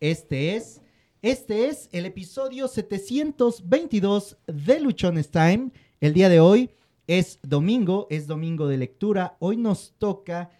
Este 0.00 0.56
es, 0.56 0.82
este 1.22 1.68
es 1.68 1.88
el 1.90 2.04
episodio 2.04 2.68
722 2.68 4.36
de 4.46 4.80
Luchones 4.80 5.30
Time. 5.30 5.70
El 6.02 6.12
día 6.12 6.28
de 6.28 6.38
hoy 6.38 6.68
es 7.06 7.38
domingo, 7.42 8.06
es 8.10 8.26
domingo 8.26 8.68
de 8.68 8.76
lectura. 8.76 9.38
Hoy 9.38 9.56
nos 9.56 9.94
toca 9.96 10.50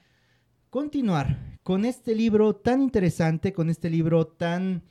continuar 0.70 1.58
con 1.62 1.84
este 1.84 2.14
libro 2.14 2.56
tan 2.56 2.80
interesante, 2.80 3.52
con 3.52 3.68
este 3.68 3.90
libro 3.90 4.26
tan 4.26 4.82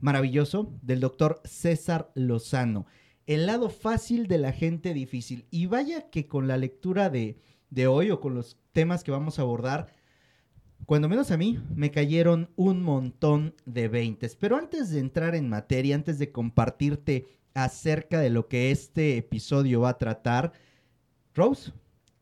maravilloso 0.00 0.72
del 0.82 0.98
doctor 0.98 1.40
César 1.44 2.10
Lozano. 2.16 2.86
El 3.26 3.46
lado 3.46 3.70
fácil 3.70 4.26
de 4.26 4.38
la 4.38 4.50
gente 4.50 4.92
difícil. 4.92 5.46
Y 5.52 5.66
vaya 5.66 6.10
que 6.10 6.26
con 6.26 6.48
la 6.48 6.56
lectura 6.56 7.10
de, 7.10 7.38
de 7.70 7.86
hoy 7.86 8.10
o 8.10 8.18
con 8.18 8.34
los 8.34 8.58
temas 8.72 9.04
que 9.04 9.12
vamos 9.12 9.38
a 9.38 9.42
abordar, 9.42 9.94
cuando 10.86 11.08
menos 11.08 11.30
a 11.30 11.36
mí, 11.36 11.58
me 11.74 11.90
cayeron 11.90 12.50
un 12.56 12.82
montón 12.82 13.54
de 13.64 13.88
veintes. 13.88 14.36
Pero 14.36 14.56
antes 14.56 14.90
de 14.90 15.00
entrar 15.00 15.34
en 15.34 15.48
materia, 15.48 15.94
antes 15.94 16.18
de 16.18 16.30
compartirte 16.30 17.26
acerca 17.54 18.20
de 18.20 18.30
lo 18.30 18.48
que 18.48 18.70
este 18.70 19.16
episodio 19.16 19.80
va 19.80 19.90
a 19.90 19.98
tratar, 19.98 20.52
Rose, 21.34 21.72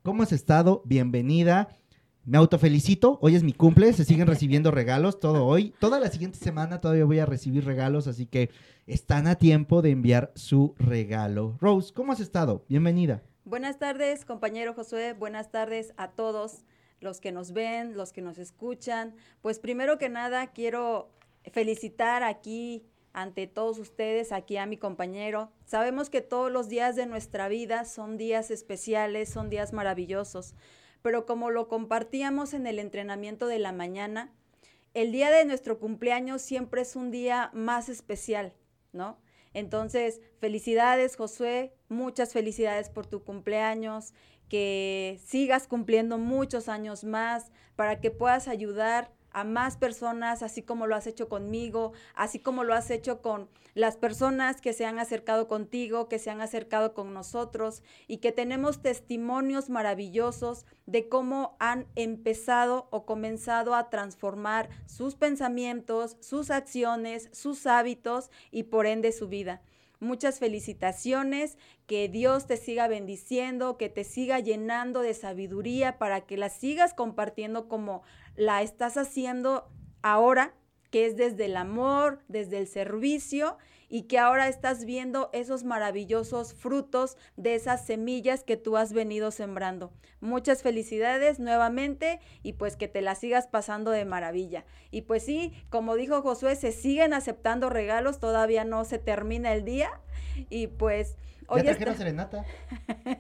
¿cómo 0.03 0.23
has 0.23 0.33
estado? 0.33 0.83
Bienvenida. 0.85 1.77
Me 2.25 2.39
autofelicito, 2.39 3.19
hoy 3.21 3.35
es 3.35 3.43
mi 3.43 3.53
cumple, 3.53 3.93
se 3.93 4.05
siguen 4.05 4.29
recibiendo 4.29 4.71
regalos 4.71 5.19
todo 5.19 5.45
hoy. 5.45 5.75
Toda 5.81 5.99
la 5.99 6.09
siguiente 6.09 6.39
semana 6.39 6.81
todavía 6.81 7.05
voy 7.05 7.19
a 7.19 7.27
recibir 7.27 7.65
regalos, 7.65 8.07
así 8.07 8.27
que 8.27 8.51
están 8.87 9.27
a 9.27 9.35
tiempo 9.35 9.83
de 9.83 9.91
enviar 9.91 10.33
su 10.37 10.77
regalo. 10.79 11.57
Rose, 11.61 11.93
¿cómo 11.93 12.13
has 12.13 12.21
estado? 12.21 12.65
Bienvenida. 12.69 13.23
Buenas 13.45 13.81
tardes, 13.81 14.25
compañero 14.25 14.73
Josué. 14.73 15.15
Buenas 15.15 15.51
tardes 15.51 15.95
a 15.97 16.13
todos 16.13 16.65
los 17.03 17.21
que 17.21 17.33
nos 17.33 17.53
ven, 17.53 17.97
los 17.97 18.13
que 18.13 18.23
nos 18.23 18.39
escuchan. 18.39 19.15
Pues 19.43 19.59
primero 19.59 19.99
que 19.99 20.09
nada 20.09 20.53
quiero 20.53 21.11
felicitar 21.53 22.23
aquí 22.23 22.87
ante 23.13 23.47
todos 23.47 23.79
ustedes, 23.79 24.33
aquí 24.33 24.57
a 24.57 24.67
mi 24.67 24.77
compañero. 24.79 25.51
Sabemos 25.67 26.09
que 26.09 26.23
todos 26.23 26.51
los 26.51 26.69
días 26.69 26.97
de 26.97 27.07
nuestra 27.07 27.49
vida 27.49 27.85
son 27.85 28.17
días 28.17 28.51
especiales, 28.51 29.29
son 29.29 29.51
días 29.51 29.73
maravillosos, 29.73 30.55
pero 31.03 31.27
como 31.27 31.51
lo 31.51 31.69
compartíamos 31.69 32.55
en 32.55 32.67
el 32.67 32.79
entrenamiento 32.79 33.47
de 33.47 33.59
la 33.59 33.73
mañana, 33.73 34.33
el 34.95 35.13
día 35.13 35.31
de 35.31 35.45
nuestro 35.45 35.79
cumpleaños 35.79 36.43
siempre 36.43 36.83
es 36.83 36.97
un 36.97 37.11
día 37.11 37.51
más 37.53 37.89
especial, 37.89 38.55
¿no? 38.93 39.19
Entonces, 39.55 40.21
felicidades 40.39 41.17
Josué, 41.17 41.75
muchas 41.89 42.33
felicidades 42.33 42.89
por 42.89 43.07
tu 43.07 43.23
cumpleaños 43.23 44.15
que 44.53 45.19
sigas 45.25 45.67
cumpliendo 45.67 46.19
muchos 46.19 46.69
años 46.69 47.05
más, 47.05 47.51
para 47.75 48.03
que 48.03 48.11
puedas 48.11 48.49
ayudar 48.49 49.11
a 49.31 49.45
más 49.45 49.79
personas, 49.79 50.43
así 50.43 50.61
como 50.61 50.87
lo 50.87 50.95
has 50.95 51.07
hecho 51.07 51.31
conmigo, 51.31 51.95
así 52.15 52.39
como 52.39 52.63
lo 52.63 52.75
has 52.75 52.91
hecho 52.91 53.23
con 53.23 53.49
las 53.73 53.97
personas 53.97 54.61
que 54.61 54.75
se 54.75 54.85
han 54.85 54.99
acercado 54.99 55.49
contigo, 55.49 56.07
que 56.07 56.19
se 56.19 56.29
han 56.29 56.43
acercado 56.43 56.93
con 56.93 57.15
nosotros 57.15 57.83
y 58.09 58.19
que 58.19 58.31
tenemos 58.31 58.83
testimonios 58.83 59.71
maravillosos 59.71 60.67
de 60.85 61.09
cómo 61.09 61.57
han 61.59 61.87
empezado 61.95 62.89
o 62.91 63.07
comenzado 63.07 63.75
a 63.75 63.89
transformar 63.89 64.69
sus 64.85 65.15
pensamientos, 65.15 66.19
sus 66.21 66.51
acciones, 66.51 67.31
sus 67.33 67.67
hábitos 67.67 68.31
y 68.51 68.65
por 68.65 68.85
ende 68.85 69.13
su 69.13 69.29
vida. 69.29 69.63
Muchas 70.03 70.41
felicitaciones, 70.41 71.57
que 71.87 72.09
Dios 72.09 72.49
te 72.49 72.57
siga 72.57 72.89
bendiciendo, 72.89 73.79
que 73.79 73.89
te 73.89 74.03
siga 74.03 74.41
llenando 74.41 75.01
de 75.01 75.15
sabiduría 75.15 75.97
para 75.97 76.23
que 76.23 76.37
la 76.37 76.49
sigas 76.49 76.93
compartiendo 76.93 77.69
como 77.69 78.03
la 78.35 78.63
estás 78.63 78.97
haciendo 78.97 79.71
ahora, 80.03 80.57
que 80.93 81.07
es 81.07 81.17
desde 81.17 81.47
el 81.47 81.57
amor, 81.57 82.21
desde 82.29 82.59
el 82.59 82.69
servicio 82.69 83.57
y 83.89 84.03
que 84.03 84.19
ahora 84.19 84.49
estás 84.49 84.85
viendo 84.85 85.31
esos 85.33 85.65
maravillosos 85.65 86.53
frutos 86.53 87.17
de 87.37 87.55
esas 87.55 87.87
semillas 87.87 88.45
que 88.45 88.59
tú 88.59 88.77
has 88.77 88.93
venido 88.93 89.31
sembrando. 89.31 89.91
Muchas 90.21 90.63
felicidades 90.63 91.41
nuevamente 91.41 92.21
y 92.43 92.53
pues 92.53 92.77
que 92.77 92.89
te 92.89 93.01
la 93.01 93.15
sigas 93.15 93.47
pasando 93.47 93.91
de 93.91 94.05
maravilla. 94.05 94.67
Y 94.91 95.03
pues 95.03 95.25
sí, 95.25 95.55
como 95.71 95.97
dijo 95.97 96.21
Josué, 96.21 96.57
se 96.57 96.73
siguen 96.73 97.15
aceptando 97.15 97.71
regalos, 97.71 98.21
todavía 98.21 98.65
no 98.65 98.85
se 98.85 98.99
termina 98.99 99.55
el 99.55 99.65
día 99.65 99.91
y 100.51 100.67
pues... 100.67 101.17
Hoy 101.49 101.63
¿Ya 101.65 101.75
serenata? 101.75 102.45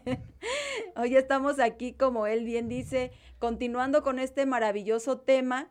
hoy 0.96 1.16
estamos 1.16 1.58
aquí, 1.58 1.92
como 1.92 2.26
él 2.26 2.44
bien 2.44 2.68
dice, 2.68 3.12
continuando 3.38 4.02
con 4.02 4.18
este 4.18 4.46
maravilloso 4.46 5.18
tema 5.18 5.70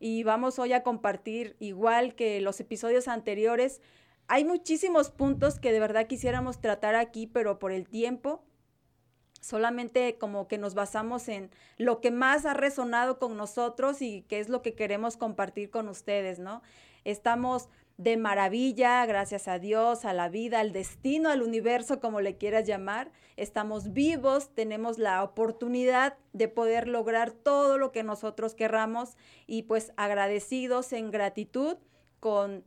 y 0.00 0.22
vamos 0.22 0.58
hoy 0.58 0.72
a 0.72 0.82
compartir, 0.82 1.56
igual 1.58 2.14
que 2.14 2.40
los 2.40 2.60
episodios 2.60 3.08
anteriores, 3.08 3.80
hay 4.26 4.44
muchísimos 4.44 5.10
puntos 5.10 5.58
que 5.58 5.72
de 5.72 5.80
verdad 5.80 6.06
quisiéramos 6.06 6.60
tratar 6.60 6.94
aquí, 6.94 7.26
pero 7.26 7.58
por 7.58 7.72
el 7.72 7.88
tiempo 7.88 8.42
solamente 9.40 10.18
como 10.18 10.48
que 10.48 10.58
nos 10.58 10.74
basamos 10.74 11.28
en 11.28 11.50
lo 11.76 12.00
que 12.00 12.10
más 12.10 12.44
ha 12.44 12.54
resonado 12.54 13.18
con 13.18 13.36
nosotros 13.36 14.02
y 14.02 14.22
qué 14.28 14.40
es 14.40 14.48
lo 14.48 14.62
que 14.62 14.74
queremos 14.74 15.16
compartir 15.16 15.70
con 15.70 15.88
ustedes, 15.88 16.38
¿no? 16.38 16.62
Estamos 17.04 17.68
de 17.98 18.16
maravilla, 18.16 19.04
gracias 19.06 19.48
a 19.48 19.58
Dios, 19.58 20.04
a 20.04 20.12
la 20.12 20.28
vida, 20.28 20.60
al 20.60 20.72
destino, 20.72 21.30
al 21.30 21.42
universo, 21.42 22.00
como 22.00 22.20
le 22.20 22.36
quieras 22.36 22.64
llamar. 22.64 23.10
Estamos 23.36 23.92
vivos, 23.92 24.54
tenemos 24.54 24.98
la 24.98 25.22
oportunidad 25.24 26.16
de 26.32 26.46
poder 26.46 26.86
lograr 26.86 27.32
todo 27.32 27.76
lo 27.76 27.90
que 27.90 28.04
nosotros 28.04 28.54
querramos 28.54 29.16
y 29.48 29.62
pues 29.62 29.92
agradecidos 29.96 30.92
en 30.92 31.10
gratitud 31.10 31.76
con 32.20 32.64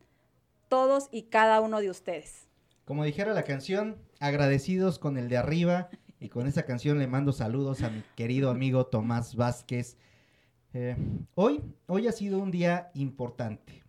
todos 0.68 1.08
y 1.12 1.24
cada 1.24 1.62
uno 1.62 1.80
de 1.80 1.90
ustedes. 1.90 2.50
Como 2.84 3.06
dijera 3.06 3.34
la 3.34 3.44
canción, 3.44 3.98
agradecidos 4.20 5.00
con 5.00 5.18
el 5.18 5.30
de 5.30 5.38
arriba 5.38 5.90
y 6.20 6.28
con 6.28 6.46
esa 6.46 6.64
canción 6.64 7.00
le 7.00 7.08
mando 7.08 7.32
saludos 7.32 7.84
a 7.84 7.90
mi 7.90 8.04
querido 8.18 8.50
amigo 8.50 8.86
Tomás 8.86 9.36
Vázquez. 9.36 9.98
Eh, 10.74 10.98
hoy, 11.36 11.62
hoy 11.88 12.08
ha 12.08 12.12
sido 12.12 12.40
un 12.40 12.52
día 12.52 12.92
importante. 12.96 13.81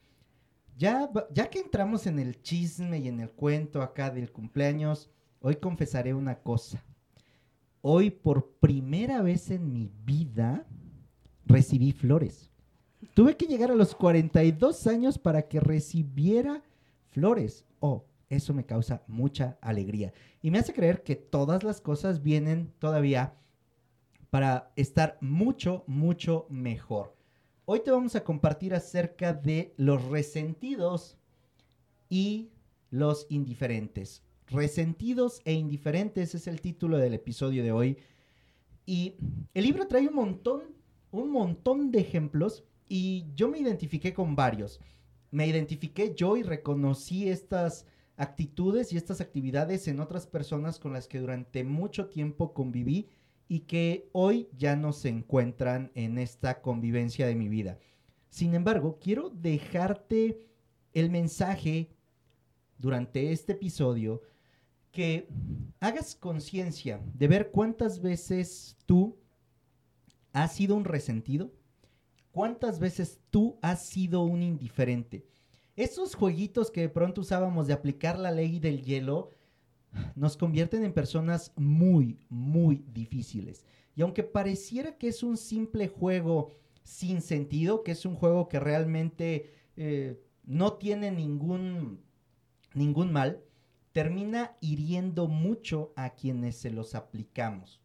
Ya, 0.83 1.49
que 1.49 1.61
entramos 1.61 2.09
en 2.09 2.19
el 2.19 2.43
chisme 2.43 2.99
y 2.99 3.07
en 3.07 3.21
el 3.21 3.31
cuento 3.31 3.83
acá 3.83 4.11
del 4.11 4.33
cumpleaños, 4.33 5.09
hoy 5.41 5.55
confesaré 5.55 6.13
una 6.13 6.41
cosa. 6.41 6.83
Hoy 7.83 8.11
por 8.11 8.55
primera 8.59 9.23
vez 9.23 9.53
en 9.53 9.73
mi 9.73 9.93
vida 10.05 10.67
recibí 11.47 11.93
flores. 11.93 12.51
Tuve 13.15 13.37
que 13.37 13.47
llegar 13.47 13.71
a 13.71 13.77
los 13.77 13.95
42 13.95 14.89
años 14.89 15.19
para 15.19 15.43
que 15.43 15.61
recibiera 15.61 16.65
flores. 17.11 17.65
Oh, 17.79 18.05
eso 18.29 18.53
me 18.53 18.67
causa 18.67 19.05
mucha 19.07 19.59
alegría. 19.61 20.13
Y 20.43 20.51
me 20.51 20.59
hace 20.59 20.73
creer 20.73 21.05
que 21.05 21.15
todas 21.15 21.63
las 21.63 21.81
cosas 21.81 22.25
vienen 22.25 22.73
todavía 22.81 23.35
para 24.31 24.73
estar 24.75 25.17
mucho, 25.21 25.85
mucho 25.87 26.45
mejor. 26.51 27.15
Hoy 27.65 27.81
te 27.81 27.91
vamos 27.91 28.17
a 28.17 28.25
compartir 28.25 28.75
acerca 28.75 29.33
de 29.33 29.75
los 29.77 30.05
resentidos 30.07 31.17
y 32.09 32.51
los 32.91 33.27
indiferentes. 33.31 34.23
Resentidos 34.49 35.41
e 35.45 35.53
indiferentes 35.53 36.35
es 36.35 36.47
el 36.47 36.61
título 36.61 36.99
del 36.99 37.15
episodio 37.15 37.63
de 37.63 37.73
hoy. 37.73 37.99
Y 38.85 39.15
el 39.55 39.65
libro 39.65 39.87
trae 39.87 40.09
un 40.09 40.15
montón, 40.15 40.63
un 41.11 41.31
montón 41.31 41.91
de 41.91 42.01
ejemplos 42.01 42.65
y 42.89 43.27
yo 43.35 43.49
me 43.49 43.59
identifiqué 43.59 44.13
con 44.13 44.35
varios 44.35 44.81
me 45.33 45.47
identifiqué 45.47 46.15
yo 46.15 46.37
y 46.37 46.45
reconocí 46.45 47.29
estas 47.29 47.87
actitudes 48.17 48.93
y 48.93 48.99
estas 48.99 49.21
actividades 49.21 49.89
en 49.89 49.99
otras 49.99 50.27
personas 50.27 50.79
con 50.79 50.93
las 50.93 51.09
que 51.09 51.19
durante 51.19 51.65
mucho 51.65 52.07
tiempo 52.07 52.53
conviví 52.53 53.09
y 53.53 53.61
que 53.61 54.09
hoy 54.13 54.49
ya 54.57 54.77
no 54.77 54.95
se 54.95 55.11
encuentran 55.11 55.93
en 55.95 56.17
esta 56.17 56.63
convivencia 56.63 57.27
de 57.27 57.35
mi 57.35 57.51
vida. 57.51 57.79
Sin 58.31 58.55
embargo, 58.55 58.99
quiero 58.99 59.29
dejarte 59.29 60.41
el 60.95 61.11
mensaje 61.11 61.91
durante 62.79 63.31
este 63.31 63.53
episodio 63.53 64.23
que 64.91 65.29
hagas 65.81 66.15
conciencia 66.15 67.03
de 67.13 67.29
ver 67.29 67.51
cuántas 67.51 68.01
veces 68.01 68.79
tú 68.87 69.19
has 70.33 70.55
sido 70.55 70.75
un 70.75 70.87
resentido, 70.87 71.53
¿Cuántas 72.31 72.79
veces 72.79 73.21
tú 73.29 73.59
has 73.61 73.85
sido 73.85 74.23
un 74.23 74.43
indiferente? 74.43 75.27
Esos 75.77 76.15
jueguitos 76.15 76.71
que 76.71 76.81
de 76.81 76.89
pronto 76.89 77.21
usábamos 77.21 77.67
de 77.67 77.75
aplicar 77.75 78.19
la 78.19 78.31
ley 78.31 78.59
del 78.59 78.81
hielo 78.81 79.29
nos 80.15 80.37
convierten 80.37 80.85
en 80.85 80.93
personas 80.93 81.53
muy, 81.57 82.19
muy 82.29 82.85
difíciles. 82.93 83.67
Y 83.95 84.03
aunque 84.03 84.23
pareciera 84.23 84.97
que 84.97 85.09
es 85.09 85.23
un 85.23 85.37
simple 85.37 85.89
juego 85.89 86.51
sin 86.83 87.21
sentido, 87.21 87.83
que 87.83 87.93
es 87.93 88.07
un 88.07 88.17
juego 88.17 88.49
que 88.49 88.59
realmente 88.59 89.51
eh, 89.77 90.21
no 90.45 90.75
tiene 90.75 91.11
ningún, 91.11 92.01
ningún 92.75 93.13
mal, 93.13 93.43
termina 93.93 94.57
hiriendo 94.61 95.29
mucho 95.29 95.93
a 95.97 96.11
quienes 96.11 96.57
se 96.57 96.71
los 96.71 96.95
aplicamos. 96.95 97.81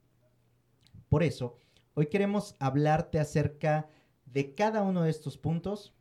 Por 1.10 1.24
eso, 1.24 1.58
hoy 1.94 2.08
queremos 2.08 2.56
hablarte 2.60 3.20
acerca 3.20 3.90
de 4.26 4.54
cada 4.56 4.84
uno 4.84 5.04
de 5.04 5.10
estos 5.10 5.38
puntos 5.38 5.94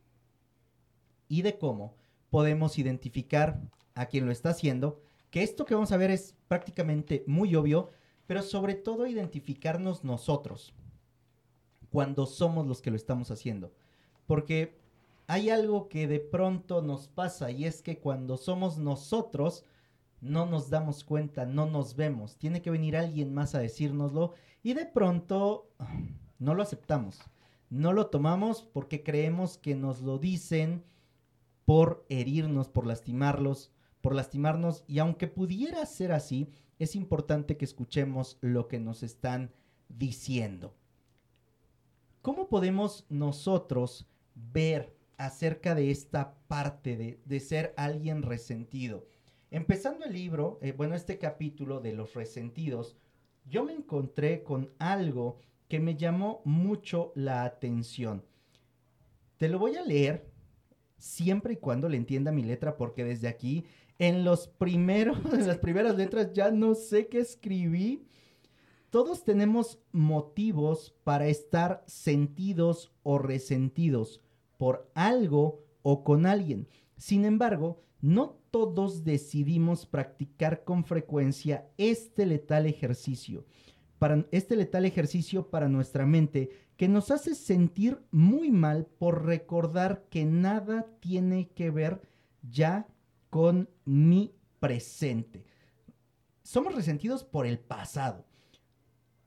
y 1.27 1.41
de 1.41 1.57
cómo 1.57 1.95
podemos 2.29 2.77
identificar 2.77 3.61
a 3.93 4.05
quien 4.05 4.25
lo 4.25 4.31
está 4.31 4.49
haciendo, 4.49 5.01
que 5.29 5.43
esto 5.43 5.65
que 5.65 5.73
vamos 5.73 5.91
a 5.91 5.97
ver 5.97 6.11
es 6.11 6.35
prácticamente 6.47 7.23
muy 7.27 7.55
obvio, 7.55 7.89
pero 8.25 8.41
sobre 8.41 8.75
todo 8.75 9.07
identificarnos 9.07 10.03
nosotros 10.03 10.73
cuando 11.89 12.25
somos 12.25 12.67
los 12.67 12.81
que 12.81 12.91
lo 12.91 12.97
estamos 12.97 13.31
haciendo. 13.31 13.71
Porque 14.25 14.77
hay 15.27 15.49
algo 15.49 15.89
que 15.89 16.07
de 16.07 16.19
pronto 16.19 16.81
nos 16.81 17.07
pasa 17.07 17.51
y 17.51 17.65
es 17.65 17.81
que 17.81 17.99
cuando 17.99 18.37
somos 18.37 18.77
nosotros, 18.77 19.65
no 20.21 20.45
nos 20.45 20.69
damos 20.69 21.03
cuenta, 21.03 21.45
no 21.45 21.65
nos 21.65 21.95
vemos. 21.95 22.37
Tiene 22.37 22.61
que 22.61 22.71
venir 22.71 22.97
alguien 22.97 23.33
más 23.33 23.55
a 23.55 23.59
decírnoslo 23.59 24.33
y 24.63 24.73
de 24.73 24.85
pronto 24.85 25.69
no 26.39 26.55
lo 26.55 26.63
aceptamos. 26.63 27.19
No 27.69 27.93
lo 27.93 28.07
tomamos 28.07 28.61
porque 28.61 29.03
creemos 29.03 29.57
que 29.57 29.75
nos 29.75 30.01
lo 30.01 30.17
dicen 30.17 30.83
por 31.65 32.05
herirnos, 32.07 32.69
por 32.69 32.85
lastimarlos, 32.85 33.71
por 34.07 34.15
lastimarnos 34.15 34.85
y 34.87 34.99
aunque 34.99 35.27
pudiera 35.27 35.85
ser 35.85 36.13
así, 36.13 36.47
es 36.79 36.95
importante 36.95 37.57
que 37.57 37.65
escuchemos 37.65 38.37
lo 38.39 38.69
que 38.69 38.79
nos 38.79 39.03
están 39.03 39.51
diciendo. 39.89 40.73
¿Cómo 42.21 42.47
podemos 42.47 43.05
nosotros 43.09 44.07
ver 44.33 44.95
acerca 45.17 45.75
de 45.75 45.91
esta 45.91 46.35
parte 46.47 46.95
de, 46.95 47.19
de 47.25 47.39
ser 47.41 47.73
alguien 47.75 48.23
resentido? 48.23 49.05
Empezando 49.51 50.05
el 50.05 50.13
libro, 50.13 50.57
eh, 50.61 50.71
bueno, 50.71 50.95
este 50.95 51.17
capítulo 51.17 51.81
de 51.81 51.91
los 51.91 52.13
resentidos, 52.13 52.95
yo 53.43 53.65
me 53.65 53.73
encontré 53.73 54.41
con 54.41 54.71
algo 54.79 55.35
que 55.67 55.81
me 55.81 55.97
llamó 55.97 56.39
mucho 56.45 57.11
la 57.13 57.43
atención. 57.43 58.23
Te 59.35 59.49
lo 59.49 59.59
voy 59.59 59.75
a 59.75 59.83
leer 59.83 60.31
siempre 60.97 61.53
y 61.53 61.57
cuando 61.57 61.89
le 61.89 61.97
entienda 61.97 62.31
mi 62.31 62.43
letra, 62.43 62.77
porque 62.77 63.03
desde 63.03 63.27
aquí, 63.27 63.65
en 63.99 64.23
los 64.23 64.47
primeros, 64.47 65.17
en 65.33 65.47
las 65.47 65.57
primeras 65.57 65.95
letras, 65.95 66.33
ya 66.33 66.51
no 66.51 66.75
sé 66.75 67.07
qué 67.07 67.19
escribí. 67.19 68.03
Todos 68.89 69.23
tenemos 69.23 69.79
motivos 69.91 70.95
para 71.03 71.27
estar 71.27 71.83
sentidos 71.87 72.91
o 73.03 73.17
resentidos 73.17 74.21
por 74.57 74.89
algo 74.93 75.63
o 75.81 76.03
con 76.03 76.25
alguien. 76.25 76.67
Sin 76.97 77.25
embargo, 77.25 77.81
no 78.01 78.37
todos 78.51 79.03
decidimos 79.03 79.85
practicar 79.85 80.63
con 80.63 80.83
frecuencia 80.85 81.69
este 81.77 82.25
letal 82.25 82.65
ejercicio. 82.65 83.45
Para 83.99 84.25
este 84.31 84.55
letal 84.55 84.85
ejercicio 84.85 85.49
para 85.49 85.67
nuestra 85.67 86.05
mente 86.05 86.49
que 86.77 86.87
nos 86.87 87.09
hace 87.09 87.33
sentir 87.33 87.99
muy 88.11 88.51
mal 88.51 88.85
por 88.85 89.25
recordar 89.25 90.05
que 90.09 90.25
nada 90.25 90.85
tiene 90.99 91.49
que 91.49 91.71
ver 91.71 92.01
ya 92.43 92.87
con 93.29 93.69
mi 93.85 94.33
presente. 94.59 95.45
Somos 96.43 96.75
resentidos 96.75 97.23
por 97.23 97.45
el 97.45 97.59
pasado. 97.59 98.25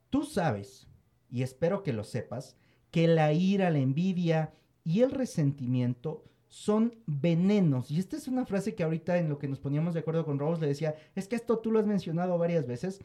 Tú 0.08 0.24
sabes, 0.24 0.88
y 1.30 1.42
espero 1.42 1.82
que 1.82 1.92
lo 1.92 2.04
sepas, 2.04 2.56
que 2.90 3.06
la 3.06 3.32
ira, 3.32 3.70
la 3.70 3.78
envidia 3.78 4.52
y 4.84 5.02
el 5.02 5.10
resentimiento 5.10 6.24
son 6.48 6.96
venenos. 7.06 7.90
Y 7.90 8.00
esta 8.00 8.16
es 8.16 8.26
una 8.26 8.46
frase 8.46 8.74
que 8.74 8.82
ahorita 8.82 9.18
en 9.18 9.28
lo 9.28 9.38
que 9.38 9.48
nos 9.48 9.60
poníamos 9.60 9.94
de 9.94 10.00
acuerdo 10.00 10.24
con 10.24 10.38
Rose 10.38 10.60
le 10.60 10.68
decía, 10.68 10.96
es 11.14 11.28
que 11.28 11.36
esto 11.36 11.58
tú 11.58 11.70
lo 11.70 11.78
has 11.78 11.86
mencionado 11.86 12.36
varias 12.38 12.66
veces. 12.66 13.00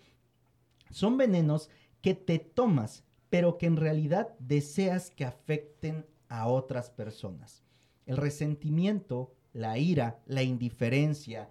Son 0.89 1.17
venenos 1.17 1.69
que 2.01 2.15
te 2.15 2.39
tomas 2.39 3.03
pero 3.35 3.57
que 3.57 3.65
en 3.65 3.75
realidad 3.75 4.33
deseas 4.39 5.11
que 5.11 5.25
afecten 5.25 6.05
a 6.29 6.47
otras 6.47 6.89
personas. 6.89 7.63
El 8.05 8.15
resentimiento, 8.15 9.33
la 9.55 9.77
ira, 9.77 10.19
la 10.27 10.43
indiferencia, 10.43 11.49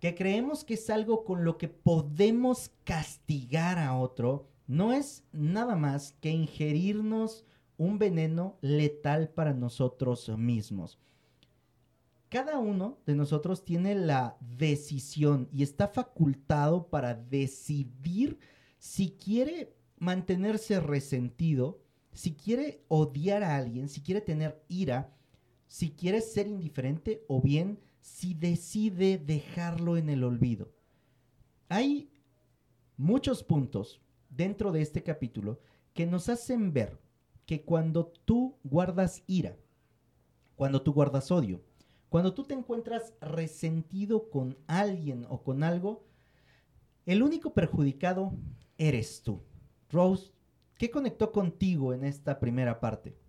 que 0.00 0.16
creemos 0.16 0.64
que 0.64 0.74
es 0.74 0.90
algo 0.90 1.24
con 1.24 1.44
lo 1.44 1.56
que 1.56 1.68
podemos 1.68 2.72
castigar 2.82 3.78
a 3.78 3.96
otro, 3.96 4.48
no 4.66 4.92
es 4.92 5.22
nada 5.32 5.76
más 5.76 6.12
que 6.20 6.30
ingerirnos 6.30 7.44
un 7.78 7.98
veneno 7.98 8.58
letal 8.60 9.28
para 9.28 9.54
nosotros 9.54 10.28
mismos. 10.36 10.98
Cada 12.28 12.58
uno 12.58 12.98
de 13.06 13.14
nosotros 13.14 13.64
tiene 13.64 13.94
la 13.94 14.36
decisión 14.40 15.48
y 15.52 15.62
está 15.62 15.86
facultado 15.86 16.88
para 16.88 17.14
decidir 17.14 18.40
si 18.78 19.12
quiere 19.12 19.76
mantenerse 19.98 20.80
resentido, 20.80 21.80
si 22.12 22.34
quiere 22.34 22.82
odiar 22.88 23.44
a 23.44 23.56
alguien, 23.56 23.88
si 23.88 24.00
quiere 24.00 24.20
tener 24.20 24.64
ira, 24.68 25.14
si 25.74 25.90
quiere 25.90 26.20
ser 26.20 26.46
indiferente 26.46 27.24
o 27.26 27.42
bien 27.42 27.80
si 28.00 28.32
decide 28.32 29.18
dejarlo 29.18 29.96
en 29.96 30.08
el 30.08 30.22
olvido. 30.22 30.72
Hay 31.68 32.12
muchos 32.96 33.42
puntos 33.42 34.00
dentro 34.30 34.70
de 34.70 34.82
este 34.82 35.02
capítulo 35.02 35.58
que 35.92 36.06
nos 36.06 36.28
hacen 36.28 36.72
ver 36.72 37.00
que 37.44 37.64
cuando 37.64 38.06
tú 38.06 38.56
guardas 38.62 39.24
ira, 39.26 39.56
cuando 40.54 40.80
tú 40.80 40.92
guardas 40.92 41.32
odio, 41.32 41.60
cuando 42.08 42.34
tú 42.34 42.44
te 42.44 42.54
encuentras 42.54 43.12
resentido 43.20 44.30
con 44.30 44.56
alguien 44.68 45.26
o 45.28 45.42
con 45.42 45.64
algo, 45.64 46.04
el 47.04 47.20
único 47.20 47.52
perjudicado 47.52 48.32
eres 48.78 49.22
tú. 49.22 49.42
Rose, 49.90 50.30
¿qué 50.78 50.92
conectó 50.92 51.32
contigo 51.32 51.92
en 51.92 52.04
esta 52.04 52.38
primera 52.38 52.78
parte? 52.78 53.23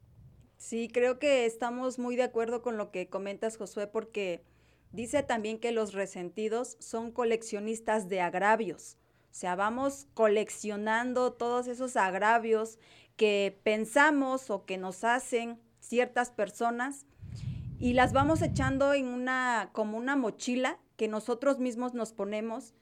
Sí, 0.57 0.89
creo 0.91 1.19
que 1.19 1.45
estamos 1.45 1.99
muy 1.99 2.15
de 2.15 2.23
acuerdo 2.23 2.61
con 2.61 2.77
lo 2.77 2.91
que 2.91 3.07
comentas, 3.07 3.57
Josué, 3.57 3.87
porque 3.87 4.43
dice 4.91 5.23
también 5.23 5.59
que 5.59 5.71
los 5.71 5.93
resentidos 5.93 6.77
son 6.79 7.11
coleccionistas 7.11 8.09
de 8.09 8.21
agravios. 8.21 8.97
O 9.31 9.37
sea, 9.37 9.55
vamos 9.55 10.07
coleccionando 10.13 11.33
todos 11.33 11.67
esos 11.67 11.97
agravios 11.97 12.79
que 13.17 13.59
pensamos 13.63 14.49
o 14.49 14.65
que 14.65 14.77
nos 14.77 15.03
hacen 15.03 15.59
ciertas 15.79 16.31
personas 16.31 17.05
y 17.79 17.93
las 17.93 18.13
vamos 18.13 18.41
echando 18.41 18.93
en 18.93 19.07
una 19.07 19.69
como 19.73 19.97
una 19.97 20.15
mochila 20.15 20.79
que 20.95 21.07
nosotros 21.07 21.59
mismos 21.59 21.93
nos 21.93 22.13
ponemos 22.13 22.73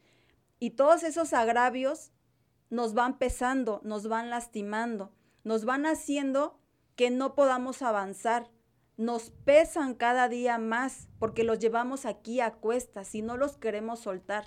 y 0.59 0.71
todos 0.71 1.03
esos 1.03 1.33
agravios 1.33 2.11
nos 2.69 2.93
van 2.93 3.17
pesando, 3.17 3.81
nos 3.83 4.07
van 4.07 4.29
lastimando, 4.29 5.11
nos 5.43 5.65
van 5.65 5.85
haciendo 5.85 6.59
que 6.95 7.09
no 7.09 7.35
podamos 7.35 7.81
avanzar. 7.81 8.49
Nos 8.95 9.31
pesan 9.31 9.95
cada 9.95 10.29
día 10.29 10.57
más 10.57 11.07
porque 11.19 11.43
los 11.43 11.59
llevamos 11.59 12.05
aquí 12.05 12.39
a 12.39 12.51
cuestas 12.51 13.15
y 13.15 13.21
no 13.21 13.37
los 13.37 13.57
queremos 13.57 13.99
soltar. 13.99 14.45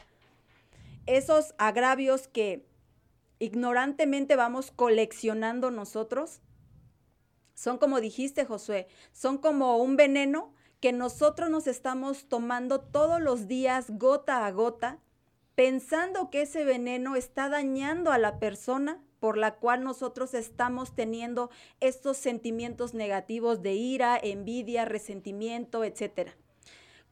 Esos 1.07 1.55
agravios 1.59 2.29
que 2.29 2.67
ignorantemente 3.39 4.37
vamos 4.37 4.71
coleccionando 4.71 5.71
nosotros 5.71 6.41
son 7.55 7.79
como 7.79 8.01
dijiste 8.01 8.45
Josué, 8.45 8.87
son 9.13 9.39
como 9.39 9.79
un 9.79 9.97
veneno 9.97 10.53
que 10.81 10.93
nosotros 10.93 11.49
nos 11.49 11.67
estamos 11.67 12.29
tomando 12.29 12.81
todos 12.81 13.21
los 13.21 13.49
días 13.49 13.87
gota 13.89 14.47
a 14.47 14.51
gota 14.51 15.01
pensando 15.55 16.31
que 16.31 16.43
ese 16.43 16.65
veneno 16.65 17.17
está 17.17 17.49
dañando 17.49 18.13
a 18.13 18.19
la 18.19 18.39
persona 18.39 19.03
por 19.21 19.39
la 19.39 19.57
cual 19.57 19.83
nosotros 19.83 20.35
estamos 20.35 20.95
teniendo 20.95 21.51
estos 21.81 22.17
sentimientos 22.17 22.95
negativos 22.95 23.63
de 23.63 23.75
ira, 23.75 24.19
envidia, 24.23 24.85
resentimiento, 24.85 25.85
etc. 25.85 26.31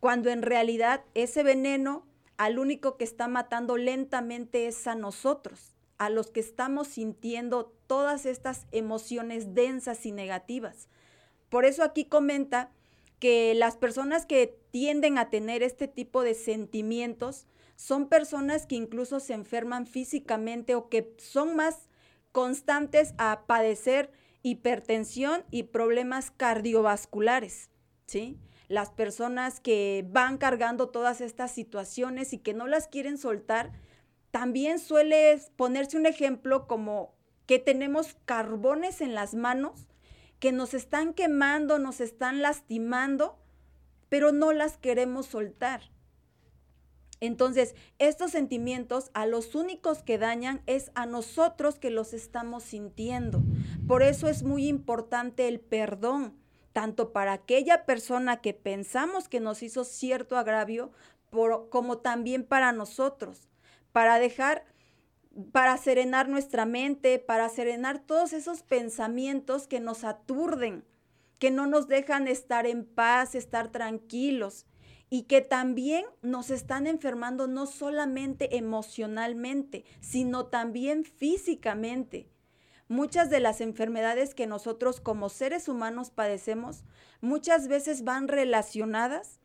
Cuando 0.00 0.30
en 0.30 0.42
realidad 0.42 1.04
ese 1.14 1.42
veneno 1.42 2.06
al 2.36 2.58
único 2.58 2.96
que 2.96 3.04
está 3.04 3.28
matando 3.28 3.76
lentamente 3.76 4.66
es 4.66 4.86
a 4.86 4.94
nosotros, 4.94 5.74
a 5.98 6.10
los 6.10 6.30
que 6.30 6.40
estamos 6.40 6.88
sintiendo 6.88 7.72
todas 7.86 8.26
estas 8.26 8.66
emociones 8.72 9.54
densas 9.54 10.04
y 10.06 10.12
negativas. 10.12 10.88
Por 11.48 11.64
eso 11.64 11.84
aquí 11.84 12.06
comenta 12.06 12.72
que 13.20 13.54
las 13.54 13.76
personas 13.76 14.26
que 14.26 14.58
tienden 14.70 15.18
a 15.18 15.30
tener 15.30 15.62
este 15.62 15.86
tipo 15.88 16.22
de 16.22 16.34
sentimientos 16.34 17.46
son 17.76 18.08
personas 18.08 18.66
que 18.66 18.74
incluso 18.74 19.20
se 19.20 19.34
enferman 19.34 19.86
físicamente 19.86 20.74
o 20.74 20.88
que 20.88 21.14
son 21.18 21.56
más 21.56 21.88
constantes 22.34 23.14
a 23.16 23.46
padecer 23.46 24.10
hipertensión 24.42 25.44
y 25.52 25.62
problemas 25.62 26.32
cardiovasculares, 26.32 27.70
¿sí? 28.06 28.40
Las 28.66 28.90
personas 28.90 29.60
que 29.60 30.04
van 30.10 30.36
cargando 30.36 30.88
todas 30.88 31.20
estas 31.20 31.52
situaciones 31.52 32.32
y 32.32 32.38
que 32.38 32.52
no 32.52 32.66
las 32.66 32.88
quieren 32.88 33.18
soltar, 33.18 33.70
también 34.32 34.80
suele 34.80 35.40
ponerse 35.54 35.96
un 35.96 36.06
ejemplo 36.06 36.66
como 36.66 37.14
que 37.46 37.60
tenemos 37.60 38.16
carbones 38.24 39.00
en 39.00 39.14
las 39.14 39.34
manos 39.34 39.86
que 40.40 40.50
nos 40.50 40.74
están 40.74 41.14
quemando, 41.14 41.78
nos 41.78 42.00
están 42.00 42.42
lastimando, 42.42 43.38
pero 44.08 44.32
no 44.32 44.52
las 44.52 44.76
queremos 44.76 45.26
soltar. 45.26 45.93
Entonces, 47.26 47.74
estos 47.98 48.32
sentimientos 48.32 49.10
a 49.14 49.24
los 49.26 49.54
únicos 49.54 50.02
que 50.02 50.18
dañan 50.18 50.62
es 50.66 50.90
a 50.94 51.06
nosotros 51.06 51.78
que 51.78 51.90
los 51.90 52.12
estamos 52.12 52.64
sintiendo. 52.64 53.42
Por 53.86 54.02
eso 54.02 54.28
es 54.28 54.42
muy 54.42 54.66
importante 54.66 55.48
el 55.48 55.60
perdón. 55.60 56.38
tanto 56.72 57.12
para 57.12 57.32
aquella 57.32 57.86
persona 57.86 58.40
que 58.40 58.52
pensamos 58.52 59.28
que 59.28 59.38
nos 59.38 59.62
hizo 59.62 59.84
cierto 59.84 60.36
agravio, 60.36 60.90
como 61.70 61.98
también 61.98 62.42
para 62.44 62.72
nosotros, 62.72 63.48
para 63.92 64.18
dejar, 64.18 64.64
para 65.52 65.76
serenar 65.76 66.28
nuestra 66.28 66.66
mente, 66.66 67.20
para 67.20 67.48
serenar 67.48 68.00
todos 68.00 68.32
esos 68.32 68.64
pensamientos 68.64 69.68
que 69.68 69.78
nos 69.78 70.02
aturden, 70.02 70.84
que 71.38 71.52
no 71.52 71.66
nos 71.66 71.86
dejan 71.86 72.26
estar 72.26 72.66
en 72.66 72.84
paz, 72.84 73.36
estar 73.36 73.70
tranquilos 73.70 74.66
y 75.10 75.22
que 75.22 75.40
también 75.40 76.04
nos 76.22 76.50
están 76.50 76.86
enfermando 76.86 77.46
no 77.46 77.66
solamente 77.66 78.56
emocionalmente, 78.56 79.84
sino 80.00 80.46
también 80.46 81.04
físicamente. 81.04 82.28
Muchas 82.88 83.30
de 83.30 83.40
las 83.40 83.60
enfermedades 83.60 84.34
que 84.34 84.46
nosotros 84.46 85.00
como 85.00 85.28
seres 85.28 85.68
humanos 85.68 86.10
padecemos 86.10 86.84
muchas 87.20 87.68
veces 87.68 88.04
van 88.04 88.28
relacionadas 88.28 89.40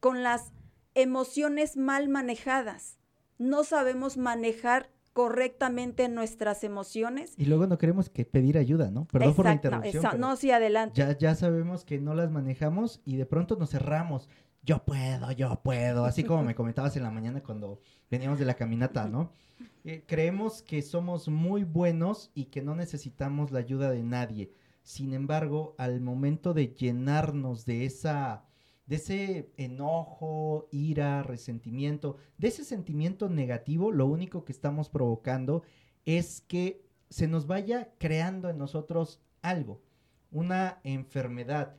con 0.00 0.22
las 0.22 0.52
emociones 0.94 1.76
mal 1.76 2.08
manejadas. 2.08 2.98
No 3.38 3.64
sabemos 3.64 4.16
manejar 4.16 4.90
correctamente 5.12 6.08
nuestras 6.08 6.64
emociones. 6.64 7.34
Y 7.36 7.46
luego 7.46 7.66
no 7.66 7.78
queremos 7.78 8.10
que 8.10 8.24
pedir 8.24 8.58
ayuda, 8.58 8.90
¿no? 8.90 9.06
Perdón 9.06 9.34
por 9.34 9.46
la 9.46 9.54
interrupción. 9.54 10.20
No, 10.20 10.36
sí, 10.36 10.50
adelante. 10.50 10.96
Ya, 10.96 11.16
ya 11.16 11.34
sabemos 11.34 11.84
que 11.84 12.00
no 12.00 12.14
las 12.14 12.30
manejamos 12.30 13.00
y 13.04 13.16
de 13.16 13.24
pronto 13.24 13.56
nos 13.56 13.70
cerramos. 13.70 14.28
Yo 14.64 14.84
puedo, 14.84 15.30
yo 15.32 15.60
puedo. 15.62 16.04
Así 16.06 16.24
como 16.24 16.42
me 16.42 16.54
comentabas 16.54 16.96
en 16.96 17.02
la 17.02 17.10
mañana 17.10 17.42
cuando 17.42 17.80
veníamos 18.10 18.38
de 18.38 18.46
la 18.46 18.54
caminata, 18.54 19.08
¿no? 19.08 19.30
Eh, 19.86 20.02
creemos 20.06 20.62
que 20.62 20.80
somos 20.80 21.28
muy 21.28 21.62
buenos 21.62 22.30
y 22.34 22.46
que 22.46 22.62
no 22.62 22.74
necesitamos 22.74 23.52
la 23.52 23.58
ayuda 23.58 23.90
de 23.90 24.02
nadie. 24.02 24.50
Sin 24.82 25.12
embargo, 25.12 25.74
al 25.76 26.00
momento 26.00 26.54
de 26.54 26.68
llenarnos 26.68 27.66
de 27.66 27.84
esa 27.84 28.46
de 28.86 28.96
ese 28.96 29.52
enojo, 29.56 30.68
ira, 30.70 31.22
resentimiento, 31.22 32.16
de 32.38 32.48
ese 32.48 32.64
sentimiento 32.64 33.28
negativo, 33.28 33.92
lo 33.92 34.06
único 34.06 34.44
que 34.44 34.52
estamos 34.52 34.88
provocando 34.88 35.62
es 36.04 36.42
que 36.42 36.84
se 37.10 37.28
nos 37.28 37.46
vaya 37.46 37.92
creando 37.98 38.50
en 38.50 38.58
nosotros 38.58 39.20
algo, 39.42 39.82
una 40.30 40.80
enfermedad. 40.84 41.76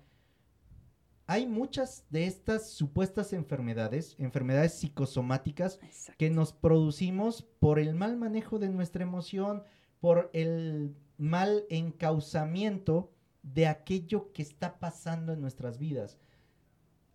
Hay 1.27 1.48
muchas 1.48 2.05
de 2.12 2.27
estas 2.27 2.70
supuestas 2.70 3.34
enfermedades, 3.34 4.15
enfermedades 4.20 4.74
psicosomáticas, 4.74 5.79
que 6.17 6.29
nos 6.29 6.53
producimos 6.53 7.41
por 7.60 7.79
el 7.79 7.96
mal 7.96 8.15
manejo 8.15 8.60
de 8.60 8.70
nuestra 8.70 9.03
emoción, 9.03 9.63
por 10.00 10.29
el 10.34 10.96
mal 11.17 11.65
encauzamiento 11.70 13.12
de 13.41 13.67
aquello 13.67 14.32
que 14.34 14.44
está 14.44 14.79
pasando 14.79 15.34
en 15.34 15.41
nuestras 15.41 15.79
vidas. 15.79 16.20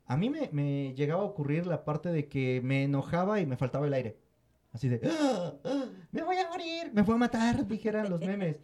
A 0.06 0.16
mí 0.16 0.28
me, 0.28 0.92
llegaba 0.94 1.22
a 1.22 1.26
ocurrir 1.26 1.66
la 1.66 1.84
parte 1.84 2.10
de 2.10 2.28
que 2.28 2.60
me 2.64 2.82
enojaba 2.82 3.40
y 3.40 3.46
me 3.46 3.56
faltaba 3.56 3.86
el 3.86 3.94
aire. 3.94 4.18
Así 4.72 4.88
de, 4.88 5.00
¡Ah! 5.04 5.54
¡Ah! 5.64 5.84
me 6.10 6.22
voy 6.22 6.36
a 6.36 6.48
morir, 6.48 6.90
me 6.92 7.02
voy 7.02 7.14
a 7.14 7.18
matar, 7.18 7.64
dijeran 7.68 8.10
los 8.10 8.20
memes. 8.20 8.58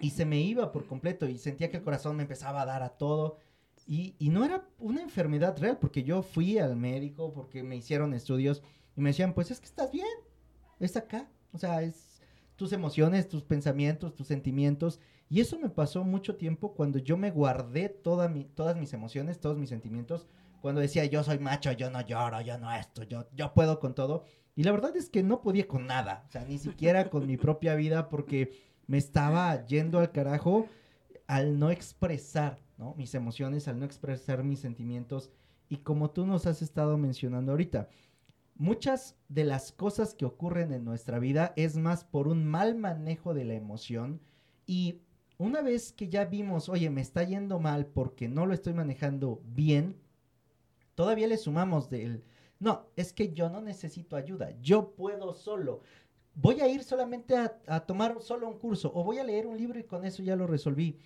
Y 0.00 0.10
se 0.10 0.26
me 0.26 0.38
iba 0.38 0.70
por 0.70 0.86
completo 0.86 1.26
y 1.28 1.38
sentía 1.38 1.70
que 1.70 1.78
el 1.78 1.82
corazón 1.82 2.16
me 2.16 2.22
empezaba 2.22 2.60
a 2.60 2.66
dar 2.66 2.82
a 2.82 2.90
todo. 2.90 3.38
Y, 3.86 4.14
no 4.30 4.44
era 4.44 4.68
una 4.78 5.02
enfermedad 5.02 5.58
real, 5.58 5.78
porque 5.78 6.02
yo 6.02 6.22
fui 6.22 6.58
al 6.58 6.76
médico, 6.76 7.32
porque 7.32 7.62
me 7.62 7.76
hicieron 7.76 8.14
estudios 8.14 8.62
y 8.96 9.00
me 9.00 9.10
decían, 9.10 9.34
pues 9.34 9.50
es 9.50 9.60
que 9.60 9.66
estás 9.66 9.90
bien, 9.90 10.06
es 10.78 10.96
acá. 10.96 11.28
O 11.52 11.58
sea, 11.58 11.82
es 11.82 12.20
tus 12.56 12.72
emociones, 12.72 13.28
tus 13.28 13.42
pensamientos, 13.42 14.14
tus 14.14 14.28
sentimientos. 14.28 15.00
Y 15.28 15.40
eso 15.40 15.58
me 15.58 15.70
pasó 15.70 16.04
mucho 16.04 16.36
tiempo 16.36 16.74
cuando 16.74 16.98
yo 16.98 17.16
me 17.16 17.30
guardé 17.30 17.88
todas 17.88 18.30
mis 18.30 18.92
emociones, 18.92 19.40
todos 19.40 19.58
mis 19.58 19.70
sentimientos, 19.70 20.26
cuando 20.60 20.80
decía 20.80 21.04
yo 21.06 21.22
soy 21.24 21.38
macho, 21.38 21.72
yo 21.72 21.90
no 21.90 22.00
lloro, 22.02 22.40
yo 22.42 22.58
no 22.58 22.72
esto, 22.72 23.02
yo, 23.02 23.26
yo 23.34 23.54
puedo 23.54 23.80
con 23.80 23.94
todo. 23.94 24.24
Y 24.54 24.64
la 24.64 24.72
verdad 24.72 24.96
es 24.96 25.08
que 25.08 25.22
no 25.22 25.40
podía 25.40 25.66
con 25.66 25.86
nada, 25.86 26.24
o 26.28 26.30
sea, 26.30 26.44
ni 26.44 26.58
siquiera 26.58 27.08
con 27.08 27.26
mi 27.26 27.36
propia 27.36 27.74
vida 27.74 28.08
porque 28.08 28.52
me 28.86 28.98
estaba 28.98 29.64
yendo 29.66 30.00
al 30.00 30.12
carajo 30.12 30.66
al 31.26 31.58
no 31.58 31.70
expresar, 31.70 32.58
Mis 32.96 33.14
emociones, 33.14 33.68
al 33.68 33.78
no 33.78 33.84
expresar 33.84 34.44
mis 34.44 34.60
sentimientos. 34.60 35.30
Y 35.68 35.78
como 35.78 36.10
tú 36.10 36.26
nos 36.26 36.46
has 36.46 36.62
estado 36.62 36.98
mencionando 36.98 37.52
ahorita, 37.52 37.88
muchas 38.56 39.16
de 39.28 39.44
las 39.44 39.72
cosas 39.72 40.14
que 40.14 40.24
ocurren 40.24 40.72
en 40.72 40.84
nuestra 40.84 41.18
vida 41.18 41.52
es 41.56 41.76
más 41.76 42.04
por 42.04 42.28
un 42.28 42.44
mal 42.44 42.74
manejo 42.74 43.34
de 43.34 43.44
la 43.44 43.54
emoción 43.54 44.20
y 44.66 45.00
una 45.38 45.62
vez 45.62 45.92
que 45.92 46.08
ya 46.08 46.24
vimos, 46.26 46.68
oye, 46.68 46.90
me 46.90 47.00
está 47.00 47.22
yendo 47.22 47.60
mal 47.60 47.86
porque 47.86 48.28
no 48.28 48.44
lo 48.46 48.52
estoy 48.52 48.74
manejando 48.74 49.40
bien, 49.46 49.96
Todavía 51.00 51.28
le 51.28 51.38
sumamos 51.38 51.88
del, 51.88 52.22
no, 52.58 52.84
es 52.94 53.14
que 53.14 53.32
yo 53.32 53.48
no 53.48 53.62
necesito 53.62 54.16
ayuda, 54.16 54.50
yo 54.60 54.90
puedo 54.90 55.32
solo. 55.32 55.80
Voy 56.34 56.60
a 56.60 56.68
ir 56.68 56.84
solamente 56.84 57.34
a, 57.38 57.80
tomar 57.86 58.20
solo 58.20 58.46
un 58.46 58.58
curso 58.58 58.92
o 58.94 59.02
voy 59.02 59.16
a 59.16 59.24
leer 59.24 59.46
un 59.46 59.56
libro 59.56 59.78
y 59.78 59.84
con 59.84 60.04
eso 60.04 60.22
ya 60.22 60.36
lo 60.36 60.46
resolví. 60.46 60.98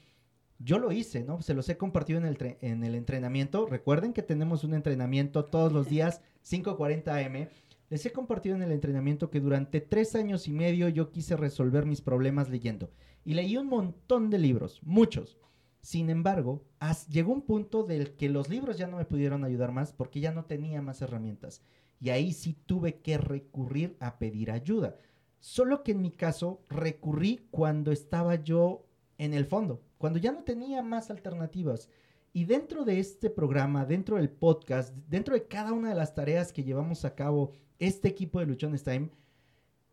Yo 0.59 0.79
lo 0.79 0.93
hice, 0.93 1.25
¿no? 1.25 1.43
Se 1.43 1.55
los 1.55 1.69
he 1.69 1.77
compartido 1.77 2.19
en 2.19 2.27
el, 2.27 2.57
en 2.61 2.85
el 2.85 2.95
entrenamiento. 2.95 3.67
Recuerden 3.67 4.13
que 4.13 4.23
tenemos 4.23 4.65
un 4.65 4.75
entrenamiento 4.75 5.45
todos 5.47 5.73
los 5.73 5.89
días, 5.89 6.21
5.40 6.45 7.27
am. 7.27 7.49
Les 7.91 8.07
he 8.07 8.13
compartido 8.13 8.57
en 8.57 8.63
el 8.63 8.73
entrenamiento 8.73 9.31
que 9.31 9.41
durante 9.41 9.81
tres 9.81 10.15
años 10.15 10.49
y 10.49 10.53
medio 10.53 10.89
yo 10.89 11.11
quise 11.11 11.37
resolver 11.37 11.87
mis 11.87 12.01
problemas 12.01 12.49
leyendo. 12.49 12.91
Y 13.25 13.35
leí 13.35 13.57
un 13.57 13.67
montón 13.67 14.31
de 14.31 14.39
libros, 14.39 14.81
muchos. 14.83 15.39
Sin 15.81 16.09
embargo, 16.09 16.65
llegó 17.11 17.33
un 17.33 17.43
punto 17.43 17.83
del 17.83 18.17
que 18.17 18.31
los 18.31 18.49
libros 18.49 18.79
ya 18.79 18.87
no 18.87 18.97
me 18.97 19.05
pudieron 19.05 19.45
ayudar 19.45 19.71
más 19.71 19.93
porque 19.93 20.21
ya 20.21 20.33
no 20.33 20.47
tenía 20.47 20.81
más 20.81 21.03
herramientas. 21.03 21.63
Y 22.01 22.11
ahí 22.11 22.33
sí 22.33 22.57
tuve 22.67 23.01
que 23.01 23.19
recurrir 23.19 23.97
a 24.01 24.19
pedir 24.19 24.51
ayuda. 24.51 24.97
Solo 25.41 25.83
que 25.83 25.93
en 25.93 26.01
mi 26.01 26.11
caso 26.11 26.63
recurrí 26.71 27.47
cuando 27.51 27.93
estaba 27.93 28.37
yo 28.37 28.87
en 29.19 29.35
el 29.35 29.47
fondo, 29.47 29.83
cuando 29.99 30.19
ya 30.19 30.33
no 30.33 30.43
tenía 30.43 30.83
más 30.83 31.11
alternativas. 31.11 31.89
Y 32.33 32.47
dentro 32.47 32.85
de 32.85 32.99
este 32.99 33.31
programa, 33.31 33.85
dentro 33.87 34.17
del 34.17 34.29
podcast, 34.29 34.95
dentro 35.09 35.35
de 35.35 35.47
cada 35.47 35.73
una 35.73 35.91
de 35.91 35.95
las 35.95 36.15
tareas 36.15 36.53
que 36.53 36.65
llevamos 36.65 37.05
a 37.05 37.15
cabo 37.15 37.53
este 37.79 38.09
equipo 38.09 38.41
de 38.41 38.47
Luchones 38.47 38.83
Time, 38.83 39.11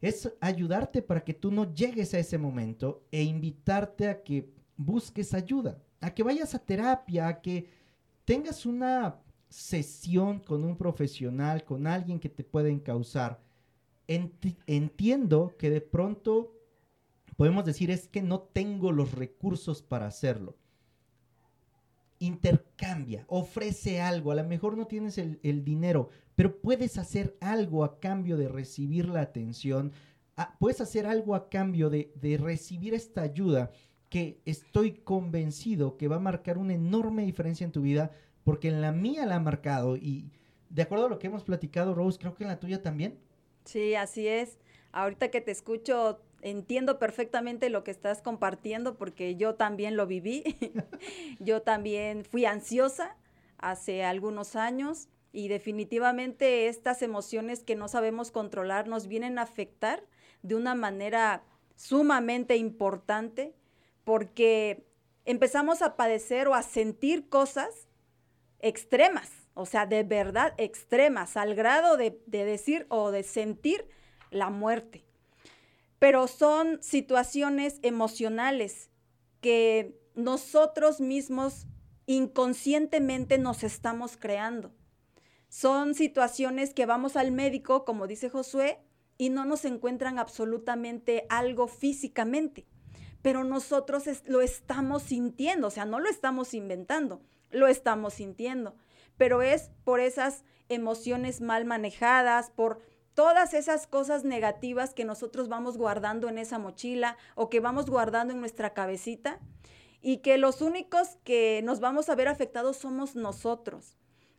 es 0.01 0.33
ayudarte 0.39 1.03
para 1.03 1.23
que 1.23 1.35
tú 1.35 1.51
no 1.51 1.73
llegues 1.73 2.13
a 2.13 2.19
ese 2.19 2.39
momento 2.39 3.03
e 3.11 3.21
invitarte 3.21 4.09
a 4.09 4.23
que 4.23 4.51
busques 4.75 5.33
ayuda, 5.35 5.79
a 5.99 6.11
que 6.13 6.23
vayas 6.23 6.55
a 6.55 6.59
terapia, 6.59 7.27
a 7.27 7.41
que 7.41 7.69
tengas 8.25 8.65
una 8.65 9.19
sesión 9.47 10.39
con 10.39 10.63
un 10.63 10.75
profesional, 10.75 11.63
con 11.63 11.85
alguien 11.85 12.19
que 12.19 12.29
te 12.29 12.43
pueda 12.43 12.69
encauzar. 12.69 13.39
entiendo 14.07 15.55
que 15.57 15.69
de 15.69 15.81
pronto 15.81 16.60
podemos 17.41 17.65
decir 17.65 17.89
es 17.89 18.07
que 18.07 18.21
no 18.21 18.41
tengo 18.41 18.91
los 18.91 19.13
recursos 19.13 19.81
para 19.81 20.05
hacerlo. 20.05 20.55
Intercambia, 22.19 23.25
ofrece 23.27 23.99
algo, 23.99 24.31
a 24.31 24.35
lo 24.35 24.43
mejor 24.43 24.77
no 24.77 24.85
tienes 24.85 25.17
el, 25.17 25.63
dinero, 25.63 26.09
pero 26.35 26.61
puedes 26.61 26.99
hacer 26.99 27.35
algo 27.41 27.83
a 27.83 27.99
cambio 27.99 28.37
de 28.37 28.47
recibir 28.47 29.09
la 29.09 29.21
atención, 29.21 29.91
puedes 30.59 30.81
hacer 30.81 31.07
algo 31.07 31.33
a 31.33 31.49
cambio 31.49 31.89
de, 31.89 32.13
de 32.21 32.37
recibir 32.37 32.93
esta 32.93 33.23
ayuda 33.23 33.71
que 34.09 34.39
estoy 34.45 34.91
convencido 34.91 35.97
que 35.97 36.07
va 36.07 36.17
a 36.17 36.19
marcar 36.19 36.59
una 36.59 36.75
enorme 36.75 37.25
diferencia 37.25 37.65
en 37.65 37.71
tu 37.71 37.81
vida, 37.81 38.11
porque 38.43 38.67
en 38.67 38.81
la 38.81 38.91
mía 38.91 39.25
la 39.25 39.37
ha 39.37 39.39
marcado 39.39 39.97
y 39.97 40.29
de 40.69 40.83
acuerdo 40.83 41.07
a 41.07 41.09
lo 41.09 41.17
que 41.17 41.25
hemos 41.25 41.43
platicado, 41.43 41.95
Rose, 41.95 42.19
creo 42.19 42.35
que 42.35 42.43
en 42.43 42.49
la 42.49 42.59
tuya 42.59 42.83
también. 42.83 43.17
Sí, 43.65 43.95
así 43.95 44.27
es. 44.27 44.59
Ahorita 44.91 45.31
que 45.31 45.41
te 45.41 45.49
escucho, 45.49 46.19
entiendo 46.41 46.99
perfectamente 46.99 47.69
lo 47.69 47.83
que 47.83 47.91
estás 47.91 48.21
compartiendo 48.21 48.97
porque 48.97 49.35
yo 49.35 49.55
también 49.55 49.95
lo 49.95 50.07
viví. 50.07 50.43
yo 51.39 51.61
también 51.61 52.25
fui 52.25 52.45
ansiosa 52.45 53.15
hace 53.57 54.03
algunos 54.03 54.55
años 54.55 55.07
y 55.33 55.47
definitivamente 55.47 56.67
estas 56.67 57.01
emociones 57.01 57.63
que 57.63 57.75
no 57.75 57.87
sabemos 57.87 58.31
controlar 58.31 58.87
nos 58.87 59.07
vienen 59.07 59.39
a 59.39 59.43
afectar 59.43 60.03
de 60.41 60.55
una 60.55 60.75
manera 60.75 61.43
sumamente 61.75 62.57
importante 62.57 63.55
porque 64.03 64.85
empezamos 65.25 65.81
a 65.81 65.95
padecer 65.95 66.47
o 66.47 66.53
a 66.53 66.63
sentir 66.63 67.29
cosas 67.29 67.87
extremas, 68.59 69.31
o 69.53 69.65
sea, 69.65 69.85
de 69.85 70.03
verdad 70.03 70.53
extremas, 70.57 71.37
al 71.37 71.55
grado 71.55 71.97
de, 71.97 72.19
decir 72.27 72.85
o 72.89 73.11
de 73.11 73.23
sentir 73.23 73.87
la 74.29 74.49
muerte. 74.49 75.05
Pero 76.01 76.27
son 76.27 76.81
situaciones 76.81 77.77
emocionales 77.83 78.89
que 79.41 80.01
nosotros 80.15 80.99
mismos 80.99 81.67
inconscientemente 82.07 83.37
nos 83.37 83.63
estamos 83.63 84.17
creando. 84.17 84.73
Son 85.47 85.93
situaciones 85.93 86.73
que 86.73 86.87
vamos 86.87 87.15
al 87.15 87.31
médico, 87.31 87.85
como 87.85 88.07
dice 88.07 88.31
Josué, 88.31 88.79
y 89.19 89.29
no 89.29 89.45
nos 89.45 89.63
encuentran 89.63 90.17
absolutamente 90.17 91.27
algo 91.29 91.67
físicamente 91.67 92.65
pero 93.21 93.43
nosotros 93.43 94.05
lo 94.25 94.41
estamos 94.41 95.03
sintiendo, 95.03 95.67
o 95.67 95.69
sea, 95.69 95.85
no 95.85 95.99
lo 95.99 96.09
estamos 96.09 96.53
inventando. 96.53 97.21
lo 97.51 97.67
estamos 97.67 98.13
sintiendo, 98.13 98.77
pero 99.17 99.41
es 99.41 99.71
por 99.83 99.99
esas 99.99 100.45
emociones 100.69 101.41
mal 101.41 101.65
manejadas, 101.65 102.49
por 102.49 102.81
todas 103.13 103.53
esas 103.53 103.87
cosas 103.87 104.23
negativas 104.23 104.93
que 104.93 105.05
nosotros 105.05 105.49
vamos 105.49 105.77
guardando 105.77 106.29
en 106.29 106.37
esa 106.37 106.59
mochila 106.59 107.17
o 107.35 107.49
que 107.49 107.59
vamos 107.59 107.89
guardando 107.89 108.33
en 108.33 108.39
nuestra 108.39 108.73
cabecita 108.73 109.39
y 110.01 110.17
que 110.17 110.37
los 110.37 110.61
únicos 110.61 111.17
que 111.23 111.61
nos 111.63 111.79
vamos 111.79 112.09
a 112.09 112.15
ver 112.15 112.27
afectados 112.27 112.77
somos 112.77 113.15
nosotros. 113.15 113.97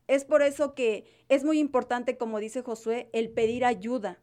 Es 0.09 0.25
por 0.25 0.43
eso 0.43 0.75
que 0.75 1.07
es 1.29 1.45
muy 1.45 1.59
importante, 1.59 2.17
como 2.17 2.41
dice 2.41 2.63
Josué, 2.63 3.09
el 3.13 3.31
pedir 3.31 3.65
ayuda. 3.65 4.21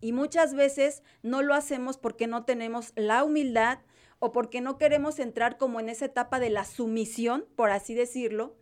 Y 0.00 0.12
muchas 0.12 0.54
veces 0.54 1.02
no 1.22 1.42
lo 1.42 1.54
hacemos 1.54 1.98
porque 1.98 2.28
no 2.28 2.44
tenemos 2.44 2.92
la 2.94 3.24
humildad 3.24 3.80
o 4.20 4.30
porque 4.32 4.60
no 4.60 4.78
queremos 4.78 5.18
entrar 5.18 5.58
como 5.58 5.80
en 5.80 5.88
esa 5.88 6.04
etapa 6.04 6.38
de 6.38 6.50
la 6.50 6.64
sumisión, 6.64 7.46
por 7.56 7.70
así 7.70 7.94
decirlo, 7.94 8.56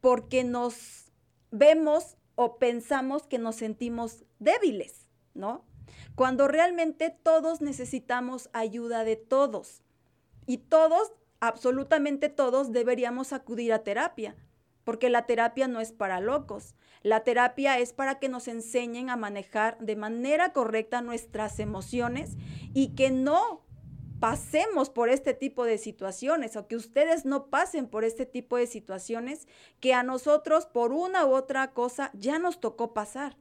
porque 0.00 0.42
nos 0.44 1.12
vemos 1.50 2.16
o 2.42 2.56
pensamos 2.56 3.26
que 3.26 3.38
nos 3.38 3.56
sentimos 3.56 4.24
débiles, 4.38 5.06
¿no? 5.34 5.62
Cuando 6.14 6.48
realmente 6.48 7.10
todos 7.10 7.60
necesitamos 7.60 8.48
ayuda 8.54 9.04
de 9.04 9.16
todos 9.16 9.82
y 10.46 10.56
todos, 10.56 11.12
absolutamente 11.40 12.30
todos, 12.30 12.72
deberíamos 12.72 13.34
acudir 13.34 13.74
a 13.74 13.82
terapia, 13.82 14.36
porque 14.84 15.10
la 15.10 15.26
terapia 15.26 15.68
no 15.68 15.80
es 15.80 15.92
para 15.92 16.18
locos. 16.20 16.74
La 17.02 17.24
terapia 17.24 17.78
es 17.78 17.92
para 17.92 18.18
que 18.18 18.30
nos 18.30 18.48
enseñen 18.48 19.10
a 19.10 19.16
manejar 19.16 19.76
de 19.78 19.96
manera 19.96 20.54
correcta 20.54 21.02
nuestras 21.02 21.60
emociones 21.60 22.38
y 22.72 22.94
que 22.94 23.10
no 23.10 23.66
pasemos 24.20 24.90
por 24.90 25.08
este 25.08 25.34
tipo 25.34 25.64
de 25.64 25.78
situaciones 25.78 26.54
o 26.56 26.68
que 26.68 26.76
ustedes 26.76 27.24
no 27.24 27.46
pasen 27.46 27.88
por 27.88 28.04
este 28.04 28.26
tipo 28.26 28.56
de 28.56 28.66
situaciones 28.66 29.48
que 29.80 29.94
a 29.94 30.02
nosotros 30.02 30.66
por 30.66 30.92
una 30.92 31.24
u 31.26 31.32
otra 31.32 31.72
cosa 31.72 32.10
ya 32.12 32.38
nos 32.38 32.60
tocó 32.60 32.92
pasar. 32.92 33.36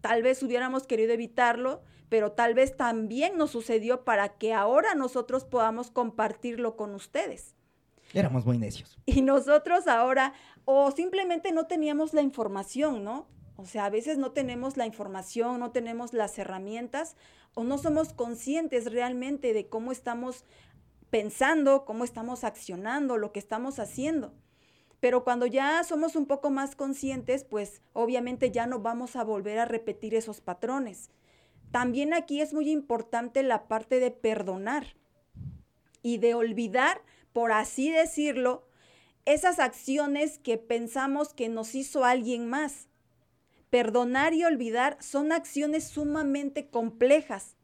Tal 0.00 0.22
vez 0.22 0.42
hubiéramos 0.42 0.86
querido 0.86 1.12
evitarlo, 1.12 1.82
pero 2.10 2.32
tal 2.32 2.54
vez 2.54 2.76
también 2.76 3.38
nos 3.38 3.52
sucedió 3.52 4.04
para 4.04 4.36
que 4.36 4.52
ahora 4.52 4.94
nosotros 4.94 5.44
podamos 5.44 5.90
compartirlo 5.90 6.76
con 6.76 6.94
ustedes. 6.94 7.54
Éramos 8.12 8.44
muy 8.44 8.58
necios. 8.58 8.98
Y 9.06 9.22
nosotros 9.22 9.86
ahora, 9.86 10.34
o 10.64 10.90
simplemente 10.90 11.52
no 11.52 11.66
teníamos 11.66 12.12
la 12.12 12.22
información, 12.22 13.02
¿no? 13.02 13.28
O 13.56 13.66
sea, 13.66 13.86
a 13.86 13.90
veces 13.90 14.18
no 14.18 14.32
tenemos 14.32 14.76
la 14.76 14.86
información, 14.86 15.60
no 15.60 15.70
tenemos 15.70 16.12
las 16.12 16.38
herramientas 16.38 17.16
o 17.54 17.62
no 17.64 17.78
somos 17.78 18.12
conscientes 18.12 18.90
realmente 18.92 19.52
de 19.52 19.68
cómo 19.68 19.92
estamos 19.92 20.44
pensando, 21.10 21.84
cómo 21.84 22.02
estamos 22.04 22.42
accionando, 22.42 23.16
lo 23.16 23.30
que 23.30 23.38
estamos 23.38 23.78
haciendo. 23.78 24.34
Pero 24.98 25.22
cuando 25.22 25.46
ya 25.46 25.84
somos 25.84 26.16
un 26.16 26.26
poco 26.26 26.50
más 26.50 26.74
conscientes, 26.74 27.44
pues 27.44 27.82
obviamente 27.92 28.50
ya 28.50 28.66
no 28.66 28.80
vamos 28.80 29.16
a 29.16 29.22
volver 29.22 29.58
a 29.58 29.66
repetir 29.66 30.14
esos 30.14 30.40
patrones. 30.40 31.10
También 31.70 32.14
aquí 32.14 32.40
es 32.40 32.54
muy 32.54 32.70
importante 32.70 33.42
la 33.42 33.68
parte 33.68 34.00
de 34.00 34.10
perdonar 34.10 34.96
y 36.02 36.18
de 36.18 36.34
olvidar, 36.34 37.02
por 37.32 37.52
así 37.52 37.90
decirlo, 37.90 38.66
esas 39.24 39.58
acciones 39.58 40.38
que 40.38 40.58
pensamos 40.58 41.34
que 41.34 41.48
nos 41.48 41.74
hizo 41.74 42.04
alguien 42.04 42.48
más. 42.48 42.88
Perdonar 43.74 44.34
y 44.34 44.44
olvidar 44.44 44.96
son 45.00 45.32
acciones 45.32 45.82
sumamente 45.82 46.68
complejas. 46.68 47.56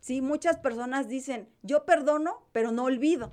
¿sí? 0.00 0.20
Muchas 0.20 0.56
personas 0.58 1.06
dicen, 1.06 1.48
yo 1.62 1.84
perdono, 1.84 2.42
pero 2.50 2.72
no 2.72 2.82
olvido. 2.82 3.32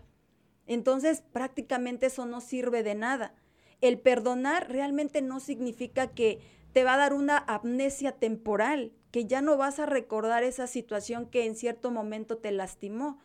Entonces, 0.67 1.23
prácticamente 1.33 2.05
eso 2.05 2.27
no 2.27 2.39
sirve 2.39 2.83
de 2.83 2.93
nada. 2.93 3.33
El 3.81 3.97
perdonar 3.97 4.69
realmente 4.69 5.23
no 5.23 5.39
significa 5.39 6.13
que 6.13 6.39
te 6.71 6.83
va 6.83 6.93
a 6.93 6.97
dar 6.97 7.15
una 7.15 7.35
amnesia 7.35 8.11
temporal, 8.11 8.91
que 9.09 9.25
ya 9.25 9.41
no 9.41 9.57
vas 9.57 9.79
a 9.79 9.87
recordar 9.87 10.43
esa 10.43 10.67
situación 10.67 11.31
que 11.31 11.47
en 11.47 11.55
cierto 11.55 11.89
momento 11.89 12.37
te 12.37 12.51
lastimó. 12.51 13.17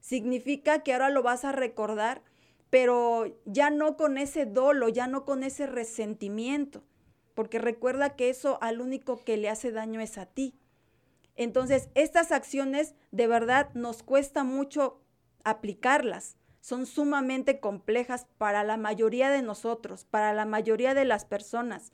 Significa 0.00 0.82
que 0.82 0.94
ahora 0.94 1.10
lo 1.10 1.22
vas 1.22 1.44
a 1.44 1.52
recordar, 1.52 2.22
pero 2.70 3.38
ya 3.44 3.70
no 3.70 3.96
con 3.96 4.18
ese 4.18 4.46
dolo, 4.46 4.88
ya 4.88 5.06
no 5.06 5.24
con 5.24 5.44
ese 5.44 5.68
resentimiento 5.68 6.82
porque 7.38 7.60
recuerda 7.60 8.16
que 8.16 8.30
eso 8.30 8.58
al 8.62 8.80
único 8.80 9.22
que 9.22 9.36
le 9.36 9.48
hace 9.48 9.70
daño 9.70 10.00
es 10.00 10.18
a 10.18 10.26
ti. 10.26 10.58
Entonces, 11.36 11.88
estas 11.94 12.32
acciones 12.32 12.96
de 13.12 13.28
verdad 13.28 13.72
nos 13.74 14.02
cuesta 14.02 14.42
mucho 14.42 15.00
aplicarlas. 15.44 16.36
Son 16.60 16.84
sumamente 16.84 17.60
complejas 17.60 18.26
para 18.38 18.64
la 18.64 18.76
mayoría 18.76 19.30
de 19.30 19.42
nosotros, 19.42 20.04
para 20.04 20.32
la 20.32 20.46
mayoría 20.46 20.94
de 20.94 21.04
las 21.04 21.24
personas. 21.24 21.92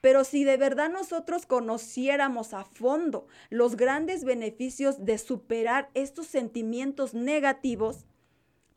Pero 0.00 0.24
si 0.24 0.44
de 0.44 0.56
verdad 0.56 0.88
nosotros 0.88 1.44
conociéramos 1.44 2.54
a 2.54 2.64
fondo 2.64 3.26
los 3.50 3.76
grandes 3.76 4.24
beneficios 4.24 5.04
de 5.04 5.18
superar 5.18 5.90
estos 5.92 6.26
sentimientos 6.26 7.12
negativos, 7.12 8.06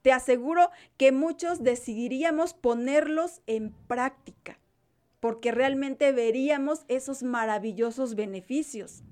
te 0.01 0.11
aseguro 0.11 0.69
que 0.97 1.13
muchos 1.13 1.63
decidiríamos 1.63 2.53
ponerlos 2.53 3.41
en 3.47 3.71
práctica 3.87 4.59
porque 5.19 5.51
realmente 5.51 6.11
veríamos 6.11 6.85
esos 6.87 7.23
maravillosos 7.23 8.15
beneficios. 8.15 9.03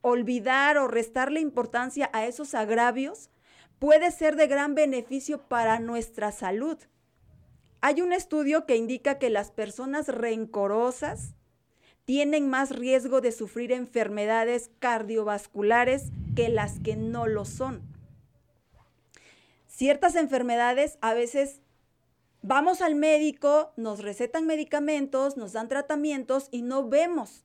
Olvidar 0.00 0.78
o 0.78 0.88
restarle 0.88 1.40
importancia 1.40 2.10
a 2.12 2.26
esos 2.26 2.54
agravios 2.54 3.30
puede 3.78 4.10
ser 4.10 4.36
de 4.36 4.46
gran 4.46 4.74
beneficio 4.74 5.48
para 5.48 5.80
nuestra 5.80 6.32
salud. 6.32 6.78
Hay 7.80 8.00
un 8.02 8.12
estudio 8.12 8.66
que 8.66 8.76
indica 8.76 9.18
que 9.18 9.30
las 9.30 9.50
personas 9.50 10.08
rencorosas 10.08 11.34
tienen 12.04 12.48
más 12.48 12.70
riesgo 12.70 13.20
de 13.20 13.32
sufrir 13.32 13.72
enfermedades 13.72 14.70
cardiovasculares 14.80 16.10
que 16.34 16.48
las 16.48 16.78
que 16.80 16.96
no 16.96 17.26
lo 17.26 17.44
son. 17.44 17.82
Ciertas 19.66 20.14
enfermedades 20.14 20.98
a 21.00 21.14
veces 21.14 21.62
Vamos 22.42 22.80
al 22.80 22.94
médico, 22.94 23.72
nos 23.76 24.00
recetan 24.00 24.46
medicamentos, 24.46 25.36
nos 25.36 25.52
dan 25.52 25.68
tratamientos 25.68 26.48
y 26.50 26.62
no 26.62 26.88
vemos 26.88 27.44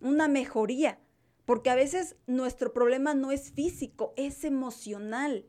una 0.00 0.28
mejoría, 0.28 1.00
porque 1.44 1.70
a 1.70 1.74
veces 1.74 2.14
nuestro 2.28 2.72
problema 2.72 3.14
no 3.14 3.32
es 3.32 3.50
físico, 3.50 4.14
es 4.16 4.44
emocional, 4.44 5.44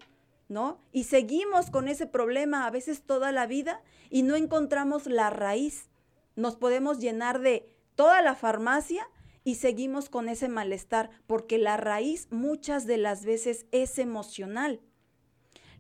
¿no? 0.50 0.82
Y 0.92 1.04
seguimos 1.04 1.70
con 1.70 1.88
ese 1.88 2.08
problema 2.08 2.66
a 2.66 2.72
veces 2.72 3.04
toda 3.04 3.32
la 3.32 3.46
vida 3.46 3.84
y 4.10 4.24
no 4.24 4.36
encontramos 4.36 5.06
la 5.06 5.30
raíz. 5.30 5.90
Nos 6.36 6.56
podemos 6.56 6.98
llenar 6.98 7.42
de 7.42 7.76
toda 7.94 8.24
la 8.24 8.34
farmacia 8.34 9.08
y 9.44 9.56
seguimos 9.56 10.10
con 10.10 10.30
ese 10.30 10.50
malestar, 10.50 11.12
porque 11.28 11.60
la 11.60 11.78
raíz 11.78 12.28
muchas 12.32 12.88
de 12.88 12.98
las 12.98 13.24
veces 13.24 13.68
es 13.72 14.00
emocional. 14.00 14.82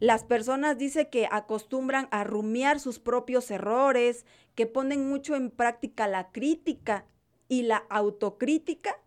Las 0.03 0.25
personas 0.25 0.77
dice 0.77 1.07
que 1.07 1.29
acostumbran 1.31 2.09
a 2.11 2.25
rumiar 2.25 2.81
sus 2.81 2.99
propios 2.99 3.49
errores, 3.49 4.25
que 4.53 4.65
ponen 4.65 5.07
mucho 5.07 5.33
en 5.33 5.49
práctica 5.49 6.09
la 6.09 6.29
crítica 6.33 7.05
y 7.47 7.61
la 7.61 7.85
autocrítica, 7.89 8.99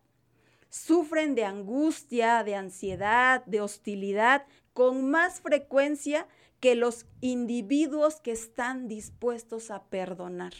sufren 0.71 1.35
de 1.35 1.45
angustia, 1.45 2.43
de 2.43 2.55
ansiedad, 2.55 3.45
de 3.45 3.61
hostilidad 3.61 4.47
con 4.73 5.07
más 5.11 5.39
frecuencia 5.39 6.27
que 6.59 6.73
los 6.73 7.05
individuos 7.21 8.19
que 8.19 8.31
están 8.31 8.87
dispuestos 8.87 9.69
a 9.69 9.83
perdonar. 9.83 10.53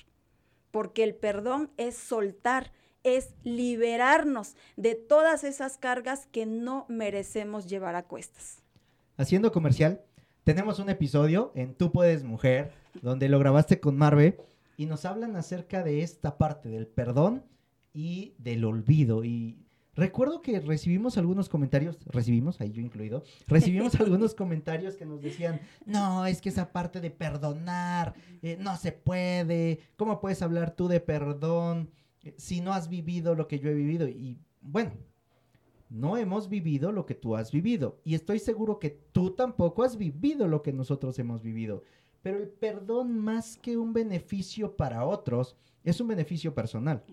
Porque 0.69 1.04
el 1.04 1.15
perdón 1.15 1.71
es 1.78 1.97
soltar, 1.97 2.71
es 3.02 3.34
liberarnos 3.41 4.56
de 4.76 4.93
todas 4.93 5.43
esas 5.43 5.80
cargas 5.80 6.28
que 6.28 6.45
no 6.45 6.86
merecemos 6.89 7.65
llevar 7.65 7.95
a 7.95 8.04
cuestas. 8.04 8.62
Haciendo 9.17 9.52
comercial, 9.52 10.04
tenemos 10.47 10.79
un 10.79 10.89
episodio 10.89 11.51
en 11.55 11.73
Tú 11.73 11.91
Puedes 11.91 12.23
Mujer, 12.23 12.71
donde 13.01 13.27
lo 13.27 13.38
grabaste 13.38 13.81
con 13.81 13.97
Marve, 13.97 14.38
y 14.77 14.86
nos 14.86 15.03
hablan 15.03 15.36
acerca 15.36 15.83
de 15.83 16.03
esta 16.03 16.38
parte 16.38 16.69
del 16.69 16.88
perdón 16.88 17.43
y 17.93 18.33
del 18.38 18.63
olvido. 18.63 19.25
Y 19.25 19.57
recuerdo 19.93 20.41
que 20.41 20.62
recibimos 20.62 21.17
algunos 21.17 21.49
comentarios, 21.49 21.97
recibimos, 22.05 22.62
ahí 22.62 22.71
yo 22.71 22.81
incluido, 22.81 23.23
recibimos 23.45 23.95
algunos 23.99 24.36
comentarios 24.36 24.95
que 24.95 25.05
nos 25.05 25.21
decían, 25.21 25.60
no, 25.86 26.25
es 26.25 26.39
que 26.39 26.47
esa 26.47 26.71
parte 26.71 27.01
de 27.01 27.12
perdonar, 27.12 28.15
eh, 28.41 28.55
no 28.57 28.77
se 28.77 28.93
puede, 28.93 29.81
¿cómo 29.97 30.21
puedes 30.21 30.41
hablar 30.41 30.77
tú 30.77 30.88
de 30.88 31.01
perdón 31.01 31.89
eh, 32.23 32.36
si 32.38 32.62
no 32.62 32.71
has 32.71 32.88
vivido 32.88 33.36
lo 33.36 33.49
que 33.49 33.60
yo 33.60 33.69
he 33.69 33.73
vivido? 33.73 34.07
Y 34.07 34.39
bueno, 34.62 34.93
no 35.89 36.17
hemos 36.17 36.50
vivido 36.50 36.91
lo 36.91 37.06
que 37.06 37.15
tú 37.15 37.36
has 37.36 37.52
vivido. 37.52 38.00
Y 38.04 38.15
estoy 38.15 38.39
seguro 38.39 38.80
que 38.80 38.89
tú 38.89 39.32
tampoco 39.32 39.84
has 39.84 39.97
vivido 39.97 40.47
lo 40.47 40.62
que 40.62 40.73
nosotros 40.73 41.17
hemos 41.19 41.41
vivido. 41.43 41.84
Pero 42.21 42.38
el 42.38 42.50
perdón, 42.50 43.17
más 43.17 43.58
que 43.58 43.78
un 43.78 43.93
beneficio 43.93 44.76
para 44.76 45.06
otros, 45.06 45.56
es 45.84 46.02
un 46.02 46.08
beneficio 46.08 46.54
personal. 46.54 47.04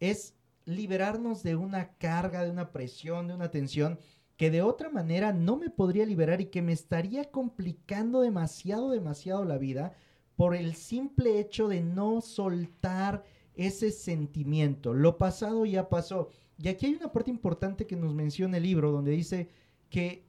Es 0.00 0.34
liberarnos 0.66 1.42
de 1.42 1.56
una 1.56 1.94
carga, 1.94 2.44
de 2.44 2.50
una 2.50 2.72
presión, 2.72 3.28
de 3.28 3.34
una 3.34 3.50
tensión 3.50 3.98
que 4.36 4.50
de 4.50 4.62
otra 4.62 4.88
manera 4.88 5.32
no 5.32 5.56
me 5.56 5.68
podría 5.68 6.06
liberar 6.06 6.40
y 6.40 6.46
que 6.46 6.62
me 6.62 6.72
estaría 6.72 7.30
complicando 7.30 8.22
demasiado, 8.22 8.90
demasiado 8.90 9.44
la 9.44 9.58
vida 9.58 9.94
por 10.34 10.56
el 10.56 10.74
simple 10.74 11.38
hecho 11.38 11.68
de 11.68 11.82
no 11.82 12.22
soltar 12.22 13.22
ese 13.54 13.90
sentimiento. 13.90 14.94
Lo 14.94 15.18
pasado 15.18 15.66
ya 15.66 15.90
pasó. 15.90 16.30
Y 16.62 16.68
aquí 16.68 16.86
hay 16.86 16.94
una 16.94 17.10
parte 17.10 17.30
importante 17.30 17.86
que 17.86 17.96
nos 17.96 18.14
menciona 18.14 18.58
el 18.58 18.64
libro, 18.64 18.92
donde 18.92 19.12
dice 19.12 19.48
que 19.88 20.26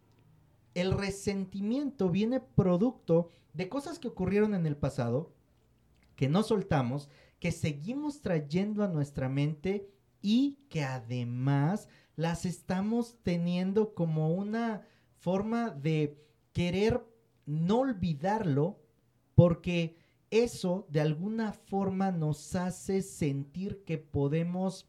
el 0.74 0.94
resentimiento 0.94 2.10
viene 2.10 2.40
producto 2.40 3.30
de 3.54 3.68
cosas 3.68 4.00
que 4.00 4.08
ocurrieron 4.08 4.54
en 4.54 4.66
el 4.66 4.78
pasado, 4.78 5.34
que 6.16 6.30
no 6.30 6.44
soltamos, 6.44 7.10
que 7.40 7.52
seguimos 7.52 8.22
trayendo 8.22 8.84
a 8.84 8.88
nuestra 8.88 9.28
mente 9.28 9.90
y 10.22 10.60
que 10.70 10.84
además 10.84 11.90
las 12.16 12.46
estamos 12.46 13.18
teniendo 13.24 13.94
como 13.94 14.34
una 14.34 14.88
forma 15.20 15.70
de 15.70 16.18
querer 16.54 17.04
no 17.46 17.80
olvidarlo 17.80 18.80
porque 19.36 19.98
eso 20.30 20.88
de 20.90 21.02
alguna 21.02 21.52
forma 21.52 22.12
nos 22.12 22.56
hace 22.56 23.02
sentir 23.02 23.84
que 23.84 23.98
podemos 23.98 24.88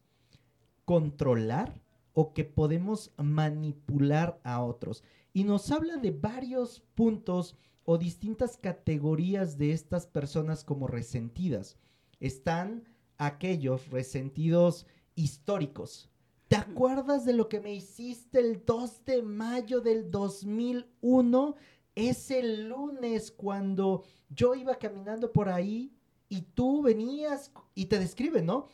controlar 0.84 1.80
o 2.14 2.34
que 2.34 2.44
podemos 2.44 3.12
manipular 3.16 4.40
a 4.44 4.62
otros. 4.62 5.02
Y 5.32 5.44
nos 5.44 5.70
habla 5.70 5.96
de 5.96 6.10
varios 6.10 6.80
puntos 6.94 7.56
o 7.84 7.98
distintas 7.98 8.56
categorías 8.56 9.58
de 9.58 9.72
estas 9.72 10.06
personas 10.06 10.64
como 10.64 10.86
resentidas. 10.86 11.76
Están 12.20 12.84
aquellos 13.18 13.88
resentidos 13.88 14.86
históricos. 15.14 16.08
¿Te 16.48 16.56
acuerdas 16.56 17.24
de 17.24 17.32
lo 17.32 17.48
que 17.48 17.60
me 17.60 17.74
hiciste 17.74 18.38
el 18.38 18.64
2 18.64 19.04
de 19.06 19.22
mayo 19.22 19.80
del 19.80 20.10
2001? 20.10 21.56
Ese 21.94 22.42
lunes 22.42 23.30
cuando 23.30 24.02
yo 24.28 24.54
iba 24.54 24.76
caminando 24.78 25.32
por 25.32 25.48
ahí 25.48 25.94
y 26.28 26.42
tú 26.42 26.82
venías 26.82 27.52
y 27.74 27.86
te 27.86 27.98
describen, 27.98 28.46
¿no? 28.46 28.66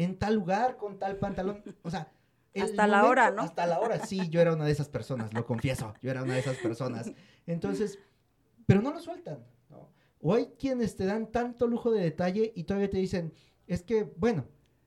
En 0.00 0.18
tal 0.18 0.34
lugar, 0.34 0.78
con 0.78 0.98
tal 0.98 1.18
pantalón. 1.18 1.62
O 1.82 1.90
sea, 1.90 2.10
hasta 2.60 2.86
la 2.86 3.04
hora, 3.04 3.30
¿no? 3.30 3.42
Hasta 3.42 3.66
la 3.66 3.80
hora, 3.80 4.06
sí, 4.06 4.30
yo 4.30 4.40
era 4.40 4.54
una 4.54 4.64
de 4.64 4.72
esas 4.72 4.88
personas, 4.88 5.34
lo 5.34 5.44
confieso, 5.44 5.92
yo 6.00 6.10
era 6.10 6.22
una 6.22 6.34
de 6.34 6.40
esas 6.40 6.56
personas. 6.56 7.12
Entonces, 7.46 7.98
pero 8.64 8.80
no 8.80 8.92
lo 8.92 9.00
sueltan, 9.00 9.44
¿no? 9.68 9.90
O 10.22 10.34
hay 10.34 10.46
quienes 10.58 10.96
te 10.96 11.04
dan 11.04 11.30
tanto 11.30 11.66
lujo 11.66 11.90
de 11.90 12.02
detalle 12.02 12.50
y 12.56 12.64
todavía 12.64 12.88
te 12.88 12.96
dicen, 12.96 13.34
es 13.66 13.82
que, 13.82 14.04
bueno, 14.16 14.46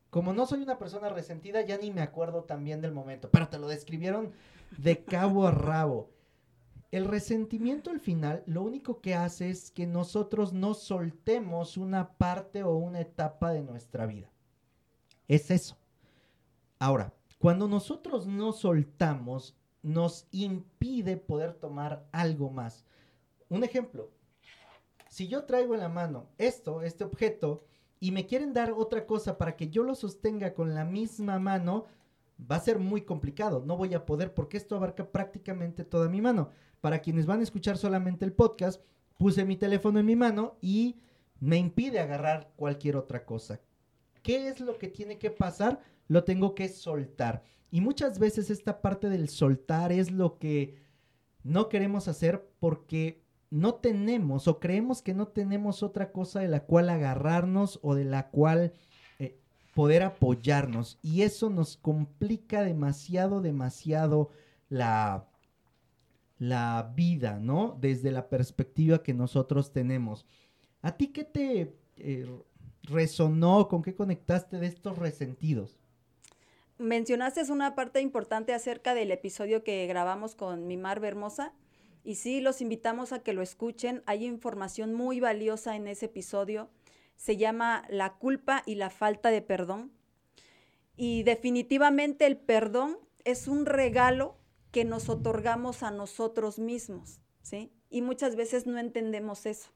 como 0.10 0.34
no 0.34 0.47
soy 0.47 0.63
una 0.63 0.80
persona 0.80 1.10
resentida, 1.10 1.62
ya 1.62 1.78
ni 1.78 1.91
me 1.91 2.02
acuerdo 2.02 2.43
también 2.43 2.82
del 2.82 2.91
momento, 2.91 3.30
pero 3.30 3.49
te 3.49 3.60
lo 3.60 3.67
describieron 3.67 4.32
de 4.78 5.04
cabo 5.04 5.45
a 5.45 5.52
rabo. 5.52 6.10
El 6.89 7.06
resentimiento 7.06 7.91
al 7.91 7.99
final 7.99 8.43
lo 8.47 8.63
único 8.63 8.99
que 8.99 9.13
hace 9.13 9.52
es 9.52 9.69
que 9.69 9.86
nosotros 9.88 10.54
no 10.54 10.73
soltemos 10.73 11.78
una 11.78 12.13
parte 12.13 12.63
o 12.63 12.76
una 12.76 12.99
etapa 12.99 13.52
de 13.52 13.63
nuestra 13.63 14.08
vida. 14.08 14.33
Es 15.27 15.51
eso. 15.51 15.77
Ahora, 16.79 17.13
cuando 17.39 17.67
nosotros 17.67 18.27
no 18.27 18.53
soltamos, 18.53 19.55
nos 19.81 20.27
impide 20.31 21.17
poder 21.17 21.53
tomar 21.53 22.07
algo 22.12 22.49
más. 22.49 22.86
Un 23.49 23.63
ejemplo, 23.63 24.12
si 25.09 25.27
yo 25.27 25.43
traigo 25.43 25.73
en 25.73 25.81
la 25.81 25.89
mano 25.89 26.29
esto, 26.38 26.81
este 26.81 27.03
objeto, 27.03 27.65
y 27.99 28.12
me 28.12 28.25
quieren 28.25 28.53
dar 28.53 28.73
otra 28.73 29.05
cosa 29.05 29.38
para 29.38 29.55
que 29.55 29.69
yo 29.69 29.83
lo 29.83 29.95
sostenga 29.95 30.53
con 30.53 30.73
la 30.73 30.83
misma 30.83 31.39
mano, 31.39 31.86
va 32.51 32.57
a 32.57 32.62
ser 32.62 32.79
muy 32.79 33.01
complicado. 33.01 33.63
No 33.65 33.77
voy 33.77 33.93
a 33.93 34.05
poder 34.05 34.33
porque 34.33 34.57
esto 34.57 34.75
abarca 34.75 35.09
prácticamente 35.12 35.86
toda 35.86 36.09
mi 36.09 36.21
mano. 36.21 36.49
Para 36.81 36.99
quienes 36.99 37.25
van 37.25 37.39
a 37.39 37.43
escuchar 37.43 37.77
solamente 37.77 38.25
el 38.25 38.33
podcast, 38.33 38.81
puse 39.17 39.45
mi 39.45 39.55
teléfono 39.55 39.99
en 39.99 40.05
mi 40.05 40.15
mano 40.15 40.57
y 40.62 40.99
me 41.39 41.57
impide 41.57 41.99
agarrar 41.99 42.51
cualquier 42.55 42.97
otra 42.97 43.25
cosa. 43.25 43.62
¿Qué 44.23 44.47
es 44.47 44.59
lo 44.59 44.79
que 44.79 44.88
tiene 44.88 45.19
que 45.19 45.29
pasar? 45.29 45.79
lo 46.07 46.23
tengo 46.23 46.55
que 46.55 46.69
soltar. 46.69 47.43
Y 47.71 47.81
muchas 47.81 48.19
veces 48.19 48.49
esta 48.49 48.81
parte 48.81 49.09
del 49.09 49.29
soltar 49.29 49.91
es 49.91 50.12
lo 50.12 50.38
que 50.38 50.81
no 51.43 51.69
queremos 51.69 52.07
hacer 52.07 52.47
porque 52.59 53.23
no 53.49 53.75
tenemos 53.75 54.47
o 54.47 54.59
creemos 54.59 55.01
que 55.01 55.13
no 55.13 55.27
tenemos 55.27 55.83
otra 55.83 56.12
cosa 56.12 56.39
de 56.39 56.47
la 56.47 56.65
cual 56.65 56.89
agarrarnos 56.89 57.79
o 57.81 57.95
de 57.95 58.05
la 58.05 58.29
cual 58.29 58.73
eh, 59.19 59.39
poder 59.73 60.03
apoyarnos. 60.03 60.99
Y 61.01 61.23
eso 61.23 61.49
nos 61.49 61.77
complica 61.77 62.63
demasiado, 62.63 63.41
demasiado 63.41 64.29
la, 64.69 65.27
la 66.38 66.93
vida, 66.95 67.39
¿no? 67.39 67.77
Desde 67.79 68.12
la 68.12 68.29
perspectiva 68.29 69.03
que 69.03 69.13
nosotros 69.13 69.71
tenemos. 69.71 70.25
¿A 70.81 70.95
ti 70.95 71.07
qué 71.07 71.23
te 71.23 71.75
eh, 71.97 72.27
resonó? 72.84 73.67
¿Con 73.67 73.82
qué 73.82 73.96
conectaste 73.96 74.60
de 74.60 74.67
estos 74.67 74.98
resentidos? 74.98 75.78
mencionaste 76.78 77.50
una 77.52 77.76
parte 77.76 78.02
importante 78.02 78.54
acerca 78.54 78.93
del 78.93 79.12
episodio 79.12 79.63
que 79.63 79.88
grabamos 79.88 80.36
con 80.36 80.67
mi 80.67 80.78
Mar 80.78 81.04
Hermosa. 81.04 81.54
Y 82.04 82.15
sí, 82.15 82.41
los 82.41 82.62
invitamos 82.62 83.13
a 83.13 83.19
que 83.19 83.34
lo 83.34 83.41
escuchen. 83.41 84.04
Hay 84.06 84.26
información 84.26 84.93
muy 84.93 85.19
valiosa 85.19 85.76
en 85.76 85.88
ese 85.88 86.08
episodio. 86.08 86.69
Se 87.15 87.38
llama 87.38 87.86
La 87.89 88.13
culpa 88.15 88.63
y 88.65 88.76
la 88.76 88.89
falta 88.89 89.30
de 89.30 89.41
perdón. 89.41 89.91
Y 90.98 91.24
definitivamente 91.24 92.26
el 92.26 92.38
perdón 92.38 92.98
es 93.24 93.48
un 93.48 93.65
regalo 93.65 94.36
que 94.72 94.84
nos 94.84 95.08
otorgamos 95.08 95.84
a 95.84 95.91
nosotros 95.91 96.60
mismos, 96.60 97.22
¿sí? 97.41 97.72
Y 97.89 98.02
muchas 98.02 98.36
veces 98.36 98.65
no 98.67 98.78
entendemos 98.80 99.46
eso. 99.46 99.69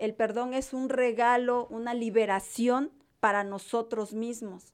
El 0.00 0.14
perdón 0.14 0.54
es 0.54 0.72
un 0.72 0.88
regalo, 0.88 1.66
una 1.68 1.92
liberación 1.92 2.90
para 3.20 3.44
nosotros 3.44 4.14
mismos. 4.14 4.72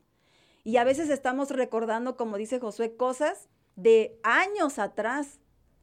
Y 0.62 0.76
a 0.76 0.84
veces 0.84 1.10
estamos 1.10 1.50
recordando, 1.50 2.16
como 2.16 2.36
dice 2.36 2.60
Josué, 2.60 2.96
cosas 2.96 3.48
de 3.74 4.20
años 4.22 4.78
atrás. 4.78 5.40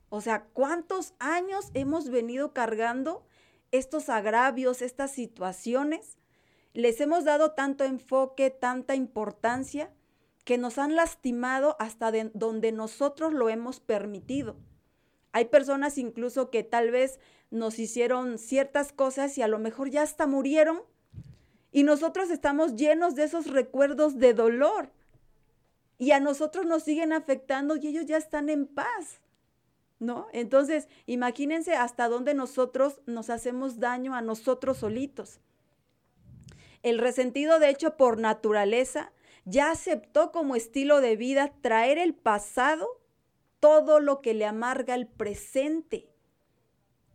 O 0.08 0.22
sea, 0.22 0.46
¿cuántos 0.54 1.14
años 1.20 1.72
hemos 1.74 2.10
venido 2.10 2.54
cargando 2.54 3.26
estos 3.72 4.08
agravios, 4.08 4.82
estas 4.82 5.12
situaciones? 5.12 6.18
Les 6.72 7.02
hemos 7.02 7.26
dado 7.26 7.52
tanto 7.52 7.84
enfoque, 7.84 8.50
tanta 8.50 8.96
importancia, 8.96 9.92
que 10.46 10.58
nos 10.58 10.78
han 10.78 10.96
lastimado 10.96 11.76
hasta 11.80 12.14
donde 12.34 12.72
nosotros 12.72 13.34
lo 13.34 13.50
hemos 13.50 13.82
permitido. 13.82 14.56
Hay 15.34 15.46
personas 15.46 15.98
incluso 15.98 16.50
que 16.50 16.64
tal 16.64 16.92
vez 16.92 17.20
nos 17.54 17.78
hicieron 17.78 18.40
ciertas 18.40 18.92
cosas 18.92 19.38
y 19.38 19.44
a 19.44 19.48
lo 19.48 19.60
mejor 19.60 19.92
ya 19.92 20.02
hasta 20.02 20.26
murieron 20.26 20.82
y 21.72 21.84
nosotros 21.84 22.32
estamos 22.32 22.76
llenos 22.76 23.14
de 23.16 23.24
esos 23.24 23.48
recuerdos 23.48 24.18
de 24.18 24.34
dolor. 24.34 24.90
Y 26.00 26.12
a 26.12 26.20
nosotros 26.20 26.66
nos 26.66 26.84
siguen 26.84 27.14
afectando 27.14 27.76
y 27.76 27.88
ellos 27.88 28.08
ya 28.08 28.18
están 28.18 28.50
en 28.50 28.66
paz. 28.66 29.22
¿No? 30.00 30.28
Entonces, 30.34 30.88
imagínense 31.06 31.76
hasta 31.76 32.10
dónde 32.10 32.34
nosotros 32.34 33.02
nos 33.06 33.30
hacemos 33.30 33.80
daño 33.80 34.16
a 34.16 34.22
nosotros 34.22 34.78
solitos. 34.80 35.40
El 36.82 36.98
resentido, 36.98 37.60
de 37.60 37.70
hecho, 37.70 37.96
por 37.98 38.18
naturaleza, 38.18 39.14
ya 39.46 39.72
aceptó 39.72 40.32
como 40.32 40.56
estilo 40.56 41.02
de 41.02 41.16
vida 41.16 41.54
traer 41.62 42.00
el 42.00 42.16
pasado 42.16 43.00
todo 43.60 44.00
lo 44.00 44.22
que 44.22 44.34
le 44.34 44.46
amarga 44.46 44.96
el 44.96 45.08
presente. 45.08 46.13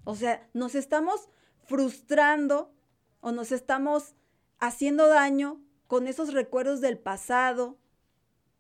O 0.08 0.14
sea, 0.14 0.48
nos 0.54 0.74
estamos 0.74 1.28
frustrando 1.66 2.72
o 3.20 3.30
nos 3.30 3.52
estamos 3.52 4.14
haciendo 4.58 5.06
daño 5.06 5.60
con 5.86 6.08
esos 6.08 6.32
recuerdos 6.32 6.80
del 6.80 6.96
pasado, 6.96 7.76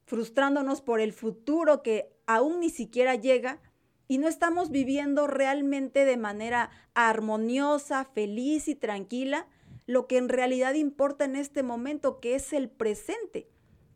frustrándonos 0.04 0.82
por 0.82 1.00
el 1.00 1.14
futuro 1.14 1.82
que 1.82 2.14
aún 2.26 2.60
ni 2.60 2.68
siquiera 2.68 3.14
llega 3.14 3.62
y 4.08 4.18
no 4.18 4.28
estamos 4.28 4.70
viviendo 4.70 5.26
realmente 5.26 6.04
de 6.04 6.18
manera 6.18 6.70
armoniosa, 6.92 8.04
feliz 8.04 8.68
y 8.68 8.74
tranquila 8.74 9.48
lo 9.86 10.06
que 10.06 10.18
en 10.18 10.28
realidad 10.28 10.74
importa 10.74 11.24
en 11.24 11.34
este 11.34 11.62
momento, 11.62 12.20
que 12.20 12.34
es 12.34 12.52
el 12.52 12.68
presente, 12.68 13.48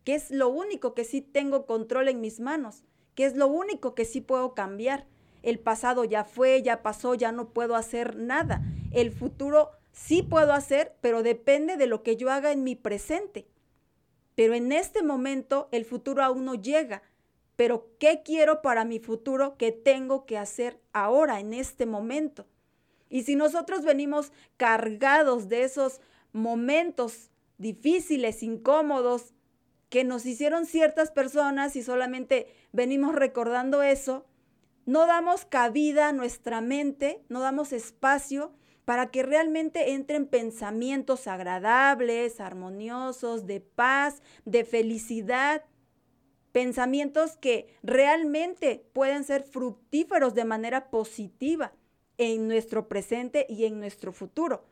que 0.05 0.15
es 0.15 0.31
lo 0.31 0.49
único 0.49 0.95
que 0.95 1.05
sí 1.05 1.21
tengo 1.21 1.67
control 1.67 2.09
en 2.09 2.23
mis 2.23 2.41
manos, 2.41 2.87
que 3.15 3.27
es 3.27 3.37
lo 3.37 3.47
único 3.47 3.95
que 3.95 4.07
sí 4.07 4.23
puedo 4.23 4.55
cambiar. 4.55 5.07
El 5.43 5.59
pasado 5.59 6.05
ya 6.05 6.25
fue, 6.25 6.63
ya 6.63 6.83
pasó, 6.83 7.15
ya 7.15 7.33
no 7.33 7.51
puedo 7.51 7.77
hacer 7.77 8.17
nada. 8.17 8.63
El 8.93 9.11
futuro 9.11 9.71
sí 9.93 10.23
puedo 10.23 10.53
hacer, 10.53 10.97
pero 11.01 11.23
depende 11.23 11.77
de 11.77 11.87
lo 11.87 12.03
que 12.03 12.17
yo 12.17 12.31
haga 12.31 12.53
en 12.53 12.65
mi 12.65 12.77
presente. 12.77 13.47
Pero 14.35 14.55
en 14.55 14.73
este 14.73 15.03
momento 15.03 15.69
el 15.73 15.85
futuro 15.85 16.23
aún 16.23 16.45
no 16.45 16.55
llega. 16.55 17.03
Pero 17.57 17.89
¿qué 17.99 18.23
quiero 18.25 18.63
para 18.63 18.85
mi 18.85 18.99
futuro 18.99 19.57
que 19.59 19.73
tengo 19.73 20.25
que 20.25 20.39
hacer 20.39 20.81
ahora, 20.93 21.41
en 21.41 21.53
este 21.53 21.87
momento? 21.87 22.47
Y 23.11 23.25
si 23.25 23.37
nosotros 23.37 23.85
venimos 23.85 24.33
cargados 24.57 25.49
de 25.49 25.65
esos 25.65 26.01
momentos 26.33 27.31
difíciles, 27.59 28.43
incómodos, 28.43 29.35
que 29.91 30.05
nos 30.05 30.25
hicieron 30.25 30.65
ciertas 30.65 31.11
personas 31.11 31.77
y 31.77 31.83
solamente 31.83 32.47
venimos 32.73 33.15
recordando 33.15 33.83
eso, 33.83 34.25
no 34.87 35.07
damos 35.07 35.45
cabida 35.45 36.09
a 36.09 36.13
nuestra 36.13 36.61
mente, 36.61 37.23
no 37.29 37.41
damos 37.41 37.73
espacio 37.73 38.53
para 38.85 39.11
que 39.11 39.23
realmente 39.23 39.93
entren 39.93 40.27
pensamientos 40.27 41.27
agradables, 41.27 42.41
armoniosos, 42.41 43.47
de 43.47 43.61
paz, 43.61 44.23
de 44.45 44.65
felicidad, 44.65 45.65
pensamientos 46.51 47.37
que 47.37 47.69
realmente 47.83 48.85
pueden 48.93 49.25
ser 49.25 49.45
fructíferos 49.45 50.35
de 50.35 50.45
manera 50.45 50.91
positiva 50.91 51.73
en 52.19 52.49
nuestro 52.49 52.89
presente 52.89 53.47
y 53.49 53.65
en 53.65 53.79
nuestro 53.79 54.13
futuro. 54.13 54.67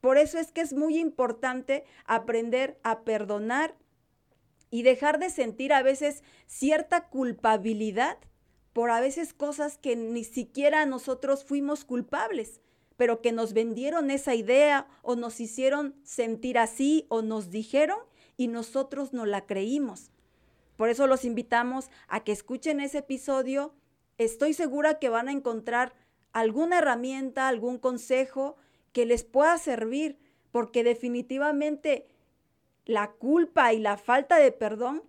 Por 0.00 0.18
eso 0.18 0.38
es 0.38 0.52
que 0.52 0.60
es 0.60 0.74
muy 0.74 0.98
importante 0.98 1.84
aprender 2.04 2.78
a 2.82 3.00
perdonar 3.00 3.74
y 4.70 4.82
dejar 4.82 5.18
de 5.18 5.30
sentir 5.30 5.72
a 5.72 5.82
veces 5.82 6.22
cierta 6.46 7.08
culpabilidad 7.08 8.18
por 8.74 8.90
a 8.90 9.00
veces 9.00 9.32
cosas 9.32 9.78
que 9.78 9.96
ni 9.96 10.24
siquiera 10.24 10.84
nosotros 10.84 11.44
fuimos 11.44 11.84
culpables, 11.84 12.60
pero 12.96 13.22
que 13.22 13.32
nos 13.32 13.54
vendieron 13.54 14.10
esa 14.10 14.34
idea 14.34 14.88
o 15.02 15.16
nos 15.16 15.40
hicieron 15.40 15.94
sentir 16.02 16.58
así 16.58 17.06
o 17.08 17.22
nos 17.22 17.50
dijeron 17.50 17.98
y 18.36 18.48
nosotros 18.48 19.12
no 19.12 19.26
la 19.26 19.46
creímos. 19.46 20.10
Por 20.76 20.88
eso 20.88 21.06
los 21.06 21.24
invitamos 21.24 21.88
a 22.08 22.24
que 22.24 22.32
escuchen 22.32 22.80
ese 22.80 22.98
episodio. 22.98 23.74
Estoy 24.18 24.54
segura 24.54 24.98
que 24.98 25.08
van 25.08 25.28
a 25.28 25.32
encontrar 25.32 25.94
alguna 26.32 26.78
herramienta, 26.78 27.46
algún 27.46 27.78
consejo 27.78 28.56
que 28.92 29.06
les 29.06 29.22
pueda 29.22 29.56
servir, 29.58 30.18
porque 30.50 30.82
definitivamente 30.82 32.08
la 32.86 33.12
culpa 33.12 33.72
y 33.72 33.78
la 33.78 33.96
falta 33.96 34.36
de 34.38 34.50
perdón 34.50 35.04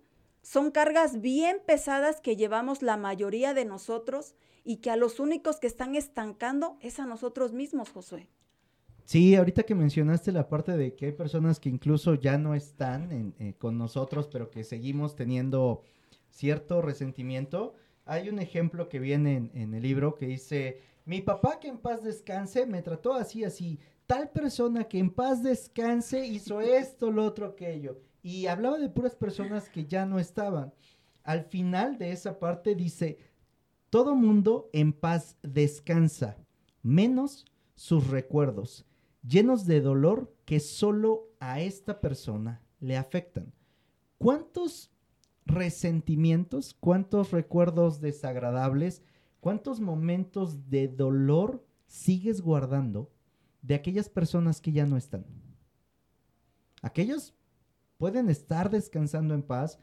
son 0.46 0.70
cargas 0.70 1.20
bien 1.20 1.56
pesadas 1.66 2.20
que 2.20 2.36
llevamos 2.36 2.80
la 2.80 2.96
mayoría 2.96 3.52
de 3.52 3.64
nosotros 3.64 4.36
y 4.62 4.76
que 4.76 4.90
a 4.90 4.96
los 4.96 5.18
únicos 5.18 5.58
que 5.58 5.66
están 5.66 5.96
estancando 5.96 6.78
es 6.80 7.00
a 7.00 7.04
nosotros 7.04 7.52
mismos, 7.52 7.90
Josué. 7.90 8.28
Sí, 9.04 9.34
ahorita 9.34 9.64
que 9.64 9.74
mencionaste 9.74 10.30
la 10.30 10.48
parte 10.48 10.76
de 10.76 10.94
que 10.94 11.06
hay 11.06 11.12
personas 11.12 11.58
que 11.58 11.68
incluso 11.68 12.14
ya 12.14 12.38
no 12.38 12.54
están 12.54 13.34
eh, 13.40 13.54
con 13.58 13.76
nosotros, 13.76 14.28
pero 14.32 14.48
que 14.48 14.62
seguimos 14.62 15.16
teniendo 15.16 15.82
cierto 16.30 16.80
resentimiento, 16.80 17.74
hay 18.04 18.28
un 18.28 18.38
ejemplo 18.38 18.88
que 18.88 19.00
viene 19.00 19.50
en, 19.52 19.74
el 19.74 19.82
libro 19.82 20.14
que 20.14 20.26
dice, 20.26 20.80
mi 21.06 21.22
papá 21.22 21.58
que 21.58 21.66
en 21.66 21.78
paz 21.78 22.04
descanse 22.04 22.66
me 22.66 22.82
trató 22.82 23.14
así, 23.14 23.42
así, 23.42 23.80
tal 24.06 24.30
persona 24.30 24.84
que 24.84 25.00
en 25.00 25.10
paz 25.10 25.42
descanse 25.42 26.24
hizo 26.24 26.60
esto, 26.60 27.10
lo 27.10 27.24
otro, 27.24 27.46
aquello 27.46 27.98
y 28.26 28.48
hablaba 28.48 28.76
de 28.76 28.88
puras 28.88 29.14
personas 29.14 29.68
que 29.68 29.84
ya 29.84 30.04
no 30.04 30.18
estaban. 30.18 30.74
Al 31.22 31.44
final 31.44 31.96
de 31.96 32.10
esa 32.10 32.40
parte 32.40 32.74
dice, 32.74 33.18
todo 33.88 34.16
mundo 34.16 34.68
en 34.72 34.92
paz 34.92 35.36
descansa, 35.44 36.36
menos 36.82 37.44
sus 37.76 38.08
recuerdos, 38.08 38.84
llenos 39.22 39.64
de 39.64 39.80
dolor 39.80 40.34
que 40.44 40.58
solo 40.58 41.28
a 41.38 41.60
esta 41.60 42.00
persona 42.00 42.60
le 42.80 42.96
afectan. 42.96 43.52
¿Cuántos 44.18 44.90
resentimientos, 45.44 46.74
cuántos 46.80 47.30
recuerdos 47.30 48.00
desagradables, 48.00 49.02
cuántos 49.38 49.78
momentos 49.78 50.68
de 50.68 50.88
dolor 50.88 51.64
sigues 51.86 52.40
guardando 52.40 53.08
de 53.62 53.76
aquellas 53.76 54.08
personas 54.08 54.60
que 54.60 54.72
ya 54.72 54.84
no 54.84 54.96
están? 54.96 55.24
Aquellos 56.82 57.35
pueden 57.98 58.30
estar 58.30 58.70
descansando 58.70 59.34
en 59.34 59.42
paz, 59.42 59.78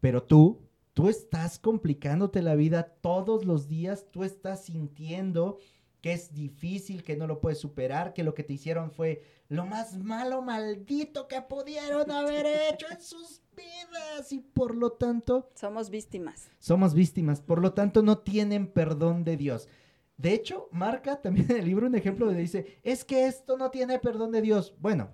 pero 0.00 0.22
tú, 0.22 0.62
tú 0.94 1.08
estás 1.08 1.58
complicándote 1.58 2.42
la 2.42 2.54
vida 2.54 2.96
todos 3.00 3.44
los 3.44 3.68
días, 3.68 4.06
tú 4.10 4.24
estás 4.24 4.64
sintiendo 4.64 5.58
que 6.00 6.12
es 6.12 6.32
difícil, 6.32 7.02
que 7.02 7.16
no 7.16 7.26
lo 7.26 7.40
puedes 7.40 7.58
superar, 7.58 8.12
que 8.14 8.22
lo 8.22 8.34
que 8.34 8.44
te 8.44 8.52
hicieron 8.52 8.92
fue 8.92 9.24
lo 9.48 9.66
más 9.66 9.98
malo, 9.98 10.42
maldito 10.42 11.26
que 11.26 11.42
pudieron 11.42 12.10
haber 12.10 12.46
hecho 12.46 12.86
en 12.90 13.00
sus 13.00 13.42
vidas 13.56 14.32
y 14.32 14.40
por 14.40 14.76
lo 14.76 14.92
tanto... 14.92 15.50
Somos 15.54 15.90
víctimas. 15.90 16.50
Somos 16.58 16.94
víctimas, 16.94 17.40
por 17.40 17.60
lo 17.60 17.72
tanto 17.72 18.02
no 18.02 18.18
tienen 18.18 18.68
perdón 18.68 19.24
de 19.24 19.36
Dios. 19.36 19.68
De 20.16 20.32
hecho, 20.32 20.68
marca 20.72 21.20
también 21.20 21.50
en 21.50 21.58
el 21.58 21.64
libro 21.64 21.86
un 21.86 21.94
ejemplo 21.94 22.26
donde 22.26 22.40
dice, 22.40 22.78
es 22.82 23.04
que 23.04 23.26
esto 23.26 23.56
no 23.56 23.70
tiene 23.70 23.98
perdón 23.98 24.32
de 24.32 24.42
Dios. 24.42 24.74
Bueno, 24.78 25.10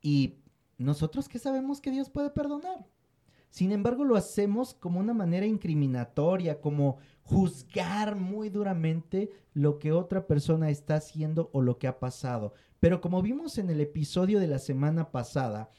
y 0.00 0.38
nosotros 0.84 1.28
qué 1.28 1.38
sabemos 1.38 1.80
que 1.80 1.90
Dios 1.90 2.10
puede 2.10 2.30
perdonar. 2.30 2.86
Sin 3.50 3.72
embargo, 3.72 4.04
lo 4.04 4.16
hacemos 4.16 4.74
como 4.74 5.00
una 5.00 5.12
manera 5.12 5.44
incriminatoria, 5.44 6.60
como 6.60 6.98
juzgar 7.22 8.16
muy 8.16 8.48
duramente 8.48 9.30
lo 9.52 9.78
que 9.78 9.92
otra 9.92 10.26
persona 10.26 10.70
está 10.70 10.94
haciendo 10.96 11.50
o 11.52 11.60
lo 11.60 11.78
que 11.78 11.88
ha 11.88 11.98
pasado. 11.98 12.54
Pero 12.78 13.00
como 13.00 13.22
vimos 13.22 13.58
en 13.58 13.70
el 13.70 13.80
episodio 13.80 14.38
de 14.40 14.46
la 14.46 14.58
semana 14.58 15.10
pasada, 15.10 15.70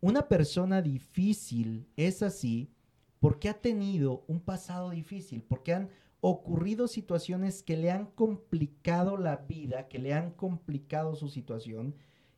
una 0.00 0.28
persona 0.28 0.82
difícil 0.82 1.88
es 1.96 2.22
así 2.22 2.70
porque 3.18 3.48
ha 3.48 3.54
tenido 3.54 4.24
un 4.28 4.40
pasado 4.40 4.90
difícil, 4.90 5.42
porque 5.42 5.72
han 5.74 5.88
ocurrido 6.20 6.86
situaciones 6.86 7.62
que 7.62 7.76
le 7.76 7.90
han 7.90 8.06
complicado 8.06 9.16
la 9.16 9.36
vida, 9.36 9.88
que 9.88 9.98
le 9.98 10.12
han 10.12 10.30
complicado 10.32 11.16
su 11.16 11.28
situación 11.28 11.94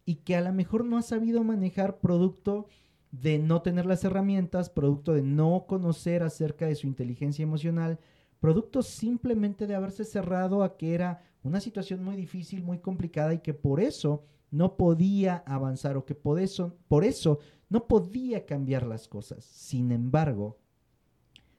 y 0.09 0.14
que 0.14 0.37
a 0.37 0.40
lo 0.40 0.55
mejor 0.55 0.87
no 0.87 0.97
ha 0.97 1.03
sabido 1.03 1.44
manejar 1.44 2.01
producto 2.01 2.66
de 3.11 3.38
no 3.38 3.61
tener 3.61 3.85
las 3.85 4.05
herramientas, 4.05 4.71
producto 4.71 5.12
de 5.12 5.21
no 5.21 5.66
conocer 5.68 6.23
acerca 6.23 6.64
de 6.64 6.77
su 6.77 6.87
inteligencia 6.87 7.42
emocional, 7.42 8.01
producto 8.40 8.81
simplemente 8.81 9.66
de 9.66 9.75
haberse 9.75 10.07
cerrado 10.07 10.62
a 10.62 10.79
que 10.79 10.94
era 10.94 11.23
una 11.42 11.61
situación 11.61 12.03
muy 12.03 12.16
difícil, 12.16 12.62
muy 12.62 12.79
complicada 12.79 13.35
y 13.35 13.40
que 13.40 13.53
por 13.53 13.81
eso 13.81 14.25
no 14.51 14.79
podía 14.79 15.44
avanzar 15.44 15.99
o 15.99 16.07
que 16.07 16.14
por 16.14 16.40
eso, 16.40 16.75
por 16.88 17.05
eso 17.05 17.40
no 17.68 17.87
podía 17.87 18.47
cambiar 18.47 18.87
las 18.87 19.09
cosas. 19.09 19.44
Sin 19.44 19.92
embargo, 19.92 20.57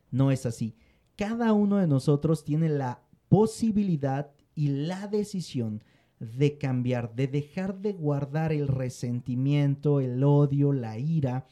no 0.09 0.31
es 0.31 0.47
así. 0.47 0.75
Cada 1.15 1.53
uno 1.53 1.77
de 1.77 1.85
nosotros 1.85 2.43
tiene 2.43 2.67
la 2.67 3.03
posibilidad 3.27 4.31
y 4.55 4.69
la 4.69 5.05
decisión 5.05 5.83
de 6.19 6.57
cambiar, 6.57 7.15
de 7.15 7.27
dejar 7.27 7.79
de 7.79 7.93
guardar 7.93 8.51
el 8.51 8.67
resentimiento, 8.67 9.99
el 9.99 10.23
odio, 10.23 10.73
la 10.73 10.97
ira 10.97 11.45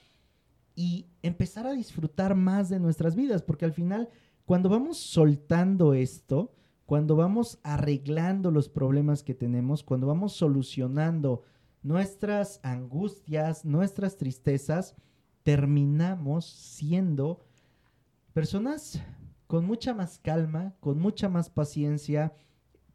y 0.76 1.08
empezar 1.24 1.66
a 1.66 1.74
disfrutar 1.74 2.36
más 2.36 2.70
de 2.70 2.80
nuestras 2.80 3.16
vidas, 3.16 3.42
porque 3.42 3.66
al 3.66 3.74
final, 3.74 4.10
cuando 4.46 4.70
vamos 4.70 4.98
soltando 4.98 5.94
esto, 5.94 6.54
cuando 6.86 7.16
vamos 7.16 7.60
arreglando 7.64 8.52
los 8.52 8.70
problemas 8.70 9.24
que 9.24 9.34
tenemos, 9.34 9.84
cuando 9.84 10.08
vamos 10.08 10.34
solucionando 10.34 11.44
nuestras 11.82 12.60
angustias, 12.64 13.66
nuestras 13.66 14.18
tristezas, 14.18 14.96
terminamos 15.44 16.46
siendo 16.46 17.42
personas 18.34 19.02
con 19.48 19.66
mucha 19.66 19.94
más 19.94 20.20
calma, 20.20 20.76
con 20.80 21.00
mucha 21.00 21.30
más 21.30 21.50
paciencia. 21.50 22.34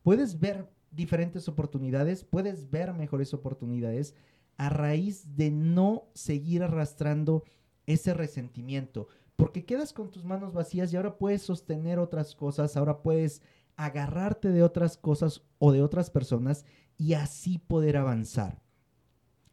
Puedes 0.03 0.39
ver 0.39 0.72
diferentes 0.93 1.49
oportunidades, 1.49 2.25
puedes 2.25 2.71
ver 2.71 2.93
mejores 2.93 3.35
oportunidades 3.35 4.15
a 4.57 4.69
raíz 4.69 5.37
de 5.37 5.51
no 5.51 6.05
seguir 6.15 6.63
arrastrando 6.63 7.45
ese 7.87 8.15
resentimiento, 8.15 9.09
porque 9.37 9.65
quedas 9.65 9.93
con 9.93 10.11
tus 10.11 10.25
manos 10.25 10.53
vacías 10.53 10.93
y 10.93 10.97
ahora 10.97 11.19
puedes 11.19 11.43
sostener 11.43 11.99
otras 11.99 12.35
cosas, 12.35 12.77
ahora 12.77 13.03
puedes 13.03 13.43
agarrarte 13.77 14.51
de 14.51 14.63
otras 14.63 14.97
cosas 14.97 15.43
o 15.59 15.73
de 15.73 15.83
otras 15.83 16.11
personas 16.11 16.65
y 16.99 17.15
así 17.15 17.59
poder 17.59 17.97
avanzar. 17.97 18.63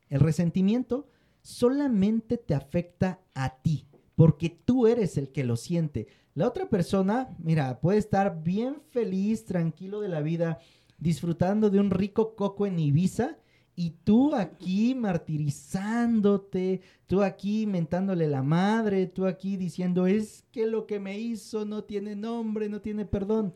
El 0.09 0.19
resentimiento 0.19 1.07
solamente 1.41 2.37
te 2.37 2.53
afecta 2.53 3.21
a 3.33 3.61
ti, 3.61 3.87
porque 4.15 4.49
tú 4.49 4.87
eres 4.87 5.17
el 5.17 5.31
que 5.31 5.43
lo 5.43 5.55
siente. 5.55 6.07
La 6.33 6.47
otra 6.47 6.69
persona, 6.69 7.35
mira, 7.39 7.79
puede 7.79 7.97
estar 7.97 8.43
bien 8.43 8.81
feliz, 8.91 9.45
tranquilo 9.45 10.01
de 10.01 10.09
la 10.09 10.21
vida, 10.21 10.59
disfrutando 10.99 11.69
de 11.69 11.79
un 11.79 11.91
rico 11.91 12.35
coco 12.35 12.65
en 12.65 12.79
Ibiza 12.79 13.37
y 13.75 13.91
tú 14.03 14.35
aquí 14.35 14.93
martirizándote, 14.93 16.81
tú 17.07 17.23
aquí 17.23 17.65
mentándole 17.65 18.27
la 18.27 18.43
madre, 18.43 19.07
tú 19.07 19.25
aquí 19.25 19.55
diciendo 19.55 20.05
es 20.05 20.43
que 20.51 20.67
lo 20.67 20.85
que 20.85 20.99
me 20.99 21.17
hizo 21.17 21.63
no 21.63 21.85
tiene 21.85 22.15
nombre, 22.15 22.67
no 22.67 22.81
tiene 22.81 23.05
perdón. 23.05 23.53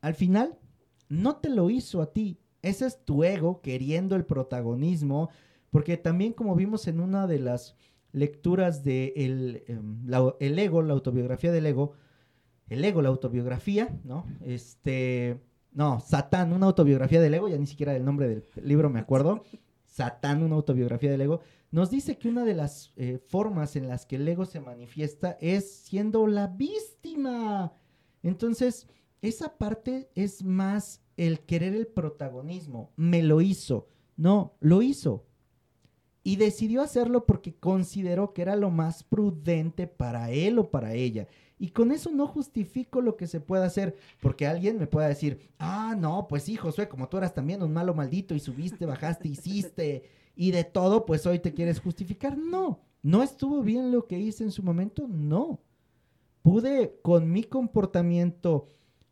Al 0.00 0.14
final, 0.14 0.56
no 1.08 1.36
te 1.36 1.48
lo 1.48 1.68
hizo 1.68 2.00
a 2.00 2.12
ti. 2.12 2.38
Ese 2.62 2.86
es 2.86 3.04
tu 3.04 3.24
ego 3.24 3.60
queriendo 3.60 4.14
el 4.14 4.24
protagonismo, 4.24 5.30
porque 5.70 5.96
también 5.96 6.32
como 6.32 6.54
vimos 6.54 6.86
en 6.86 7.00
una 7.00 7.26
de 7.26 7.40
las 7.40 7.74
lecturas 8.12 8.84
de 8.84 9.12
el, 9.16 9.64
em, 9.66 10.06
el 10.38 10.58
ego, 10.58 10.82
la 10.82 10.92
autobiografía 10.92 11.50
del 11.50 11.66
ego, 11.66 11.94
el 12.68 12.84
ego, 12.84 13.02
la 13.02 13.08
autobiografía, 13.08 13.98
¿no? 14.04 14.26
Este, 14.44 15.40
no, 15.72 16.00
Satán, 16.00 16.52
una 16.52 16.66
autobiografía 16.66 17.20
del 17.20 17.34
ego, 17.34 17.48
ya 17.48 17.58
ni 17.58 17.66
siquiera 17.66 17.94
el 17.94 18.04
nombre 18.04 18.28
del 18.28 18.44
libro 18.62 18.90
me 18.90 19.00
acuerdo. 19.00 19.44
Satán, 19.86 20.42
una 20.42 20.56
autobiografía 20.56 21.10
del 21.10 21.20
ego, 21.20 21.40
nos 21.70 21.90
dice 21.90 22.18
que 22.18 22.28
una 22.28 22.44
de 22.44 22.54
las 22.54 22.92
eh, 22.96 23.18
formas 23.28 23.76
en 23.76 23.88
las 23.88 24.06
que 24.06 24.16
el 24.16 24.26
ego 24.26 24.44
se 24.44 24.60
manifiesta 24.60 25.36
es 25.40 25.70
siendo 25.70 26.26
la 26.26 26.48
víctima. 26.48 27.72
Entonces, 28.22 28.88
esa 29.22 29.58
parte 29.58 30.10
es 30.14 30.42
más 30.42 31.02
el 31.16 31.40
querer 31.40 31.74
el 31.74 31.86
protagonismo, 31.86 32.92
me 32.96 33.22
lo 33.22 33.40
hizo. 33.40 33.88
No, 34.16 34.56
lo 34.60 34.82
hizo. 34.82 35.26
Y 36.22 36.36
decidió 36.36 36.82
hacerlo 36.82 37.26
porque 37.26 37.54
consideró 37.54 38.32
que 38.32 38.42
era 38.42 38.56
lo 38.56 38.70
más 38.70 39.02
prudente 39.02 39.86
para 39.86 40.30
él 40.30 40.58
o 40.58 40.70
para 40.70 40.94
ella. 40.94 41.28
Y 41.62 41.72
con 41.72 41.92
eso 41.92 42.10
no 42.10 42.26
justifico 42.26 43.02
lo 43.02 43.18
que 43.18 43.26
se 43.26 43.38
pueda 43.38 43.66
hacer, 43.66 43.94
porque 44.22 44.46
alguien 44.46 44.78
me 44.78 44.86
pueda 44.86 45.08
decir, 45.08 45.50
ah, 45.58 45.94
no, 45.94 46.26
pues 46.26 46.44
sí, 46.44 46.56
Josué, 46.56 46.88
como 46.88 47.10
tú 47.10 47.18
eras 47.18 47.34
también 47.34 47.62
un 47.62 47.70
malo 47.70 47.92
maldito 47.92 48.34
y 48.34 48.40
subiste, 48.40 48.86
bajaste, 48.86 49.28
hiciste 49.28 50.04
y 50.34 50.52
de 50.52 50.64
todo, 50.64 51.04
pues 51.04 51.26
hoy 51.26 51.38
te 51.38 51.52
quieres 51.52 51.78
justificar. 51.78 52.38
No, 52.38 52.80
no 53.02 53.22
estuvo 53.22 53.60
bien 53.60 53.92
lo 53.92 54.06
que 54.06 54.18
hice 54.18 54.42
en 54.42 54.52
su 54.52 54.62
momento, 54.62 55.06
no. 55.06 55.60
Pude 56.40 56.98
con 57.02 57.30
mi 57.30 57.44
comportamiento 57.44 58.64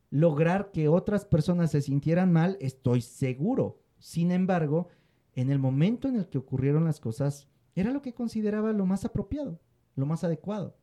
lograr 0.08 0.70
que 0.72 0.88
otras 0.88 1.26
personas 1.26 1.70
se 1.72 1.82
sintieran 1.82 2.32
mal, 2.32 2.56
estoy 2.62 3.02
seguro. 3.02 3.82
Sin 3.98 4.30
embargo, 4.30 4.88
en 5.34 5.50
el 5.50 5.58
momento 5.58 6.08
en 6.08 6.16
el 6.16 6.30
que 6.30 6.38
ocurrieron 6.38 6.86
las 6.86 6.98
cosas, 6.98 7.46
era 7.74 7.90
lo 7.90 8.00
que 8.00 8.14
consideraba 8.14 8.72
lo 8.72 8.86
más 8.86 9.04
apropiado, 9.04 9.60
lo 9.96 10.06
más 10.06 10.24
adecuado. 10.24 10.78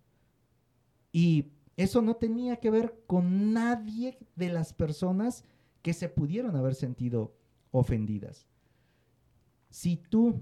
Y 1.11 1.54
eso 1.77 2.01
no 2.01 2.15
tenía 2.15 2.57
que 2.57 2.69
ver 2.69 3.03
con 3.07 3.53
nadie 3.53 4.17
de 4.35 4.49
las 4.49 4.73
personas 4.73 5.43
que 5.81 5.93
se 5.93 6.09
pudieron 6.09 6.55
haber 6.55 6.75
sentido 6.75 7.35
ofendidas. 7.71 8.47
Si 9.69 9.97
tú 9.97 10.41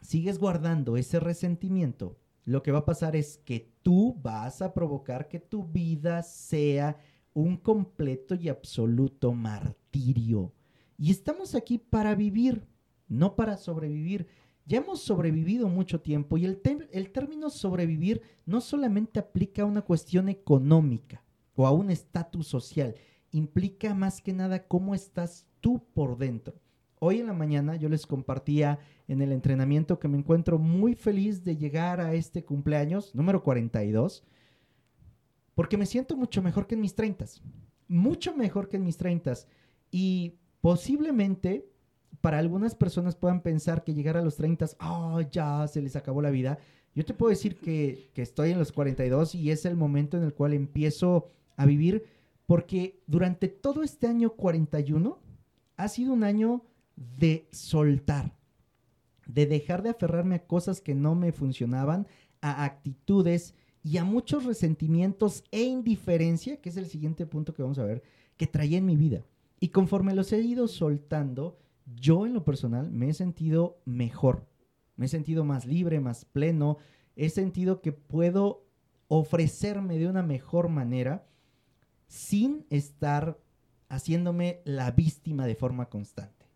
sigues 0.00 0.38
guardando 0.38 0.96
ese 0.96 1.20
resentimiento, 1.20 2.18
lo 2.44 2.62
que 2.62 2.72
va 2.72 2.80
a 2.80 2.84
pasar 2.84 3.14
es 3.14 3.38
que 3.38 3.72
tú 3.82 4.18
vas 4.22 4.60
a 4.60 4.74
provocar 4.74 5.28
que 5.28 5.38
tu 5.38 5.64
vida 5.64 6.22
sea 6.22 6.96
un 7.32 7.56
completo 7.56 8.34
y 8.34 8.48
absoluto 8.48 9.32
martirio. 9.32 10.52
Y 10.98 11.10
estamos 11.10 11.54
aquí 11.54 11.78
para 11.78 12.14
vivir, 12.14 12.66
no 13.08 13.36
para 13.36 13.56
sobrevivir. 13.56 14.26
Ya 14.70 14.78
hemos 14.78 15.00
sobrevivido 15.00 15.68
mucho 15.68 16.00
tiempo 16.00 16.38
y 16.38 16.44
el, 16.44 16.60
término 17.10 17.50
sobrevivir 17.50 18.22
no 18.46 18.60
solamente 18.60 19.18
aplica 19.18 19.62
a 19.62 19.64
una 19.64 19.82
cuestión 19.82 20.28
económica 20.28 21.24
o 21.56 21.66
a 21.66 21.72
un 21.72 21.90
estatus 21.90 22.46
social, 22.46 22.94
implica 23.32 23.94
más 23.94 24.22
que 24.22 24.32
nada 24.32 24.68
cómo 24.68 24.94
estás 24.94 25.44
tú 25.58 25.82
por 25.92 26.18
dentro. 26.18 26.54
Hoy 27.00 27.18
en 27.18 27.26
la 27.26 27.32
mañana 27.32 27.74
yo 27.74 27.88
les 27.88 28.06
compartía 28.06 28.78
en 29.08 29.20
el 29.22 29.32
entrenamiento 29.32 29.98
que 29.98 30.06
me 30.06 30.18
encuentro 30.18 30.56
muy 30.56 30.94
feliz 30.94 31.42
de 31.42 31.56
llegar 31.56 32.00
a 32.00 32.14
este 32.14 32.44
cumpleaños 32.44 33.12
número 33.12 33.42
42 33.42 34.22
porque 35.56 35.78
me 35.78 35.86
siento 35.86 36.16
mucho 36.16 36.42
mejor 36.42 36.68
que 36.68 36.76
en 36.76 36.82
mis 36.82 36.94
30, 36.94 37.24
mucho 37.88 38.36
mejor 38.36 38.68
que 38.68 38.76
en 38.76 38.84
mis 38.84 38.96
30 38.96 39.32
y 39.90 40.36
posiblemente 40.60 41.68
para 42.20 42.38
algunas 42.38 42.74
personas 42.74 43.16
puedan 43.16 43.42
pensar 43.42 43.84
que 43.84 43.94
llegar 43.94 44.16
a 44.16 44.22
los 44.22 44.36
30, 44.36 44.66
oh, 44.80 45.20
ya 45.30 45.66
se 45.68 45.80
les 45.80 45.96
acabó 45.96 46.22
la 46.22 46.30
vida. 46.30 46.58
Yo 46.94 47.04
te 47.04 47.14
puedo 47.14 47.30
decir 47.30 47.56
que, 47.56 48.10
que 48.14 48.22
estoy 48.22 48.50
en 48.50 48.58
los 48.58 48.72
42 48.72 49.34
y 49.34 49.50
es 49.50 49.64
el 49.64 49.76
momento 49.76 50.16
en 50.16 50.24
el 50.24 50.34
cual 50.34 50.52
empiezo 50.52 51.28
a 51.56 51.66
vivir 51.66 52.04
porque 52.50 53.00
durante 53.06 53.46
todo 53.46 53.84
este 53.84 54.08
año 54.08 54.30
41 54.30 55.20
ha 55.76 55.88
sido 55.88 56.12
un 56.12 56.24
año 56.24 56.64
de 56.96 57.46
soltar, 57.52 58.34
de 59.26 59.46
dejar 59.46 59.82
de 59.82 59.90
aferrarme 59.90 60.34
a 60.34 60.46
cosas 60.46 60.80
que 60.80 60.96
no 60.96 61.14
me 61.14 61.30
funcionaban, 61.30 62.08
a 62.40 62.64
actitudes 62.64 63.54
y 63.82 63.98
a 63.98 64.04
muchos 64.04 64.44
resentimientos 64.44 65.44
e 65.52 65.62
indiferencia, 65.62 66.60
que 66.60 66.70
es 66.70 66.76
el 66.76 66.86
siguiente 66.86 67.24
punto 67.24 67.54
que 67.54 67.62
vamos 67.62 67.78
a 67.78 67.84
ver, 67.84 68.02
que 68.36 68.48
traía 68.48 68.78
en 68.78 68.86
mi 68.86 68.96
vida. 68.96 69.24
Y 69.60 69.68
conforme 69.68 70.14
los 70.14 70.32
he 70.32 70.40
ido 70.40 70.66
soltando, 70.66 71.56
yo 71.94 72.26
en 72.26 72.34
lo 72.34 72.44
personal 72.44 72.90
me 72.90 73.08
he 73.08 73.14
sentido 73.14 73.80
mejor, 73.84 74.46
me 74.96 75.06
he 75.06 75.08
sentido 75.08 75.44
más 75.44 75.66
libre, 75.66 76.00
más 76.00 76.24
pleno, 76.24 76.78
he 77.16 77.30
sentido 77.30 77.80
que 77.80 77.92
puedo 77.92 78.66
ofrecerme 79.08 79.98
de 79.98 80.08
una 80.08 80.22
mejor 80.22 80.68
manera 80.68 81.26
sin 82.06 82.66
estar 82.70 83.38
haciéndome 83.88 84.62
la 84.64 84.90
víctima 84.92 85.46
de 85.46 85.54
forma 85.54 85.88
constante. 85.88 86.46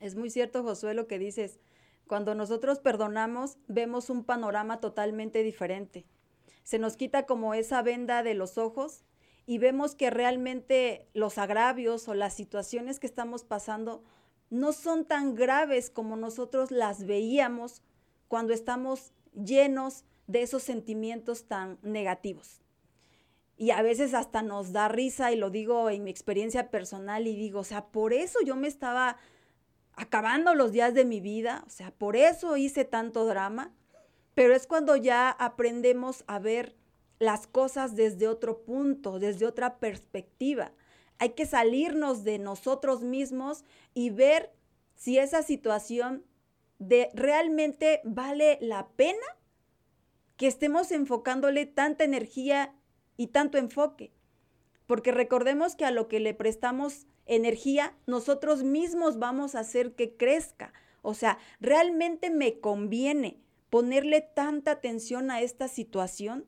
Es 0.00 0.14
muy 0.14 0.30
cierto, 0.30 0.62
Josué, 0.62 0.94
lo 0.94 1.06
que 1.06 1.18
dices. 1.18 1.60
Cuando 2.06 2.34
nosotros 2.34 2.80
perdonamos, 2.80 3.58
vemos 3.66 4.10
un 4.10 4.24
panorama 4.24 4.80
totalmente 4.80 5.42
diferente. 5.42 6.06
Se 6.62 6.78
nos 6.78 6.96
quita 6.96 7.26
como 7.26 7.54
esa 7.54 7.82
venda 7.82 8.22
de 8.22 8.34
los 8.34 8.58
ojos 8.58 9.04
y 9.46 9.58
vemos 9.58 9.94
que 9.94 10.10
realmente 10.10 11.08
los 11.14 11.38
agravios 11.38 12.08
o 12.08 12.14
las 12.14 12.34
situaciones 12.34 13.00
que 13.00 13.06
estamos 13.06 13.44
pasando 13.44 14.04
no 14.54 14.72
son 14.72 15.04
tan 15.04 15.34
graves 15.34 15.90
como 15.90 16.16
nosotros 16.16 16.70
las 16.70 17.06
veíamos 17.06 17.82
cuando 18.28 18.52
estamos 18.52 19.12
llenos 19.34 20.04
de 20.28 20.42
esos 20.42 20.62
sentimientos 20.62 21.46
tan 21.46 21.78
negativos. 21.82 22.60
Y 23.56 23.72
a 23.72 23.82
veces 23.82 24.14
hasta 24.14 24.42
nos 24.42 24.72
da 24.72 24.86
risa, 24.88 25.32
y 25.32 25.36
lo 25.36 25.50
digo 25.50 25.90
en 25.90 26.04
mi 26.04 26.10
experiencia 26.10 26.70
personal, 26.70 27.26
y 27.26 27.34
digo, 27.34 27.60
o 27.60 27.64
sea, 27.64 27.86
por 27.86 28.12
eso 28.12 28.38
yo 28.44 28.54
me 28.54 28.68
estaba 28.68 29.16
acabando 29.94 30.54
los 30.54 30.70
días 30.70 30.94
de 30.94 31.04
mi 31.04 31.20
vida, 31.20 31.64
o 31.66 31.70
sea, 31.70 31.90
por 31.90 32.14
eso 32.14 32.56
hice 32.56 32.84
tanto 32.84 33.26
drama, 33.26 33.72
pero 34.34 34.54
es 34.54 34.68
cuando 34.68 34.94
ya 34.94 35.30
aprendemos 35.30 36.22
a 36.28 36.38
ver 36.38 36.76
las 37.18 37.48
cosas 37.48 37.96
desde 37.96 38.28
otro 38.28 38.62
punto, 38.62 39.18
desde 39.18 39.46
otra 39.46 39.78
perspectiva. 39.78 40.72
Hay 41.24 41.30
que 41.30 41.46
salirnos 41.46 42.22
de 42.22 42.38
nosotros 42.38 43.02
mismos 43.02 43.64
y 43.94 44.10
ver 44.10 44.52
si 44.94 45.16
esa 45.16 45.42
situación 45.42 46.22
de 46.78 47.08
realmente 47.14 48.02
vale 48.04 48.58
la 48.60 48.88
pena 48.88 49.24
que 50.36 50.46
estemos 50.46 50.92
enfocándole 50.92 51.64
tanta 51.64 52.04
energía 52.04 52.74
y 53.16 53.28
tanto 53.28 53.56
enfoque. 53.56 54.12
Porque 54.86 55.12
recordemos 55.12 55.76
que 55.76 55.86
a 55.86 55.92
lo 55.92 56.08
que 56.08 56.20
le 56.20 56.34
prestamos 56.34 57.06
energía, 57.24 57.96
nosotros 58.06 58.62
mismos 58.62 59.18
vamos 59.18 59.54
a 59.54 59.60
hacer 59.60 59.94
que 59.94 60.18
crezca. 60.18 60.74
O 61.00 61.14
sea, 61.14 61.38
realmente 61.58 62.28
me 62.28 62.60
conviene 62.60 63.40
ponerle 63.70 64.20
tanta 64.20 64.72
atención 64.72 65.30
a 65.30 65.40
esta 65.40 65.68
situación, 65.68 66.44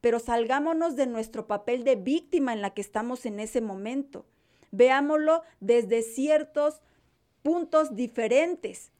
pero 0.00 0.18
salgámonos 0.18 0.96
de 0.96 1.06
nuestro 1.06 1.46
papel 1.46 1.84
de 1.84 1.96
víctima 1.96 2.52
en 2.52 2.62
la 2.62 2.70
que 2.70 2.80
estamos 2.80 3.26
en 3.26 3.40
ese 3.40 3.60
momento. 3.60 4.26
Veámoslo 4.70 5.42
desde 5.60 6.02
ciertos 6.02 6.80
puntos 7.42 7.94
diferentes 7.94 8.92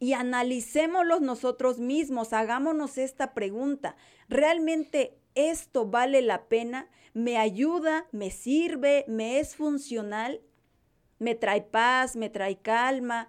y 0.00 0.12
analicémoslos 0.12 1.20
nosotros 1.20 1.80
mismos, 1.80 2.32
hagámonos 2.32 2.98
esta 2.98 3.34
pregunta. 3.34 3.96
¿Realmente 4.28 5.18
esto 5.34 5.86
vale 5.86 6.22
la 6.22 6.44
pena? 6.44 6.88
¿Me 7.14 7.36
ayuda? 7.36 8.06
¿Me 8.12 8.30
sirve? 8.30 9.04
¿Me 9.08 9.40
es 9.40 9.56
funcional? 9.56 10.40
¿Me 11.18 11.34
trae 11.34 11.62
paz? 11.62 12.14
¿Me 12.14 12.30
trae 12.30 12.58
calma? 12.60 13.28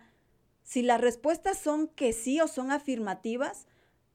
Si 0.62 0.84
las 0.84 1.02
respuestas 1.02 1.58
son 1.58 1.88
que 1.88 2.14
sí 2.14 2.40
o 2.40 2.48
son 2.48 2.72
afirmativas, 2.72 3.66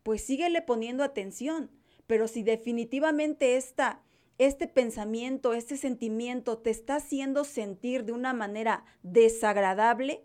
pues 0.04 0.22
síguele 0.22 0.62
poniendo 0.62 1.02
atención. 1.02 1.70
Pero 2.07 2.29
si 2.29 2.43
definitivamente 2.43 3.57
esta, 3.57 4.03
este 4.38 4.69
pensamiento, 4.69 5.55
este 5.55 5.77
sentimiento 5.77 6.59
te 6.59 6.71
está 6.71 6.97
haciendo 6.97 7.45
sentir 7.45 8.05
de 8.05 8.12
una 8.12 8.33
manera 8.33 8.85
desagradable, 9.03 10.25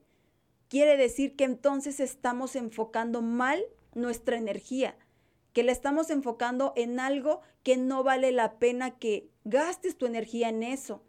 quiere 0.68 0.98
decir 0.98 1.36
que 1.36 1.46
entonces 1.46 2.00
estamos 2.00 2.56
enfocando 2.56 3.22
mal 3.22 3.64
nuestra 3.94 4.38
energía 4.38 4.98
que 5.54 5.64
la 5.64 5.72
estamos 5.72 6.10
enfocando 6.10 6.74
en 6.76 7.00
algo 7.00 7.42
que 7.64 7.78
no 7.78 8.04
vale 8.04 8.32
la 8.32 8.60
pena 8.60 8.98
que 8.98 9.30
gastes 9.44 9.98
tu 9.98 10.06
energía 10.06 10.50
en 10.50 10.64
eso. 10.64 11.04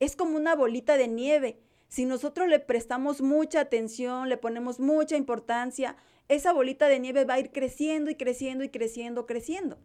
Es 0.00 0.16
como 0.16 0.36
una 0.36 0.54
bolita 0.54 0.96
de 0.96 1.08
nieve. 1.08 1.60
Si 1.88 2.04
nosotros 2.04 2.48
le 2.48 2.60
prestamos 2.60 3.20
mucha 3.20 3.60
atención, 3.60 4.28
le 4.28 4.36
ponemos 4.36 4.80
mucha 4.80 5.16
importancia, 5.16 5.96
esa 6.28 6.52
bolita 6.52 6.88
de 6.88 7.00
nieve 7.00 7.24
va 7.24 7.34
a 7.34 7.40
ir 7.40 7.52
creciendo 7.52 8.10
y 8.10 8.14
creciendo 8.14 8.64
y 8.64 8.68
creciendo, 8.70 9.26
creciendo. 9.26 9.78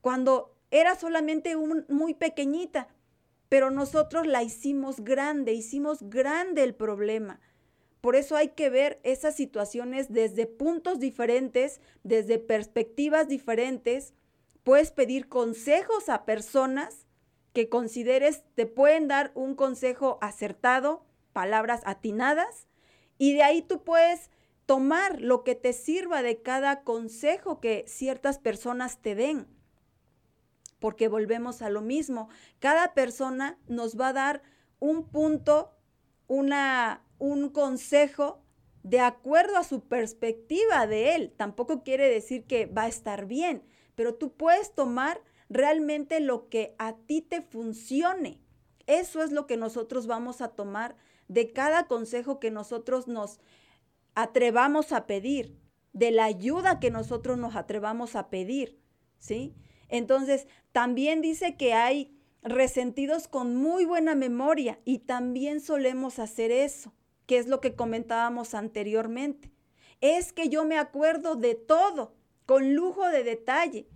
Cuando 0.00 0.54
era 0.70 0.94
solamente 0.96 1.56
un, 1.56 1.84
muy 1.88 2.14
pequeñita, 2.14 2.88
pero 3.48 3.70
nosotros 3.70 4.26
la 4.26 4.42
hicimos 4.42 5.04
grande, 5.04 5.52
hicimos 5.52 5.98
grande 6.08 6.62
el 6.62 6.74
problema. 6.74 7.40
Por 8.00 8.16
eso 8.16 8.34
hay 8.36 8.48
que 8.48 8.68
ver 8.68 8.98
esas 9.04 9.36
situaciones 9.36 10.12
desde 10.12 10.46
puntos 10.46 10.98
diferentes, 10.98 11.80
desde 12.02 12.38
perspectivas 12.38 13.28
diferentes. 13.28 14.14
Puedes 14.64 14.90
pedir 14.90 15.28
consejos 15.28 16.08
a 16.08 16.24
personas 16.24 17.06
que 17.52 17.68
consideres 17.68 18.42
te 18.54 18.66
pueden 18.66 19.06
dar 19.06 19.30
un 19.34 19.54
consejo 19.54 20.18
acertado, 20.20 21.04
palabras 21.32 21.82
atinadas, 21.84 22.66
y 23.18 23.34
de 23.34 23.42
ahí 23.42 23.62
tú 23.62 23.84
puedes 23.84 24.30
tomar 24.66 25.20
lo 25.20 25.44
que 25.44 25.54
te 25.54 25.72
sirva 25.72 26.22
de 26.22 26.42
cada 26.42 26.82
consejo 26.82 27.60
que 27.60 27.84
ciertas 27.86 28.38
personas 28.38 29.00
te 29.00 29.14
den. 29.14 29.46
Porque 30.78 31.08
volvemos 31.08 31.62
a 31.62 31.70
lo 31.70 31.80
mismo, 31.80 32.28
cada 32.58 32.94
persona 32.94 33.58
nos 33.68 33.98
va 33.98 34.08
a 34.08 34.12
dar 34.12 34.42
un 34.80 35.08
punto, 35.08 35.70
una, 36.26 37.04
un 37.18 37.50
consejo 37.50 38.42
de 38.82 39.00
acuerdo 39.00 39.56
a 39.56 39.64
su 39.64 39.80
perspectiva 39.86 40.86
de 40.86 41.14
él. 41.14 41.32
Tampoco 41.36 41.84
quiere 41.84 42.08
decir 42.08 42.44
que 42.44 42.66
va 42.66 42.82
a 42.82 42.88
estar 42.88 43.26
bien, 43.26 43.62
pero 43.94 44.14
tú 44.14 44.32
puedes 44.32 44.74
tomar 44.74 45.20
realmente 45.48 46.18
lo 46.20 46.48
que 46.48 46.74
a 46.78 46.96
ti 46.96 47.22
te 47.22 47.42
funcione. 47.42 48.40
Eso 48.86 49.22
es 49.22 49.30
lo 49.30 49.46
que 49.46 49.56
nosotros 49.56 50.06
vamos 50.06 50.40
a 50.40 50.48
tomar 50.48 50.96
de 51.28 51.52
cada 51.52 51.86
consejo 51.86 52.40
que 52.40 52.50
nosotros 52.50 53.06
nos 53.06 53.38
atrevamos 54.14 54.92
a 54.92 55.06
pedir, 55.06 55.58
de 55.92 56.10
la 56.10 56.24
ayuda 56.24 56.80
que 56.80 56.90
nosotros 56.90 57.38
nos 57.38 57.54
atrevamos 57.54 58.16
a 58.16 58.30
pedir, 58.30 58.80
¿sí? 59.18 59.54
Entonces, 59.88 60.46
también 60.72 61.20
dice 61.20 61.56
que 61.56 61.74
hay 61.74 62.16
resentidos 62.42 63.28
con 63.28 63.56
muy 63.56 63.84
buena 63.84 64.14
memoria 64.14 64.80
y 64.84 65.00
también 65.00 65.60
solemos 65.60 66.18
hacer 66.18 66.50
eso, 66.50 66.94
que 67.26 67.38
es 67.38 67.46
lo 67.46 67.60
que 67.60 67.74
comentábamos 67.74 68.54
anteriormente. 68.54 69.52
Es 70.00 70.32
que 70.32 70.48
yo 70.48 70.64
me 70.64 70.78
acuerdo 70.78 71.36
de 71.36 71.54
todo, 71.54 72.14
con 72.46 72.74
lujo 72.74 73.06
de 73.08 73.22
detalle. 73.22 73.88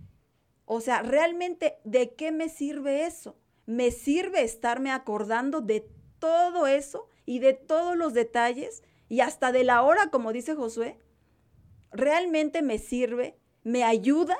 O 0.65 0.81
sea, 0.81 1.01
realmente, 1.01 1.79
¿de 1.83 2.13
qué 2.13 2.31
me 2.31 2.47
sirve 2.47 3.05
eso? 3.05 3.37
¿Me 3.65 3.91
sirve 3.91 4.43
estarme 4.43 4.91
acordando 4.91 5.61
de 5.61 5.89
todo 6.19 6.67
eso 6.67 7.07
y 7.25 7.39
de 7.39 7.53
todos 7.53 7.97
los 7.97 8.13
detalles 8.13 8.83
y 9.09 9.21
hasta 9.21 9.51
de 9.51 9.63
la 9.63 9.81
hora, 9.83 10.09
como 10.09 10.33
dice 10.33 10.55
Josué? 10.55 10.99
¿Realmente 11.91 12.61
me 12.61 12.79
sirve? 12.79 13.37
¿Me 13.63 13.83
ayuda? 13.83 14.37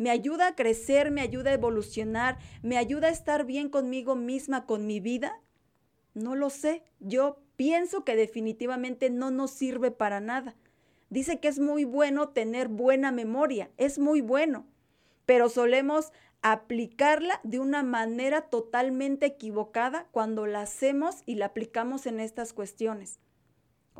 me 0.00 0.08
ayuda 0.08 0.46
a 0.46 0.54
crecer, 0.54 1.10
me 1.10 1.20
ayuda 1.20 1.50
a 1.50 1.54
evolucionar, 1.54 2.38
me 2.62 2.78
ayuda 2.78 3.08
a 3.08 3.10
estar 3.10 3.44
bien 3.44 3.68
conmigo 3.68 4.16
misma, 4.16 4.64
con 4.64 4.86
mi 4.86 4.98
vida? 4.98 5.42
No 6.14 6.34
lo 6.34 6.48
sé. 6.48 6.84
Yo 7.00 7.42
pienso 7.56 8.02
que 8.02 8.16
definitivamente 8.16 9.10
no 9.10 9.30
nos 9.30 9.50
sirve 9.50 9.90
para 9.90 10.20
nada. 10.20 10.56
Dice 11.10 11.38
que 11.38 11.48
es 11.48 11.58
muy 11.58 11.84
bueno 11.84 12.30
tener 12.30 12.68
buena 12.68 13.12
memoria, 13.12 13.70
es 13.76 13.98
muy 13.98 14.22
bueno, 14.22 14.66
pero 15.26 15.50
solemos 15.50 16.14
aplicarla 16.40 17.38
de 17.42 17.58
una 17.58 17.82
manera 17.82 18.48
totalmente 18.48 19.26
equivocada 19.26 20.06
cuando 20.12 20.46
la 20.46 20.62
hacemos 20.62 21.16
y 21.26 21.34
la 21.34 21.46
aplicamos 21.46 22.06
en 22.06 22.20
estas 22.20 22.54
cuestiones. 22.54 23.20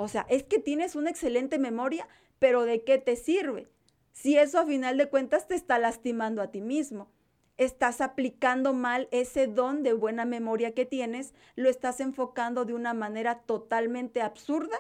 O 0.01 0.09
sea, 0.09 0.27
es 0.29 0.45
que 0.45 0.59
tienes 0.59 0.97
una 0.97 1.11
excelente 1.11 1.59
memoria, 1.59 2.09
pero 2.39 2.65
¿de 2.65 2.85
qué 2.85 2.99
te 2.99 3.17
sirve? 3.17 3.69
si 4.13 4.37
eso 4.37 4.59
a 4.59 4.67
final 4.67 4.99
de 4.99 5.09
cuentas 5.09 5.49
te 5.49 5.55
está 5.55 5.79
lastimando 5.79 6.43
a 6.43 6.51
ti 6.51 6.61
mismo. 6.61 7.11
Estás 7.57 8.01
aplicando 8.01 8.73
mal 8.73 9.09
ese 9.13 9.47
don 9.47 9.83
de 9.83 9.93
buena 9.93 10.25
memoria 10.25 10.75
que 10.75 10.87
tienes, 10.87 11.35
lo 11.57 11.69
estás 11.69 12.01
enfocando 12.01 12.65
de 12.65 12.75
una 12.75 12.95
manera 12.95 13.41
totalmente 13.41 14.23
absurda 14.23 14.77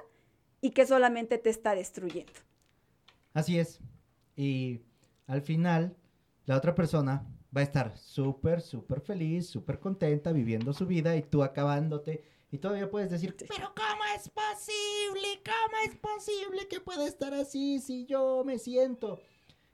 y 0.61 0.71
que 0.71 0.87
solamente 0.87 1.39
te 1.39 1.51
está 1.51 1.75
destruyendo. 1.75 2.33
Así 3.35 3.59
es. 3.59 3.81
Y 4.37 4.81
al 5.27 5.43
final, 5.43 5.97
la 6.47 6.57
otra 6.57 6.75
persona 6.75 7.27
va 7.55 7.61
a 7.61 7.65
estar 7.65 7.97
súper, 7.97 8.61
súper 8.61 9.01
feliz, 9.01 9.49
súper 9.49 9.79
contenta, 9.79 10.33
viviendo 10.33 10.73
su 10.73 10.87
vida 10.87 11.17
y 11.17 11.23
tú 11.23 11.43
acabándote. 11.43 12.25
Y 12.53 12.59
todavía 12.59 12.91
puedes 12.91 13.11
decir, 13.11 13.37
pero 13.39 13.73
¿cómo 13.75 14.03
es 14.17 14.29
posible? 14.29 15.41
¿Cómo 15.45 15.77
es 15.87 15.97
posible 15.97 16.69
que 16.69 16.81
pueda 16.81 17.07
estar 17.07 17.33
así 17.33 17.79
si 17.79 18.07
yo 18.07 18.43
me 18.45 18.59
siento? 18.59 19.21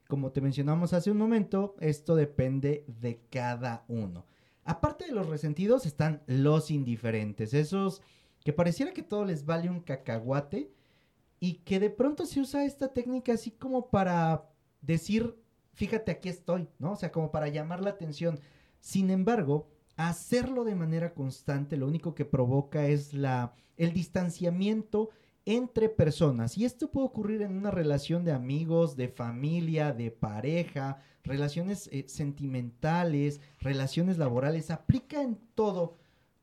Como 0.08 0.30
te 0.30 0.40
mencionamos 0.40 0.92
hace 0.92 1.10
un 1.10 1.16
momento, 1.16 1.74
esto 1.80 2.14
depende 2.14 2.84
de 2.86 3.20
cada 3.30 3.84
uno. 3.88 4.26
Aparte 4.64 5.06
de 5.06 5.12
los 5.12 5.28
resentidos 5.28 5.86
están 5.86 6.22
los 6.26 6.70
indiferentes, 6.70 7.54
esos 7.54 8.02
que 8.44 8.52
pareciera 8.52 8.92
que 8.92 9.02
todo 9.02 9.24
les 9.24 9.46
vale 9.46 9.70
un 9.70 9.80
cacahuate 9.80 10.70
y 11.40 11.54
que 11.64 11.80
de 11.80 11.90
pronto 11.90 12.26
se 12.26 12.40
usa 12.40 12.64
esta 12.64 12.92
técnica 12.92 13.32
así 13.32 13.50
como 13.50 13.90
para 13.90 14.48
decir, 14.82 15.36
fíjate, 15.72 16.12
aquí 16.12 16.28
estoy, 16.28 16.68
¿no? 16.78 16.92
O 16.92 16.96
sea, 16.96 17.10
como 17.10 17.30
para 17.32 17.48
llamar 17.48 17.80
la 17.80 17.90
atención. 17.90 18.38
Sin 18.80 19.10
embargo, 19.10 19.68
hacerlo 19.96 20.64
de 20.64 20.74
manera 20.74 21.14
constante 21.14 21.76
lo 21.76 21.86
único 21.86 22.14
que 22.14 22.24
provoca 22.24 22.86
es 22.86 23.14
la, 23.14 23.54
el 23.76 23.92
distanciamiento 23.92 25.10
entre 25.46 25.88
personas. 25.88 26.58
Y 26.58 26.64
esto 26.64 26.90
puede 26.90 27.06
ocurrir 27.06 27.42
en 27.42 27.56
una 27.56 27.70
relación 27.70 28.24
de 28.24 28.32
amigos, 28.32 28.96
de 28.96 29.08
familia, 29.08 29.92
de 29.92 30.10
pareja, 30.10 30.98
relaciones 31.22 31.88
eh, 31.92 32.04
sentimentales, 32.08 33.40
relaciones 33.60 34.18
laborales. 34.18 34.70
Aplica 34.70 35.22
en 35.22 35.38
todo 35.54 35.94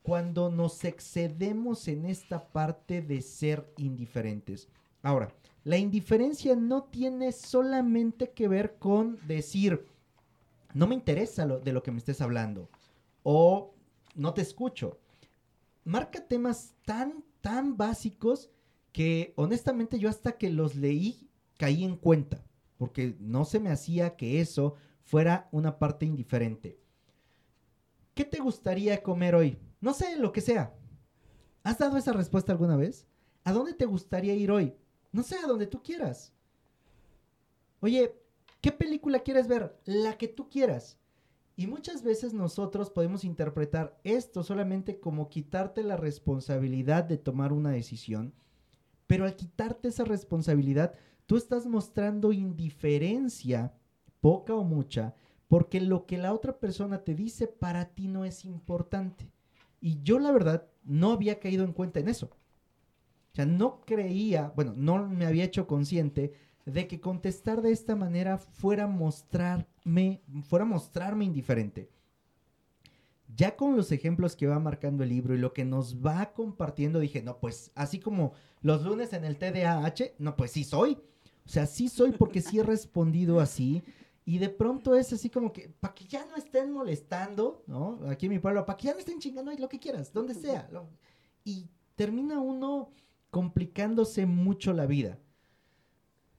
cuando 0.02 0.50
nos 0.50 0.84
excedemos 0.84 1.86
en 1.88 2.06
esta 2.06 2.48
parte 2.48 3.02
de 3.02 3.20
ser 3.20 3.72
indiferentes. 3.76 4.68
Ahora, 5.02 5.32
la 5.64 5.78
indiferencia 5.78 6.56
no 6.56 6.84
tiene 6.84 7.32
solamente 7.32 8.30
que 8.30 8.48
ver 8.48 8.76
con 8.78 9.18
decir, 9.26 9.86
no 10.74 10.86
me 10.86 10.94
interesa 10.94 11.46
lo, 11.46 11.60
de 11.60 11.72
lo 11.72 11.82
que 11.82 11.90
me 11.90 11.98
estés 11.98 12.20
hablando 12.20 12.68
o 13.24 13.74
no 14.14 14.32
te 14.32 14.42
escucho. 14.42 15.00
Marca 15.82 16.24
temas 16.28 16.74
tan, 16.84 17.24
tan 17.40 17.76
básicos 17.76 18.50
que 18.92 19.34
honestamente 19.36 19.98
yo 19.98 20.08
hasta 20.08 20.38
que 20.38 20.50
los 20.50 20.76
leí 20.76 21.28
caí 21.58 21.82
en 21.82 21.96
cuenta, 21.96 22.44
porque 22.76 23.16
no 23.18 23.44
se 23.44 23.58
me 23.58 23.70
hacía 23.70 24.14
que 24.16 24.40
eso 24.40 24.76
fuera 25.02 25.48
una 25.50 25.78
parte 25.80 26.06
indiferente. 26.06 26.78
¿Qué 28.14 28.24
te 28.24 28.38
gustaría 28.38 29.02
comer 29.02 29.34
hoy? 29.34 29.58
No 29.80 29.92
sé, 29.92 30.16
lo 30.16 30.32
que 30.32 30.40
sea. 30.40 30.74
¿Has 31.64 31.78
dado 31.78 31.96
esa 31.96 32.12
respuesta 32.12 32.52
alguna 32.52 32.76
vez? 32.76 33.06
¿A 33.42 33.52
dónde 33.52 33.74
te 33.74 33.86
gustaría 33.86 34.34
ir 34.34 34.50
hoy? 34.50 34.74
No 35.12 35.22
sé, 35.22 35.36
a 35.36 35.46
donde 35.46 35.66
tú 35.66 35.82
quieras. 35.82 36.32
Oye, 37.80 38.14
¿qué 38.60 38.72
película 38.72 39.20
quieres 39.20 39.48
ver? 39.48 39.76
La 39.84 40.16
que 40.16 40.28
tú 40.28 40.48
quieras. 40.48 40.98
Y 41.56 41.66
muchas 41.66 42.02
veces 42.02 42.34
nosotros 42.34 42.90
podemos 42.90 43.24
interpretar 43.24 43.98
esto 44.04 44.42
solamente 44.42 44.98
como 44.98 45.28
quitarte 45.28 45.82
la 45.82 45.96
responsabilidad 45.96 47.04
de 47.04 47.18
tomar 47.18 47.52
una 47.52 47.70
decisión 47.70 48.34
pero 49.06 49.24
al 49.24 49.36
quitarte 49.36 49.88
esa 49.88 50.04
responsabilidad, 50.04 50.94
tú 51.26 51.36
estás 51.36 51.66
mostrando 51.66 52.32
indiferencia, 52.32 53.74
poca 54.20 54.54
o 54.54 54.64
mucha, 54.64 55.14
porque 55.48 55.80
lo 55.80 56.06
que 56.06 56.18
la 56.18 56.32
otra 56.32 56.58
persona 56.58 57.04
te 57.04 57.14
dice 57.14 57.46
para 57.46 57.94
ti 57.94 58.08
no 58.08 58.24
es 58.24 58.44
importante. 58.44 59.30
Y 59.80 60.02
yo 60.02 60.18
la 60.18 60.32
verdad 60.32 60.66
no 60.82 61.12
había 61.12 61.38
caído 61.38 61.64
en 61.64 61.72
cuenta 61.72 62.00
en 62.00 62.08
eso. 62.08 62.26
O 63.32 63.36
sea, 63.36 63.46
no 63.46 63.82
creía, 63.82 64.52
bueno, 64.56 64.72
no 64.76 65.06
me 65.06 65.26
había 65.26 65.44
hecho 65.44 65.66
consciente 65.66 66.32
de 66.64 66.86
que 66.88 67.00
contestar 67.00 67.62
de 67.62 67.72
esta 67.72 67.96
manera 67.96 68.38
fuera 68.38 68.86
mostrarme, 68.86 70.22
fuera 70.48 70.64
mostrarme 70.64 71.24
indiferente 71.24 71.90
ya 73.36 73.56
con 73.56 73.76
los 73.76 73.92
ejemplos 73.92 74.36
que 74.36 74.46
va 74.46 74.58
marcando 74.58 75.02
el 75.02 75.08
libro 75.08 75.34
y 75.34 75.38
lo 75.38 75.52
que 75.52 75.64
nos 75.64 76.04
va 76.04 76.32
compartiendo, 76.32 77.00
dije, 77.00 77.22
no, 77.22 77.38
pues 77.38 77.70
así 77.74 77.98
como 77.98 78.32
los 78.60 78.82
lunes 78.84 79.12
en 79.12 79.24
el 79.24 79.38
TDAH, 79.38 80.14
no, 80.18 80.36
pues 80.36 80.52
sí 80.52 80.64
soy. 80.64 80.98
O 81.46 81.48
sea, 81.48 81.66
sí 81.66 81.88
soy 81.88 82.12
porque 82.12 82.40
sí 82.40 82.58
he 82.58 82.62
respondido 82.62 83.40
así. 83.40 83.82
Y 84.24 84.38
de 84.38 84.48
pronto 84.48 84.94
es 84.94 85.12
así 85.12 85.28
como 85.28 85.52
que, 85.52 85.68
para 85.68 85.94
que 85.94 86.06
ya 86.06 86.24
no 86.26 86.36
estén 86.36 86.70
molestando, 86.70 87.62
¿no? 87.66 88.00
Aquí 88.08 88.26
en 88.26 88.32
mi 88.32 88.38
pueblo, 88.38 88.64
para 88.64 88.76
que 88.76 88.86
ya 88.86 88.94
no 88.94 88.98
estén 88.98 89.18
chingando 89.18 89.52
lo 89.52 89.68
que 89.68 89.80
quieras, 89.80 90.12
donde 90.12 90.34
sea. 90.34 90.68
Y 91.44 91.68
termina 91.94 92.40
uno 92.40 92.90
complicándose 93.30 94.24
mucho 94.24 94.72
la 94.72 94.86
vida. 94.86 95.18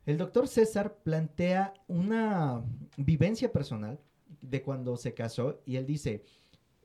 El 0.06 0.18
doctor 0.18 0.48
César 0.48 0.98
plantea 1.04 1.74
una 1.88 2.64
vivencia 2.96 3.52
personal 3.52 4.00
de 4.42 4.62
cuando 4.62 4.98
se 4.98 5.16
casó 5.16 5.62
y 5.66 5.78
él 5.78 5.88
dice, 5.88 6.24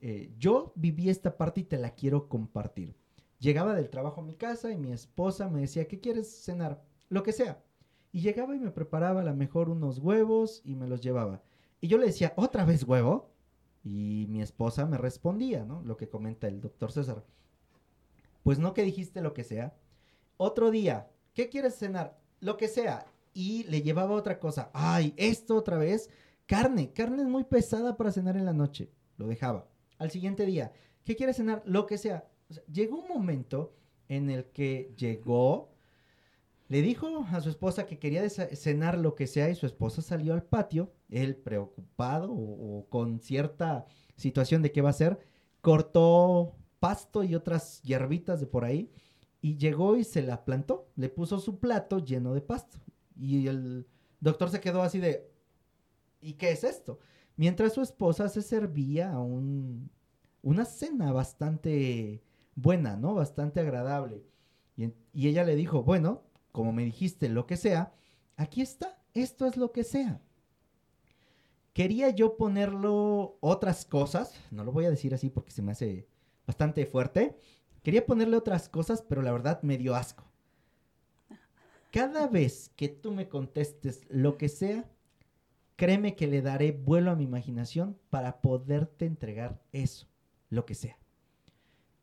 eh, 0.01 0.33
yo 0.39 0.73
viví 0.75 1.11
esta 1.11 1.37
parte 1.37 1.61
y 1.61 1.65
te 1.65 1.77
la 1.77 1.95
quiero 1.95 2.29
compartir. 2.29 2.97
Llegaba 3.39 3.75
del 3.75 3.91
trabajo 3.91 4.23
a 4.23 4.25
mi 4.25 4.35
casa 4.35 4.73
y 4.73 4.79
mi 4.79 4.93
esposa 4.93 5.49
me 5.49 5.61
decía, 5.61 5.87
¿qué 5.87 6.01
quieres 6.01 6.45
cenar? 6.45 6.83
Lo 7.11 7.23
que 7.23 7.33
sea. 7.33 7.63
Y 8.13 8.23
llegaba 8.23 8.57
y 8.57 8.59
me 8.59 8.71
preparaba 8.71 9.21
a 9.21 9.25
lo 9.25 9.35
mejor 9.35 9.69
unos 9.69 9.99
huevos 9.99 10.63
y 10.65 10.75
me 10.75 10.87
los 10.87 11.01
llevaba. 11.01 11.43
Y 11.81 11.89
yo 11.89 11.99
le 11.99 12.07
decía, 12.07 12.33
¿otra 12.37 12.65
vez 12.65 12.85
huevo? 12.85 13.31
Y 13.85 14.27
mi 14.31 14.43
esposa 14.43 14.87
me 14.87 14.99
respondía, 14.99 15.65
¿no? 15.65 15.83
Lo 15.83 15.97
que 15.97 16.09
comenta 16.09 16.49
el 16.49 16.61
doctor 16.61 16.93
César. 16.93 17.25
Pues 18.43 18.59
no 18.59 18.73
que 18.73 18.83
dijiste 18.83 19.21
lo 19.21 19.35
que 19.35 19.45
sea. 19.45 19.75
Otro 20.39 20.71
día, 20.71 21.11
¿qué 21.35 21.49
quieres 21.51 21.77
cenar? 21.77 22.20
Lo 22.41 22.57
que 22.57 22.69
sea. 22.69 23.07
Y 23.33 23.65
le 23.65 23.83
llevaba 23.83 24.15
otra 24.15 24.39
cosa. 24.39 24.71
Ay, 24.73 25.15
esto 25.17 25.57
otra 25.57 25.79
vez. 25.79 26.11
Carne. 26.47 26.93
Carne 26.93 27.23
es 27.23 27.29
muy 27.29 27.45
pesada 27.45 27.97
para 27.97 28.13
cenar 28.13 28.37
en 28.37 28.45
la 28.45 28.53
noche. 28.53 28.91
Lo 29.17 29.27
dejaba 29.27 29.71
al 30.01 30.11
siguiente 30.11 30.47
día, 30.47 30.73
¿qué 31.05 31.15
quieres 31.15 31.37
cenar? 31.37 31.63
Lo 31.67 31.87
que 31.87 31.99
sea. 31.99 32.25
llegó 32.73 32.99
un 32.99 33.07
momento 33.07 33.77
en 34.09 34.31
el 34.31 34.47
que 34.47 34.93
llegó, 34.97 35.71
le 36.69 36.83
dijo 36.83 37.07
a 37.31 37.41
su 37.41 37.51
esposa 37.51 37.87
que 37.87 37.99
quería 37.99 38.29
cenar 38.29 38.99
lo 38.99 39.15
que 39.15 39.27
sea 39.27 39.51
y 39.51 39.55
su 39.55 39.67
esposa 39.67 40.03
salió 40.03 40.33
al 40.33 40.43
patio, 40.43 40.91
él 41.11 41.37
preocupado 41.37 42.33
o, 42.33 42.87
con 42.89 43.21
cierta 43.21 43.85
situación 44.17 44.63
de 44.63 44.73
qué 44.73 44.81
va 44.81 44.89
a 44.89 44.91
hacer, 44.91 45.19
cortó 45.61 46.57
pasto 46.81 47.23
y 47.23 47.35
otras 47.35 47.83
hierbitas 47.83 48.41
de 48.41 48.47
por 48.47 48.65
ahí 48.65 48.91
y 49.41 49.57
llegó 49.57 49.97
y 49.97 50.05
se 50.05 50.23
la 50.23 50.45
plantó, 50.45 50.89
le 50.97 51.09
puso 51.09 51.39
su 51.39 51.59
plato 51.59 51.99
lleno 51.99 52.35
de 52.35 52.41
pasto 52.41 52.79
y 53.19 53.47
el 53.47 53.87
doctor 54.21 54.51
se 54.51 54.61
quedó 54.61 54.83
así 54.83 54.99
de 54.99 55.31
¿y 56.21 56.35
qué 56.35 56.51
es 56.51 56.65
esto? 56.65 56.99
Mientras 57.37 57.75
su 57.75 57.81
esposa 57.81 58.29
se 58.29 58.43
servía 58.43 59.13
a 59.13 59.21
un, 59.21 59.91
una 60.43 60.65
cena 60.65 61.13
bastante 61.13 62.23
buena, 62.55 62.97
¿no? 62.97 63.15
Bastante 63.15 63.61
agradable. 63.61 64.27
Y, 64.77 64.93
y 65.13 65.29
ella 65.29 65.45
le 65.45 65.57
dijo, 65.57 65.83
bueno, 65.83 66.23
como 66.53 66.73
me 66.73 66.85
dijiste, 66.85 67.29
lo 67.29 67.47
que 67.47 67.57
sea, 67.57 67.95
aquí 68.37 68.61
está, 68.61 68.99
esto 69.15 69.47
es 69.47 69.57
lo 69.57 69.73
que 69.73 69.85
sea. 69.85 70.21
Quería 71.73 72.11
yo 72.11 72.37
ponerlo 72.37 73.39
otras 73.41 73.85
cosas, 73.85 74.35
no 74.51 74.65
lo 74.65 74.73
voy 74.73 74.85
a 74.87 74.91
decir 74.91 75.15
así 75.15 75.31
porque 75.31 75.53
se 75.53 75.63
me 75.63 75.73
hace 75.73 76.09
bastante 76.47 76.85
fuerte. 76.85 77.37
Quería 77.83 78.07
ponerle 78.07 78.37
otras 78.37 78.69
cosas, 78.69 79.03
pero 79.03 79.23
la 79.23 79.33
verdad 79.33 79.63
me 79.63 79.79
dio 79.79 79.95
asco. 79.95 80.25
Cada 81.91 82.29
vez 82.29 82.71
que 82.77 82.89
tú 82.89 83.11
me 83.11 83.29
contestes 83.29 84.05
lo 84.09 84.37
que 84.37 84.49
sea, 84.49 84.89
créeme 85.77 86.15
que 86.15 86.29
le 86.29 86.43
daré 86.43 86.73
vuelo 86.73 87.11
a 87.11 87.17
mi 87.17 87.25
imaginación 87.25 87.99
para 88.11 88.41
poderte 88.41 89.07
entregar 89.07 89.61
eso, 89.73 90.07
lo 90.51 90.67
que 90.67 90.75
sea. 90.75 90.99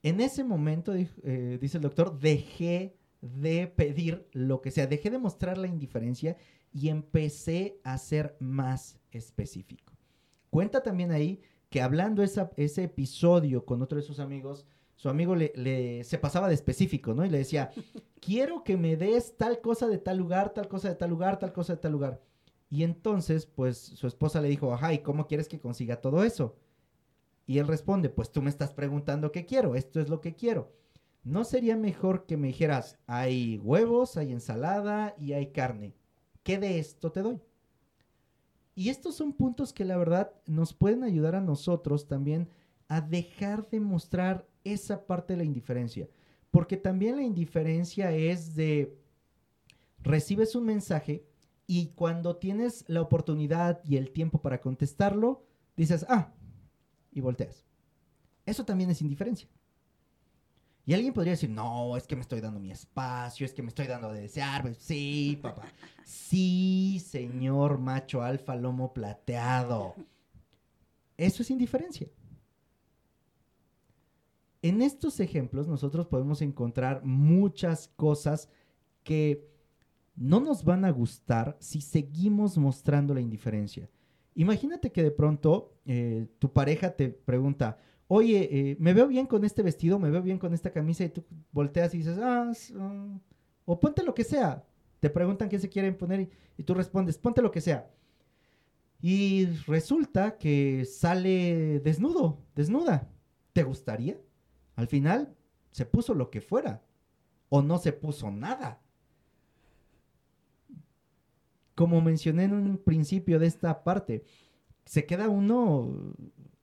En 0.03 0.19
ese 0.19 0.43
momento, 0.43 0.93
eh, 0.93 1.57
dice 1.61 1.77
el 1.77 1.83
doctor, 1.83 2.19
dejé 2.19 2.97
de 3.21 3.67
pedir 3.67 4.27
lo 4.31 4.61
que 4.61 4.71
sea, 4.71 4.87
dejé 4.87 5.09
de 5.09 5.19
mostrar 5.19 5.57
la 5.57 5.67
indiferencia 5.67 6.37
y 6.73 6.89
empecé 6.89 7.79
a 7.83 7.97
ser 7.97 8.35
más 8.39 8.99
específico. 9.11 9.93
Cuenta 10.49 10.83
también 10.83 11.11
ahí 11.11 11.41
que 11.69 11.81
hablando 11.81 12.23
ese 12.23 12.83
episodio 12.83 13.65
con 13.65 13.81
otro 13.81 13.97
de 13.97 14.03
sus 14.03 14.19
amigos, 14.19 14.65
su 14.97 15.09
amigo 15.09 15.35
le, 15.35 16.03
se 16.03 16.17
pasaba 16.17 16.47
de 16.47 16.55
específico, 16.55 17.13
¿no? 17.13 17.23
Y 17.23 17.29
le 17.29 17.37
decía, 17.37 17.71
quiero 18.19 18.63
que 18.63 18.77
me 18.77 18.97
des 18.97 19.37
tal 19.37 19.61
cosa 19.61 19.87
de 19.87 19.99
tal 19.99 20.17
lugar, 20.17 20.53
tal 20.53 20.67
cosa 20.67 20.89
de 20.89 20.95
tal 20.95 21.11
lugar, 21.11 21.39
tal 21.39 21.53
cosa 21.53 21.73
de 21.73 21.81
tal 21.81 21.91
lugar. 21.91 22.21
Y 22.69 22.83
entonces, 22.83 23.45
pues 23.45 23.77
su 23.77 24.07
esposa 24.07 24.41
le 24.41 24.49
dijo, 24.49 24.73
ajá, 24.73 24.93
¿y 24.93 24.99
cómo 24.99 25.27
quieres 25.27 25.47
que 25.47 25.59
consiga 25.59 26.01
todo 26.01 26.23
eso? 26.23 26.57
Y 27.45 27.59
él 27.59 27.67
responde, 27.67 28.09
pues 28.09 28.31
tú 28.31 28.41
me 28.41 28.49
estás 28.49 28.73
preguntando 28.73 29.31
qué 29.31 29.45
quiero, 29.45 29.75
esto 29.75 30.01
es 30.01 30.09
lo 30.09 30.19
que 30.19 30.35
quiero. 30.35 30.73
¿No 31.23 31.43
sería 31.43 31.77
mejor 31.77 32.25
que 32.25 32.35
me 32.35 32.47
dijeras, 32.47 32.97
hay 33.05 33.59
huevos, 33.59 34.17
hay 34.17 34.33
ensalada 34.33 35.15
y 35.19 35.33
hay 35.33 35.51
carne? 35.51 35.93
¿Qué 36.41 36.57
de 36.57 36.79
esto 36.79 37.11
te 37.11 37.21
doy? 37.21 37.39
Y 38.73 38.89
estos 38.89 39.15
son 39.15 39.33
puntos 39.33 39.73
que 39.73 39.85
la 39.85 39.97
verdad 39.97 40.31
nos 40.47 40.73
pueden 40.73 41.03
ayudar 41.03 41.35
a 41.35 41.41
nosotros 41.41 42.07
también 42.07 42.49
a 42.87 43.01
dejar 43.01 43.69
de 43.69 43.79
mostrar 43.79 44.47
esa 44.73 45.05
parte 45.05 45.33
de 45.33 45.37
la 45.37 45.43
indiferencia. 45.43 46.07
Porque 46.51 46.77
también 46.77 47.17
la 47.17 47.23
indiferencia 47.23 48.11
es 48.11 48.55
de, 48.55 48.97
recibes 50.07 50.55
un 50.55 50.65
mensaje 50.65 51.25
y 51.67 51.87
cuando 51.87 52.37
tienes 52.37 52.85
la 52.87 53.01
oportunidad 53.01 53.81
y 53.83 53.97
el 53.97 54.11
tiempo 54.11 54.41
para 54.41 54.61
contestarlo, 54.61 55.43
dices, 55.75 56.05
ah, 56.09 56.33
y 57.11 57.19
volteas. 57.19 57.65
Eso 58.45 58.63
también 58.63 58.89
es 58.89 59.01
indiferencia. 59.01 59.49
Y 60.85 60.93
alguien 60.93 61.13
podría 61.13 61.31
decir, 61.31 61.49
no, 61.49 61.97
es 61.97 62.07
que 62.07 62.15
me 62.15 62.21
estoy 62.21 62.39
dando 62.39 62.61
mi 62.61 62.71
espacio, 62.71 63.45
es 63.45 63.53
que 63.53 63.61
me 63.61 63.67
estoy 63.67 63.87
dando 63.87 64.13
de 64.13 64.21
desear. 64.21 64.61
Pues, 64.61 64.77
sí, 64.77 65.37
papá. 65.41 65.63
Sí, 66.05 67.03
señor 67.05 67.77
macho 67.79 68.21
alfa 68.21 68.55
lomo 68.55 68.93
plateado. 68.93 69.95
Eso 71.17 71.43
es 71.43 71.51
indiferencia. 71.51 72.07
En 74.61 74.81
estos 74.81 75.19
ejemplos 75.19 75.67
nosotros 75.67 76.07
podemos 76.07 76.41
encontrar 76.41 77.03
muchas 77.03 77.89
cosas 77.95 78.49
que 79.03 79.47
no 80.15 80.39
nos 80.39 80.63
van 80.63 80.83
a 80.83 80.91
gustar 80.91 81.57
si 81.59 81.81
seguimos 81.81 82.57
mostrando 82.57 83.13
la 83.13 83.21
indiferencia. 83.21 83.89
Imagínate 84.35 84.91
que 84.91 85.03
de 85.03 85.11
pronto 85.11 85.73
eh, 85.85 86.27
tu 86.39 86.51
pareja 86.51 86.95
te 86.95 87.09
pregunta, 87.09 87.77
oye, 88.07 88.49
eh, 88.51 88.77
me 88.79 88.93
veo 88.93 89.07
bien 89.07 89.27
con 89.27 89.45
este 89.45 89.63
vestido, 89.63 89.99
me 89.99 90.09
veo 90.09 90.21
bien 90.21 90.39
con 90.39 90.53
esta 90.53 90.71
camisa 90.71 91.03
y 91.03 91.09
tú 91.09 91.23
volteas 91.51 91.93
y 91.93 91.99
dices, 91.99 92.17
ah, 92.19 92.51
ah 92.79 93.19
o 93.67 93.79
ponte 93.79 94.01
lo 94.01 94.15
que 94.15 94.23
sea. 94.23 94.65
Te 94.99 95.09
preguntan 95.09 95.49
qué 95.49 95.59
se 95.59 95.69
quieren 95.69 95.95
poner 95.95 96.29
y, 96.57 96.63
tú 96.63 96.73
respondes, 96.73 97.17
ponte 97.17 97.41
lo 97.41 97.51
que 97.51 97.61
sea. 97.61 97.91
Y 98.99 99.45
resulta 99.67 100.37
que 100.37 100.85
sale 100.85 101.79
desnudo, 101.81 102.39
desnuda. 102.55 103.07
¿Te 103.53 103.61
gustaría? 103.63 104.17
Al 104.77 104.87
final 104.87 105.35
se 105.71 105.85
puso 105.85 106.13
lo 106.13 106.29
que 106.29 106.39
fuera 106.39 106.81
o 107.49 107.61
no 107.61 107.77
se 107.79 107.91
puso 107.91 108.31
nada. 108.31 108.81
Como 111.75 111.99
mencioné 111.99 112.45
en 112.45 112.53
un 112.53 112.77
principio 112.77 113.39
de 113.39 113.47
esta 113.47 113.83
parte, 113.83 114.23
se 114.85 115.05
queda 115.05 115.29
uno 115.29 116.13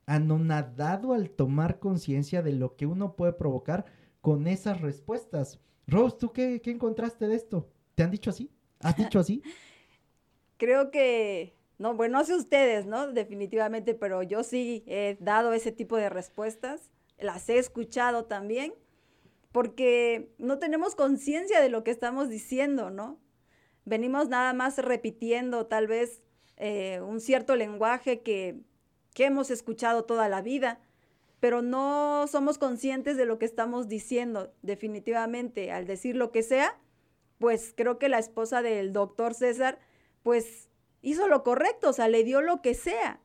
anonadado 0.05 1.13
al 1.13 1.29
tomar 1.29 1.79
conciencia 1.79 2.41
de 2.41 2.53
lo 2.53 2.75
que 2.75 2.85
uno 2.85 3.15
puede 3.15 3.33
provocar 3.33 3.85
con 4.21 4.47
esas 4.47 4.81
respuestas. 4.81 5.59
Rose, 5.87 6.17
¿tú 6.19 6.31
qué, 6.31 6.61
encontraste 6.65 7.27
de 7.27 7.35
esto? 7.35 7.69
¿Te 7.95 8.03
han 8.03 8.11
dicho 8.11 8.29
así? 8.29 8.49
¿Has 8.79 8.95
dicho 8.95 9.19
así? 9.19 9.41
Creo 10.57 10.89
que, 10.89 11.53
no, 11.77 11.95
bueno, 11.95 12.19
no 12.19 12.25
sé 12.25 12.35
ustedes, 12.35 12.85
¿no? 12.85 13.11
Definitivamente, 13.11 13.93
pero 13.93 14.23
yo 14.23 14.43
sí 14.43 14.83
he 14.87 15.17
dado 15.19 15.53
ese 15.53 15.73
tipo 15.73 15.97
de 15.97 16.09
respuestas, 16.09 16.91
las 17.17 17.49
he 17.49 17.57
escuchado 17.57 18.25
también, 18.25 18.73
porque 19.51 20.33
no 20.37 20.59
tenemos 20.59 20.95
conciencia 20.95 21.61
de 21.61 21.69
lo 21.69 21.83
que 21.83 21.91
estamos 21.91 22.29
diciendo, 22.29 22.89
¿no? 22.89 23.19
Venimos 23.85 24.29
nada 24.29 24.53
más 24.53 24.77
repitiendo 24.77 25.67
tal 25.67 25.87
vez 25.87 26.21
eh, 26.57 27.01
un 27.01 27.21
cierto 27.21 27.55
lenguaje 27.55 28.21
que 28.21 28.63
que 29.15 29.25
hemos 29.25 29.49
escuchado 29.49 30.03
toda 30.03 30.29
la 30.29 30.43
vida, 30.43 30.79
pero 31.39 31.63
no 31.63 32.27
somos 32.27 32.59
conscientes 32.59 33.17
de 33.17 33.25
lo 33.25 33.39
que 33.39 33.45
estamos 33.45 33.87
diciendo 33.87 34.53
definitivamente. 34.61 35.71
Al 35.71 35.87
decir 35.87 36.17
lo 36.17 36.31
que 36.31 36.43
sea, 36.43 36.77
pues 37.39 37.73
creo 37.75 37.97
que 37.97 38.09
la 38.09 38.19
esposa 38.19 38.61
del 38.61 38.91
doctor 38.91 39.33
César, 39.33 39.79
pues 40.21 40.67
hizo 41.01 41.27
lo 41.29 41.43
correcto, 41.43 41.89
o 41.89 41.93
sea, 41.93 42.09
le 42.09 42.25
dio 42.25 42.41
lo 42.41 42.61
que 42.61 42.73
sea, 42.73 43.21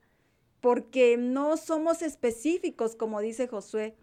porque 0.61 1.17
no 1.17 1.57
somos 1.57 2.03
específicos, 2.03 2.97
como 2.97 3.21
dice 3.21 3.49
Josué. 3.49 3.97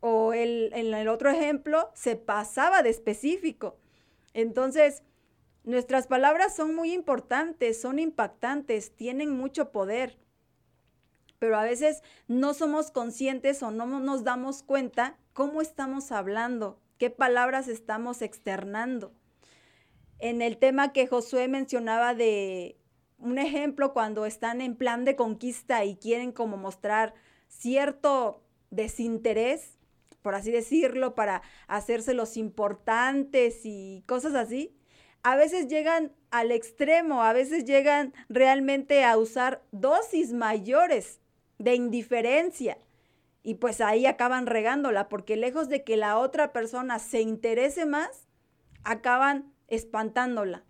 O 0.00 0.32
el, 0.32 0.72
en 0.72 0.94
el 0.94 1.08
otro 1.08 1.30
ejemplo, 1.30 1.90
se 1.94 2.16
pasaba 2.16 2.82
de 2.82 2.90
específico. 2.90 3.76
Entonces, 4.32 5.02
nuestras 5.64 6.06
palabras 6.06 6.56
son 6.56 6.74
muy 6.74 6.92
importantes, 6.92 7.80
son 7.80 7.98
impactantes, 7.98 8.96
tienen 8.96 9.30
mucho 9.30 9.72
poder 9.72 10.18
pero 11.40 11.58
a 11.58 11.64
veces 11.64 12.02
no 12.28 12.54
somos 12.54 12.92
conscientes 12.92 13.62
o 13.64 13.72
no 13.72 13.86
nos 13.98 14.22
damos 14.22 14.62
cuenta 14.62 15.16
cómo 15.32 15.62
estamos 15.62 16.12
hablando, 16.12 16.78
qué 16.98 17.10
palabras 17.10 17.66
estamos 17.66 18.22
externando. 18.22 19.12
En 20.18 20.42
el 20.42 20.58
tema 20.58 20.92
que 20.92 21.06
Josué 21.06 21.48
mencionaba 21.48 22.14
de 22.14 22.76
un 23.20 23.38
ejemplo 23.38 23.92
cuando 23.92 24.26
están 24.26 24.60
en 24.60 24.76
plan 24.76 25.04
de 25.04 25.16
conquista 25.16 25.84
y 25.84 25.96
quieren 25.96 26.32
como 26.32 26.56
mostrar 26.56 27.14
cierto 27.48 28.42
desinterés, 28.70 29.76
por 30.22 30.34
así 30.34 30.50
decirlo, 30.50 31.14
para 31.14 31.42
hacerse 31.66 32.14
los 32.14 32.36
importantes 32.36 33.60
y 33.64 34.02
cosas 34.06 34.34
así, 34.34 34.74
a 35.22 35.36
veces 35.36 35.68
llegan 35.68 36.12
al 36.30 36.50
extremo, 36.50 37.22
a 37.22 37.32
veces 37.32 37.64
llegan 37.64 38.14
realmente 38.28 39.04
a 39.04 39.16
usar 39.18 39.62
dosis 39.70 40.32
mayores 40.32 41.20
de 41.58 41.74
indiferencia. 41.74 42.78
Y 43.42 43.54
pues 43.54 43.80
ahí 43.80 44.06
acaban 44.06 44.46
regándola, 44.46 45.08
porque 45.08 45.36
lejos 45.36 45.68
de 45.68 45.82
que 45.82 45.96
la 45.96 46.18
otra 46.18 46.52
persona 46.52 46.98
se 46.98 47.20
interese 47.20 47.86
más, 47.86 48.28
acaban 48.84 49.52
espantándola. 49.68 50.64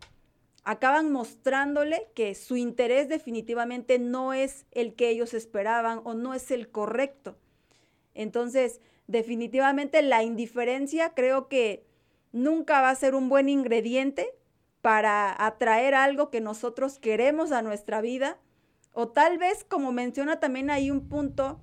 Acaban 0.63 1.11
mostrándole 1.11 2.09
que 2.15 2.35
su 2.35 2.57
interés 2.57 3.09
definitivamente 3.09 3.99
no 3.99 4.33
es 4.33 4.67
el 4.73 4.95
que 4.95 5.09
ellos 5.09 5.35
esperaban 5.35 6.01
o 6.05 6.15
no 6.15 6.35
es 6.35 6.51
el 6.51 6.71
correcto. 6.71 7.37
Entonces, 8.15 8.81
definitivamente 9.07 10.03
la 10.03 10.23
indiferencia 10.23 11.15
creo 11.15 11.49
que 11.49 11.87
nunca 12.33 12.81
va 12.81 12.91
a 12.91 12.95
ser 12.95 13.15
un 13.15 13.29
buen 13.29 13.49
ingrediente 13.49 14.29
para 14.83 15.35
atraer 15.45 15.95
algo 15.95 16.31
que 16.31 16.41
nosotros 16.41 16.99
queremos 16.99 17.53
a 17.53 17.63
nuestra 17.63 18.01
vida 18.01 18.39
o 18.93 19.09
tal 19.09 19.39
vez, 19.39 19.65
como 19.65 19.93
menciona 19.93 20.41
también 20.41 20.71
hay 20.71 20.91
un 20.91 21.09
punto, 21.09 21.61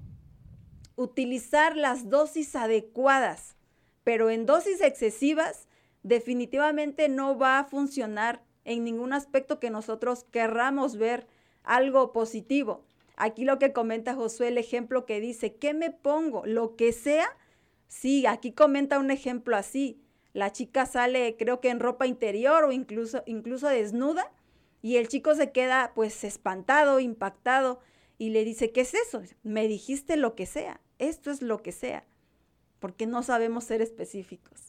utilizar 0.96 1.76
las 1.76 2.10
dosis 2.10 2.56
adecuadas, 2.56 3.56
pero 4.04 4.30
en 4.30 4.46
dosis 4.46 4.82
excesivas 4.82 5.68
definitivamente 6.04 7.10
no 7.10 7.38
va 7.38 7.60
a 7.60 7.66
funcionar 7.66 8.44
en 8.68 8.84
ningún 8.84 9.14
aspecto 9.14 9.60
que 9.60 9.72
nosotros 9.72 10.26
querramos 10.32 10.98
ver 10.98 11.26
algo 11.64 12.14
positivo. 12.14 12.84
Aquí 13.16 13.44
lo 13.46 13.58
que 13.58 13.74
comenta 13.74 14.14
Josué, 14.14 14.50
el 14.50 14.60
ejemplo 14.60 15.08
que 15.08 15.20
dice, 15.20 15.56
¿qué 15.56 15.74
me 15.74 15.90
pongo? 15.90 16.46
Lo 16.46 16.76
que 16.76 16.92
sea, 16.92 17.36
Sí, 17.88 18.26
aquí 18.26 18.52
comenta 18.52 19.00
un 19.00 19.12
ejemplo 19.12 19.56
así. 19.56 20.02
La 20.34 20.52
chica 20.52 20.86
sale, 20.86 21.36
creo 21.38 21.62
que 21.62 21.70
en 21.70 21.80
ropa 21.80 22.06
interior 22.06 22.64
o 22.66 22.72
incluso, 22.72 23.24
incluso 23.26 23.68
desnuda, 23.68 24.32
y 24.82 24.98
el 24.98 25.08
chico 25.08 25.34
se 25.36 25.52
queda 25.52 25.94
pues 25.96 26.24
espantado, 26.24 27.00
impactado, 27.00 27.80
y 28.20 28.30
le 28.30 28.44
dice, 28.44 28.72
¿qué 28.72 28.82
es 28.82 28.94
eso? 28.94 29.22
Me 29.44 29.68
dijiste 29.68 30.18
lo 30.18 30.36
que 30.36 30.46
sea, 30.46 30.82
esto 31.00 31.32
es 31.32 31.42
lo 31.42 31.64
que 31.64 31.72
sea, 31.72 32.06
porque 32.80 33.08
no 33.08 33.24
sabemos 33.24 33.64
ser 33.64 33.82
específicos. 33.82 34.67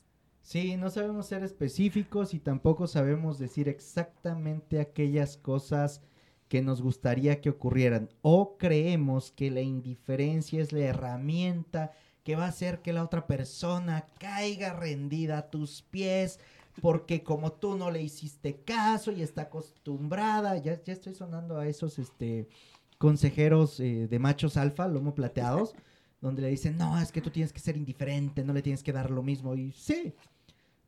Sí, 0.49 0.79
no 0.79 0.89
sabemos 0.89 1.27
ser 1.27 1.45
específicos 1.45 2.33
y 2.33 2.39
tampoco 2.39 2.87
sabemos 2.87 3.39
decir 3.39 3.69
exactamente 3.69 4.81
aquellas 4.81 5.37
cosas 5.37 6.01
que 6.49 6.63
nos 6.63 6.81
gustaría 6.81 7.43
que 7.43 7.51
ocurrieran. 7.51 8.09
O 8.23 8.57
creemos 8.57 9.31
que 9.31 9.51
la 9.51 9.61
indiferencia 9.61 10.63
es 10.63 10.73
la 10.73 10.87
herramienta 10.87 11.93
que 12.25 12.35
va 12.35 12.47
a 12.47 12.49
hacer 12.49 12.81
que 12.81 12.95
la 12.95 13.05
otra 13.05 13.27
persona 13.27 14.07
caiga 14.19 14.73
rendida 14.73 15.37
a 15.37 15.51
tus 15.51 15.83
pies, 15.83 16.41
porque 16.81 17.23
como 17.23 17.53
tú 17.53 17.77
no 17.77 17.91
le 17.91 18.01
hiciste 18.01 18.63
caso 18.63 19.13
y 19.13 19.21
está 19.21 19.43
acostumbrada, 19.43 20.57
ya, 20.57 20.83
ya 20.83 20.95
estoy 20.95 21.15
sonando 21.15 21.59
a 21.59 21.67
esos 21.67 21.99
este, 21.99 22.49
consejeros 22.97 23.81
eh, 23.81 24.09
de 24.09 24.19
machos 24.19 24.57
alfa, 24.57 24.89
lomo 24.89 25.15
plateados, 25.15 25.75
donde 26.23 26.41
le 26.41 26.49
dicen, 26.49 26.79
no, 26.79 26.99
es 26.99 27.13
que 27.13 27.21
tú 27.21 27.29
tienes 27.29 27.53
que 27.53 27.61
ser 27.61 27.77
indiferente, 27.77 28.43
no 28.45 28.55
le 28.55 28.63
tienes 28.63 28.83
que 28.83 28.95
dar 28.95 29.11
lo 29.11 29.23
mismo. 29.23 29.55
Y 29.55 29.73
sí, 29.73 30.15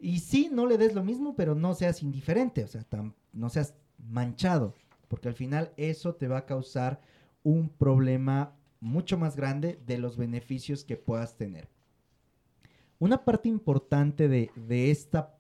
y 0.01 0.21
sí, 0.21 0.49
no 0.51 0.67
le 0.67 0.79
des 0.79 0.95
lo 0.95 1.05
mismo, 1.05 1.37
pero 1.37 1.55
no 1.55 1.75
seas 1.75 2.03
indiferente, 2.03 2.65
o 2.65 2.69
sea, 2.69 2.87
no 3.33 3.51
seas 3.51 3.75
manchado, 3.99 4.75
porque 5.09 5.29
al 5.29 5.35
final 5.35 5.73
eso 5.77 6.15
te 6.15 6.27
va 6.27 6.39
a 6.39 6.47
causar 6.47 7.01
un 7.43 7.69
problema 7.69 8.57
mucho 8.81 9.19
más 9.19 9.37
grande 9.37 9.79
de 9.87 9.99
los 9.99 10.17
beneficios 10.17 10.85
que 10.85 10.97
puedas 10.97 11.37
tener. 11.37 11.69
Una 12.99 13.25
parte 13.25 13.49
importante 13.49 14.29
de, 14.29 14.51
de, 14.57 14.91
esta, 14.91 15.39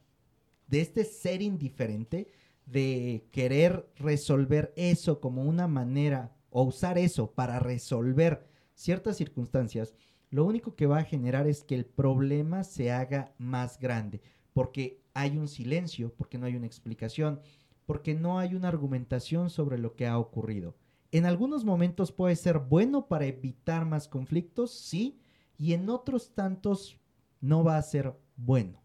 de 0.68 0.80
este 0.80 1.04
ser 1.04 1.42
indiferente, 1.42 2.28
de 2.66 3.26
querer 3.32 3.88
resolver 3.96 4.72
eso 4.76 5.20
como 5.20 5.42
una 5.42 5.66
manera 5.66 6.32
o 6.50 6.62
usar 6.62 6.98
eso 6.98 7.32
para 7.32 7.58
resolver 7.58 8.46
ciertas 8.74 9.16
circunstancias, 9.16 9.94
lo 10.30 10.44
único 10.44 10.76
que 10.76 10.86
va 10.86 10.98
a 10.98 11.04
generar 11.04 11.46
es 11.46 11.64
que 11.64 11.74
el 11.74 11.84
problema 11.84 12.62
se 12.62 12.92
haga 12.92 13.32
más 13.38 13.78
grande, 13.78 14.20
porque 14.60 15.00
hay 15.14 15.38
un 15.38 15.48
silencio, 15.48 16.12
porque 16.18 16.36
no 16.36 16.44
hay 16.44 16.54
una 16.54 16.66
explicación, 16.66 17.40
porque 17.86 18.12
no 18.12 18.38
hay 18.38 18.54
una 18.54 18.68
argumentación 18.68 19.48
sobre 19.48 19.78
lo 19.78 19.96
que 19.96 20.06
ha 20.06 20.18
ocurrido. 20.18 20.76
En 21.12 21.24
algunos 21.24 21.64
momentos 21.64 22.12
puede 22.12 22.36
ser 22.36 22.58
bueno 22.58 23.08
para 23.08 23.24
evitar 23.24 23.86
más 23.86 24.06
conflictos, 24.06 24.70
sí, 24.72 25.18
y 25.56 25.72
en 25.72 25.88
otros 25.88 26.34
tantos 26.34 26.98
no 27.40 27.64
va 27.64 27.78
a 27.78 27.82
ser 27.82 28.14
bueno. 28.36 28.82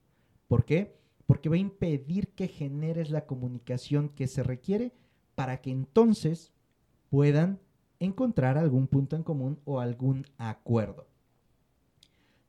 ¿Por 0.47 0.63
qué? 0.63 0.95
Porque 1.27 1.49
va 1.49 1.55
a 1.55 1.59
impedir 1.59 2.29
que 2.29 2.47
generes 2.47 3.09
la 3.09 3.25
comunicación 3.25 4.07
que 4.07 4.27
se 4.27 4.43
requiere 4.43 4.93
para 5.35 5.59
que 5.59 5.71
entonces 5.71 6.53
puedan 7.09 7.59
encontrar 7.99 8.57
algún 8.57 8.87
punto 8.87 9.17
en 9.17 9.23
común 9.23 9.59
o 9.65 9.81
algún 9.81 10.25
acuerdo. 10.37 11.09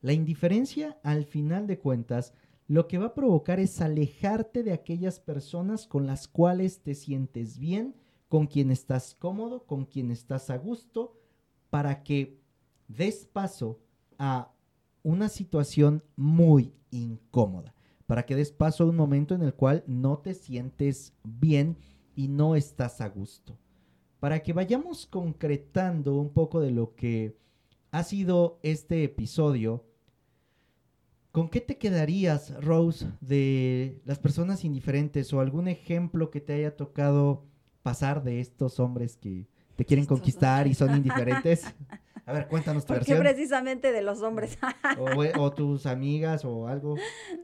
La 0.00 0.12
indiferencia, 0.12 1.00
al 1.02 1.24
final 1.24 1.66
de 1.66 1.80
cuentas, 1.80 2.32
lo 2.68 2.88
que 2.88 2.98
va 2.98 3.06
a 3.06 3.14
provocar 3.14 3.60
es 3.60 3.80
alejarte 3.80 4.62
de 4.62 4.72
aquellas 4.72 5.20
personas 5.20 5.86
con 5.86 6.06
las 6.06 6.26
cuales 6.26 6.80
te 6.80 6.94
sientes 6.94 7.58
bien, 7.58 7.94
con 8.28 8.46
quien 8.46 8.70
estás 8.70 9.14
cómodo, 9.14 9.64
con 9.66 9.84
quien 9.84 10.10
estás 10.10 10.50
a 10.50 10.58
gusto, 10.58 11.16
para 11.70 12.02
que 12.02 12.40
des 12.88 13.26
paso 13.26 13.78
a 14.18 14.52
una 15.02 15.28
situación 15.28 16.02
muy 16.16 16.74
incómoda, 16.90 17.74
para 18.06 18.26
que 18.26 18.34
des 18.34 18.50
paso 18.50 18.82
a 18.82 18.88
un 18.88 18.96
momento 18.96 19.34
en 19.34 19.42
el 19.42 19.54
cual 19.54 19.84
no 19.86 20.18
te 20.18 20.34
sientes 20.34 21.12
bien 21.22 21.76
y 22.16 22.26
no 22.28 22.56
estás 22.56 23.00
a 23.00 23.08
gusto. 23.08 23.56
Para 24.18 24.42
que 24.42 24.52
vayamos 24.52 25.06
concretando 25.06 26.16
un 26.16 26.30
poco 26.30 26.60
de 26.60 26.72
lo 26.72 26.96
que 26.96 27.36
ha 27.92 28.02
sido 28.02 28.58
este 28.62 29.04
episodio, 29.04 29.84
¿con 31.36 31.50
qué 31.50 31.60
te 31.60 31.76
quedarías, 31.76 32.54
Rose, 32.64 33.08
de 33.20 34.00
las 34.06 34.18
personas 34.18 34.64
indiferentes 34.64 35.34
o 35.34 35.40
algún 35.40 35.68
ejemplo 35.68 36.30
que 36.30 36.40
te 36.40 36.54
haya 36.54 36.74
tocado 36.74 37.44
pasar 37.82 38.22
de 38.22 38.40
estos 38.40 38.80
hombres 38.80 39.18
que 39.18 39.46
te 39.76 39.84
quieren 39.84 40.06
conquistar 40.06 40.66
y 40.66 40.72
son 40.72 40.96
indiferentes? 40.96 41.66
A 42.24 42.32
ver, 42.32 42.48
cuéntanos 42.48 42.86
tu 42.86 42.94
¿Por 42.94 43.04
qué 43.04 43.16
precisamente 43.16 43.92
de 43.92 44.00
los 44.00 44.22
hombres? 44.22 44.56
o, 44.98 45.42
o, 45.42 45.52
tus 45.52 45.84
amigas 45.84 46.42
o 46.46 46.68
algo. 46.68 46.96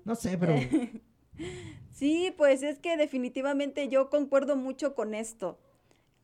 No 0.07 0.15
sé, 0.15 0.39
pero... 0.39 0.55
Sí, 1.93 2.35
pues 2.39 2.63
es 2.63 2.79
que 2.79 2.97
definitivamente 2.97 3.89
yo 3.89 4.09
concuerdo 4.09 4.57
mucho 4.57 4.95
con 4.95 5.15
esto 5.15 5.59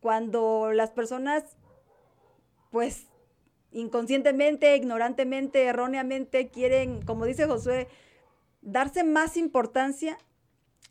cuando 0.00 0.72
las 0.72 0.90
personas, 0.90 1.58
pues, 2.70 3.08
inconscientemente, 3.72 4.76
ignorantemente, 4.76 5.64
erróneamente 5.64 6.48
quieren, 6.48 7.02
como 7.02 7.24
dice 7.24 7.46
Josué, 7.46 7.88
darse 8.62 9.04
más 9.04 9.36
importancia. 9.36 10.18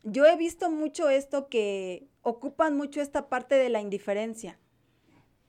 Yo 0.04 0.26
he 0.26 0.36
visto 0.36 0.70
mucho 0.70 1.08
esto 1.08 1.48
que 1.48 2.08
ocupan 2.22 2.76
mucho 2.76 3.00
esta 3.00 3.28
parte 3.28 3.56
de 3.56 3.68
la 3.68 3.80
indiferencia. 3.80 4.58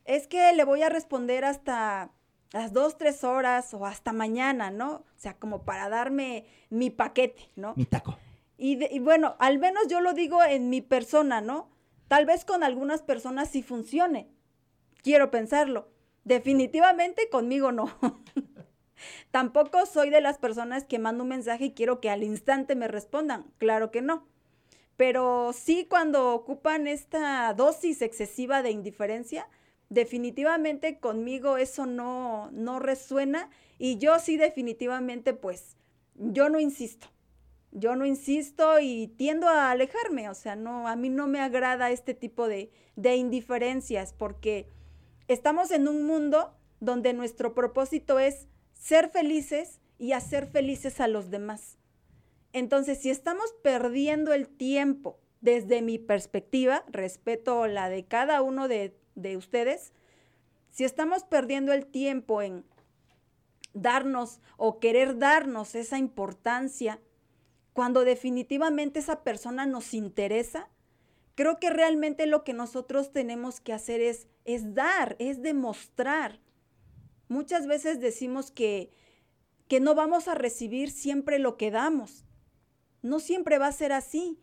Es 0.05 0.27
que 0.27 0.53
le 0.53 0.63
voy 0.63 0.81
a 0.81 0.89
responder 0.89 1.45
hasta 1.45 2.11
las 2.51 2.73
dos, 2.73 2.97
tres 2.97 3.23
horas 3.23 3.73
o 3.73 3.85
hasta 3.85 4.11
mañana, 4.11 4.71
¿no? 4.71 4.91
O 4.93 5.05
sea, 5.17 5.35
como 5.37 5.63
para 5.63 5.87
darme 5.87 6.45
mi 6.69 6.89
paquete, 6.89 7.49
¿no? 7.55 7.73
Mi 7.75 7.85
taco. 7.85 8.17
Y, 8.57 8.83
y 8.93 8.99
bueno, 8.99 9.35
al 9.39 9.59
menos 9.59 9.87
yo 9.87 10.01
lo 10.01 10.13
digo 10.13 10.43
en 10.43 10.69
mi 10.69 10.81
persona, 10.81 11.41
¿no? 11.41 11.69
Tal 12.07 12.25
vez 12.25 12.43
con 12.43 12.63
algunas 12.63 13.03
personas 13.03 13.49
sí 13.49 13.61
funcione. 13.61 14.27
Quiero 15.03 15.29
pensarlo. 15.29 15.89
Definitivamente 16.23 17.29
conmigo 17.29 17.71
no. 17.71 17.97
Tampoco 19.31 19.85
soy 19.85 20.09
de 20.09 20.21
las 20.21 20.37
personas 20.37 20.83
que 20.83 20.99
mando 20.99 21.23
un 21.23 21.29
mensaje 21.29 21.65
y 21.65 21.73
quiero 21.73 22.01
que 22.01 22.09
al 22.09 22.23
instante 22.23 22.75
me 22.75 22.87
respondan. 22.87 23.45
Claro 23.57 23.91
que 23.91 24.01
no. 24.01 24.27
Pero 24.97 25.53
sí 25.53 25.85
cuando 25.89 26.33
ocupan 26.33 26.87
esta 26.87 27.53
dosis 27.53 28.01
excesiva 28.01 28.61
de 28.61 28.71
indiferencia, 28.71 29.47
definitivamente 29.89 30.99
conmigo 30.99 31.57
eso 31.57 31.85
no, 31.85 32.49
no 32.51 32.79
resuena 32.79 33.49
y 33.77 33.97
yo 33.97 34.19
sí 34.19 34.37
definitivamente 34.37 35.33
pues 35.33 35.77
yo 36.15 36.49
no 36.49 36.59
insisto 36.59 37.07
yo 37.71 37.95
no 37.95 38.05
insisto 38.05 38.79
y 38.79 39.07
tiendo 39.17 39.47
a 39.47 39.71
alejarme, 39.71 40.29
o 40.29 40.33
sea, 40.33 40.55
no, 40.55 40.87
a 40.87 40.95
mí 40.95 41.09
no 41.09 41.27
me 41.27 41.39
agrada 41.39 41.91
este 41.91 42.13
tipo 42.13 42.47
de, 42.47 42.71
de 42.95 43.15
indiferencias 43.15 44.13
porque 44.13 44.67
estamos 45.29 45.69
en 45.71 45.87
un 45.87 46.03
mundo 46.03 46.53
donde 46.81 47.13
nuestro 47.13 47.53
propósito 47.53 48.19
es 48.19 48.47
ser 48.73 49.09
felices 49.09 49.79
y 49.97 50.11
hacer 50.13 50.47
felices 50.47 50.99
a 50.99 51.07
los 51.07 51.29
demás. 51.29 51.77
Entonces, 52.51 52.99
si 52.99 53.11
estamos 53.11 53.53
perdiendo 53.61 54.33
el 54.33 54.47
tiempo 54.47 55.19
desde 55.39 55.81
mi 55.81 55.99
perspectiva, 55.99 56.83
respeto 56.87 57.67
la 57.67 57.89
de 57.89 58.05
cada 58.05 58.41
uno 58.41 58.67
de, 58.67 58.97
de 59.15 59.37
ustedes, 59.37 59.93
si 60.71 60.83
estamos 60.83 61.23
perdiendo 61.23 61.73
el 61.73 61.85
tiempo 61.85 62.41
en 62.41 62.65
darnos 63.73 64.39
o 64.57 64.79
querer 64.79 65.19
darnos 65.19 65.75
esa 65.75 65.99
importancia 65.99 66.99
cuando 67.73 68.03
definitivamente 68.03 68.99
esa 68.99 69.23
persona 69.23 69.67
nos 69.67 69.93
interesa, 69.93 70.69
creo 71.39 71.57
que 71.57 71.69
realmente 71.69 72.25
lo 72.25 72.43
que 72.43 72.51
nosotros 72.51 73.13
tenemos 73.13 73.61
que 73.61 73.71
hacer 73.71 74.01
es, 74.01 74.27
es 74.43 74.73
dar, 74.73 75.15
es 75.19 75.41
demostrar. 75.41 76.41
Muchas 77.29 77.65
veces 77.65 78.01
decimos 78.01 78.51
que, 78.51 78.91
que 79.69 79.79
no 79.79 79.95
vamos 79.95 80.27
a 80.27 80.35
recibir 80.35 80.91
siempre 80.91 81.39
lo 81.39 81.55
que 81.55 81.71
damos. 81.71 82.25
No 83.01 83.21
siempre 83.21 83.57
va 83.57 83.67
a 83.67 83.71
ser 83.71 83.93
así, 83.93 84.37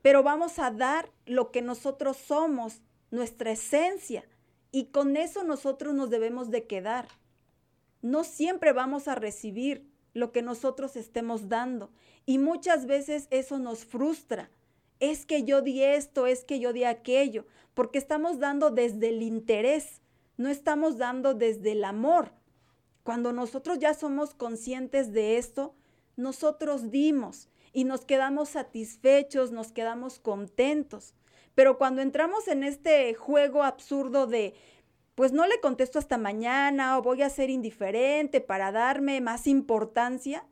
pero 0.00 0.22
vamos 0.22 0.58
a 0.58 0.70
dar 0.70 1.12
lo 1.26 1.50
que 1.50 1.60
nosotros 1.60 2.16
somos, 2.16 2.80
nuestra 3.10 3.50
esencia, 3.50 4.24
y 4.72 4.86
con 4.86 5.18
eso 5.18 5.44
nosotros 5.44 5.92
nos 5.92 6.08
debemos 6.08 6.50
de 6.50 6.66
quedar. 6.66 7.08
No 8.00 8.24
siempre 8.24 8.72
vamos 8.72 9.06
a 9.06 9.16
recibir 9.16 9.86
lo 10.14 10.32
que 10.32 10.40
nosotros 10.40 10.96
estemos 10.96 11.50
dando. 11.50 11.90
Y 12.24 12.38
muchas 12.38 12.86
veces 12.86 13.28
eso 13.30 13.58
nos 13.58 13.84
frustra. 13.84 14.50
Es 15.00 15.26
que 15.26 15.44
yo 15.44 15.62
di 15.62 15.82
esto, 15.82 16.26
es 16.26 16.44
que 16.44 16.60
yo 16.60 16.72
di 16.72 16.84
aquello, 16.84 17.46
porque 17.74 17.98
estamos 17.98 18.38
dando 18.38 18.70
desde 18.70 19.10
el 19.10 19.22
interés, 19.22 20.00
no 20.36 20.48
estamos 20.48 20.98
dando 20.98 21.34
desde 21.34 21.72
el 21.72 21.84
amor. 21.84 22.32
Cuando 23.04 23.32
nosotros 23.32 23.78
ya 23.78 23.94
somos 23.94 24.34
conscientes 24.34 25.12
de 25.12 25.38
esto, 25.38 25.74
nosotros 26.16 26.90
dimos 26.90 27.48
y 27.72 27.84
nos 27.84 28.04
quedamos 28.04 28.50
satisfechos, 28.50 29.52
nos 29.52 29.72
quedamos 29.72 30.18
contentos. 30.18 31.14
Pero 31.54 31.78
cuando 31.78 32.02
entramos 32.02 32.48
en 32.48 32.64
este 32.64 33.14
juego 33.14 33.62
absurdo 33.62 34.26
de 34.26 34.54
pues 35.14 35.32
no 35.32 35.48
le 35.48 35.60
contesto 35.60 35.98
hasta 35.98 36.16
mañana 36.16 36.96
o 36.96 37.02
voy 37.02 37.22
a 37.22 37.30
ser 37.30 37.50
indiferente 37.50 38.40
para 38.40 38.70
darme 38.70 39.20
más 39.20 39.48
importancia, 39.48 40.46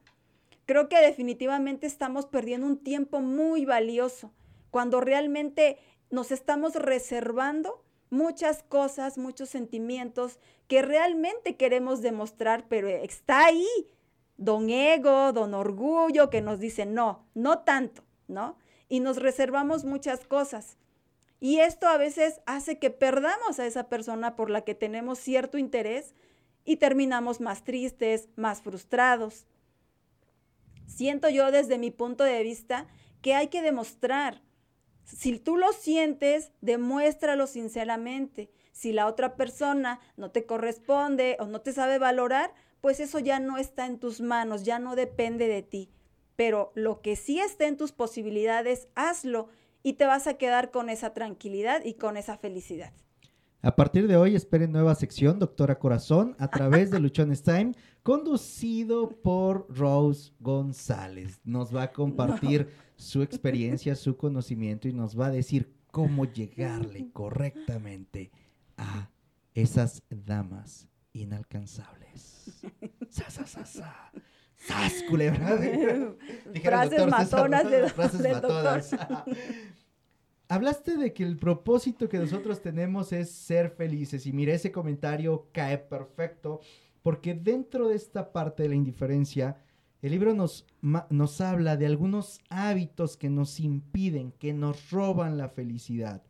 creo 0.67 0.89
que 0.89 1.01
definitivamente 1.01 1.87
estamos 1.87 2.27
perdiendo 2.27 2.67
un 2.67 2.79
tiempo 2.79 3.21
muy 3.21 3.65
valioso 3.65 4.33
cuando 4.71 5.01
realmente 5.01 5.79
nos 6.11 6.31
estamos 6.31 6.75
reservando 6.75 7.83
muchas 8.11 8.63
cosas, 8.63 9.19
muchos 9.19 9.49
sentimientos 9.49 10.39
que 10.69 10.83
realmente 10.83 11.57
queremos 11.57 12.03
demostrar, 12.03 12.67
pero 12.69 12.89
está 12.89 13.47
ahí 13.47 13.67
don 14.37 14.71
ego, 14.71 15.33
don 15.33 15.55
orgullo 15.55 16.31
que 16.31 16.43
nos 16.43 16.61
dice 16.61 16.87
no, 16.87 17.27
no 17.35 17.61
tanto, 17.61 18.03
¿no? 18.29 18.59
Y 18.89 19.01
nos 19.01 19.17
reservamos 19.17 19.85
muchas 19.85 20.25
cosas. 20.25 20.77
Y 21.41 21.59
esto 21.59 21.89
a 21.89 21.97
veces 21.97 22.41
hace 22.47 22.79
que 22.79 22.91
perdamos 22.91 23.59
a 23.59 23.67
esa 23.67 23.89
persona 23.89 24.37
por 24.37 24.51
la 24.51 24.63
que 24.63 24.75
tenemos 24.75 25.19
cierto 25.19 25.59
interés 25.59 26.15
y 26.65 26.77
terminamos 26.77 27.41
más 27.41 27.65
tristes, 27.65 28.29
más 28.37 28.63
frustrados. 28.63 29.47
Siento 30.87 31.29
yo 31.29 31.51
desde 31.51 31.79
mi 31.79 31.91
punto 31.91 32.25
de 32.25 32.43
vista 32.43 32.87
que 33.23 33.35
hay 33.35 33.49
que 33.49 33.63
demostrar. 33.63 34.43
Si 35.05 35.39
tú 35.39 35.57
lo 35.57 35.73
sientes, 35.73 36.53
demuéstralo 36.61 37.47
sinceramente. 37.47 38.51
Si 38.73 38.93
la 38.93 39.07
otra 39.07 39.37
persona 39.37 40.01
no 40.17 40.31
te 40.31 40.47
corresponde 40.47 41.37
o 41.41 41.47
no 41.47 41.61
te 41.61 41.73
sabe 41.73 41.99
valorar, 41.99 42.53
pues 42.81 43.01
eso 43.01 43.19
ya 43.19 43.41
no 43.41 43.57
está 43.57 43.87
en 43.87 43.99
tus 43.99 44.21
manos, 44.21 44.65
ya 44.65 44.79
no 44.79 44.97
depende 44.97 45.49
de 45.49 45.63
ti. 45.63 45.91
Pero 46.37 46.73
lo 46.75 47.01
que 47.01 47.17
sí 47.17 47.41
esté 47.41 47.67
en 47.67 47.77
tus 47.77 47.93
posibilidades, 47.93 48.89
hazlo 48.95 49.49
y 49.83 49.95
te 49.95 50.07
vas 50.07 50.27
a 50.27 50.35
quedar 50.35 50.71
con 50.71 50.91
esa 50.91 51.15
tranquilidad 51.15 51.85
y 51.85 51.95
con 51.95 52.17
esa 52.17 52.37
felicidad. 52.37 52.93
A 53.67 53.75
partir 53.75 54.07
de 54.07 54.17
hoy 54.17 54.37
esperen 54.37 54.71
nueva 54.71 54.95
sección, 54.95 55.41
Doctora 55.41 55.81
Corazón, 55.81 56.37
a 56.39 56.47
través 56.47 56.93
de 56.93 57.01
Luchones 57.01 57.43
Time, 57.43 57.73
conducido 58.05 59.09
por 59.09 59.67
Rose 59.69 60.31
González. 60.39 61.41
Nos 61.43 61.75
va 61.75 61.83
a 61.83 61.93
compartir 61.93 62.69
su 62.95 63.23
experiencia, 63.23 63.97
su 63.97 64.17
conocimiento 64.17 64.87
y 64.87 64.93
nos 64.93 65.19
va 65.19 65.27
a 65.27 65.31
decir 65.33 65.75
cómo 65.91 66.27
llegarle 66.27 67.11
correctamente 67.13 68.31
a 68.77 69.11
esas 69.53 70.01
damas 70.11 70.87
inalcanzables. 71.13 72.63
sa, 73.11 73.29
sa, 73.31 73.49
sa, 73.49 73.67
sa. 73.67 74.13
¡Sas, 74.59 75.03
culebra! 75.09 75.59
frases 76.63 77.07
matonas 77.09 77.69
de, 77.69 77.89
frases 77.89 78.33
matonas. 78.33 78.97
Hablaste 80.49 80.97
de 80.97 81.13
que 81.13 81.25
el 81.25 81.37
propósito 81.39 82.09
que 82.09 82.19
nosotros 82.19 82.63
tenemos 82.63 83.13
es 83.13 83.31
ser 83.31 83.71
felices 83.71 84.27
y 84.27 84.33
mira, 84.33 84.55
ese 84.55 84.71
comentario 84.71 85.49
cae 85.53 85.77
perfecto 85.77 86.61
porque 87.03 87.35
dentro 87.35 87.89
de 87.89 87.97
esta 87.97 88.33
parte 88.33 88.63
de 88.63 88.69
la 88.69 88.75
indiferencia, 88.77 89.61
el 90.03 90.13
libro 90.13 90.35
nos, 90.35 90.65
nos 91.11 91.41
habla 91.41 91.77
de 91.77 91.87
algunos 91.87 92.41
hábitos 92.49 93.17
que 93.17 93.29
nos 93.29 93.59
impiden, 93.59 94.33
que 94.33 94.53
nos 94.53 94.91
roban 94.91 95.37
la 95.37 95.49
felicidad. 95.49 96.23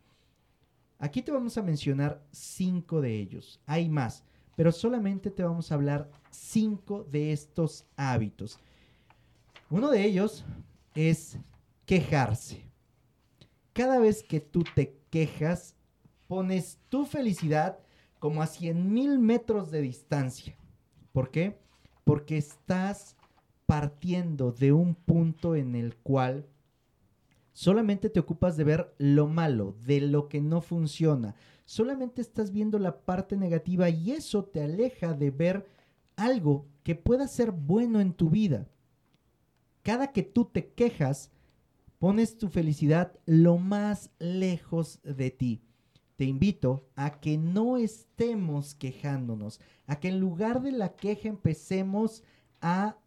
Aquí 0.97 1.21
te 1.21 1.31
vamos 1.31 1.57
a 1.59 1.63
mencionar 1.63 2.23
cinco 2.31 3.01
de 3.01 3.19
ellos. 3.19 3.59
Hay 3.67 3.87
más, 3.87 4.23
pero 4.55 4.71
solamente 4.71 5.29
te 5.29 5.43
vamos 5.43 5.71
a 5.71 5.75
hablar 5.75 6.09
cinco 6.31 7.03
de 7.03 7.33
estos 7.33 7.85
hábitos. 7.95 8.59
Uno 9.69 9.91
de 9.91 10.05
ellos 10.05 10.43
es 10.95 11.37
quejarse 11.85 12.66
cada 13.77 13.99
vez 13.99 14.23
que 14.23 14.39
tú 14.39 14.63
te 14.73 14.97
quejas, 15.11 15.75
pones 16.25 16.79
tu 16.89 17.05
felicidad 17.05 17.77
como 18.17 18.41
a 18.41 18.47
100 18.47 18.91
mil 18.91 19.19
metros 19.19 19.69
de 19.69 19.81
distancia. 19.81 20.57
¿Por 21.11 21.29
qué? 21.29 21.59
Porque 22.03 22.37
estás 22.37 23.15
partiendo 23.67 24.51
de 24.51 24.73
un 24.73 24.95
punto 24.95 25.55
en 25.55 25.75
el 25.75 25.95
cual 25.95 26.47
solamente 27.53 28.09
te 28.09 28.19
ocupas 28.19 28.57
de 28.57 28.63
ver 28.63 28.95
lo 28.97 29.27
malo, 29.27 29.75
de 29.85 30.01
lo 30.01 30.27
que 30.27 30.41
no 30.41 30.61
funciona. 30.61 31.35
Solamente 31.65 32.23
estás 32.23 32.51
viendo 32.51 32.79
la 32.79 33.01
parte 33.01 33.37
negativa 33.37 33.89
y 33.89 34.09
eso 34.09 34.43
te 34.43 34.63
aleja 34.63 35.13
de 35.13 35.29
ver 35.29 35.67
algo 36.15 36.65
que 36.81 36.95
pueda 36.95 37.27
ser 37.27 37.51
bueno 37.51 38.01
en 38.01 38.13
tu 38.13 38.31
vida. 38.31 38.67
Cada 39.83 40.11
que 40.13 40.23
tú 40.23 40.45
te 40.45 40.69
quejas, 40.69 41.29
pones 41.99 42.37
tu 42.37 42.49
felicidad 42.49 43.13
lo 43.25 43.57
más 43.57 44.11
lejos 44.19 44.99
de 45.03 45.31
ti. 45.31 45.61
Te 46.15 46.25
invito 46.25 46.87
a 46.95 47.19
que 47.19 47.37
no 47.37 47.77
estemos 47.77 48.75
quejándonos, 48.75 49.59
a 49.85 49.99
que 49.99 50.09
en 50.09 50.19
lugar 50.19 50.61
de 50.61 50.71
la 50.71 50.95
queja 50.95 51.29
empecemos 51.29 52.23
a 52.59 52.97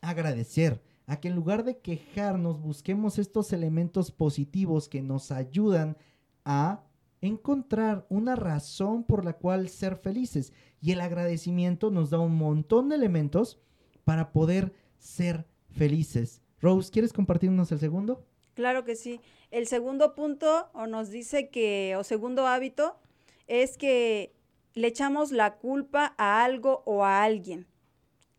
agradecer, 0.00 0.82
a 1.06 1.18
que 1.18 1.28
en 1.28 1.34
lugar 1.34 1.64
de 1.64 1.78
quejarnos 1.78 2.60
busquemos 2.60 3.18
estos 3.18 3.52
elementos 3.52 4.12
positivos 4.12 4.88
que 4.88 5.02
nos 5.02 5.32
ayudan 5.32 5.96
a 6.44 6.84
encontrar 7.20 8.06
una 8.08 8.36
razón 8.36 9.04
por 9.04 9.24
la 9.24 9.34
cual 9.34 9.68
ser 9.68 9.96
felices. 9.96 10.52
Y 10.80 10.92
el 10.92 11.00
agradecimiento 11.00 11.90
nos 11.90 12.10
da 12.10 12.18
un 12.18 12.36
montón 12.36 12.88
de 12.88 12.96
elementos 12.96 13.60
para 14.04 14.32
poder 14.32 14.72
ser 14.98 15.46
felices. 15.70 16.42
Rose, 16.60 16.90
¿quieres 16.90 17.12
compartirnos 17.12 17.72
el 17.72 17.80
segundo? 17.80 18.24
Claro 18.54 18.84
que 18.84 18.96
sí. 18.96 19.20
El 19.50 19.66
segundo 19.66 20.14
punto 20.14 20.70
o 20.72 20.86
nos 20.86 21.10
dice 21.10 21.48
que, 21.48 21.94
o 21.96 22.04
segundo 22.04 22.46
hábito, 22.46 22.96
es 23.46 23.76
que 23.76 24.32
le 24.74 24.88
echamos 24.88 25.32
la 25.32 25.56
culpa 25.56 26.14
a 26.16 26.44
algo 26.44 26.82
o 26.86 27.04
a 27.04 27.22
alguien. 27.22 27.66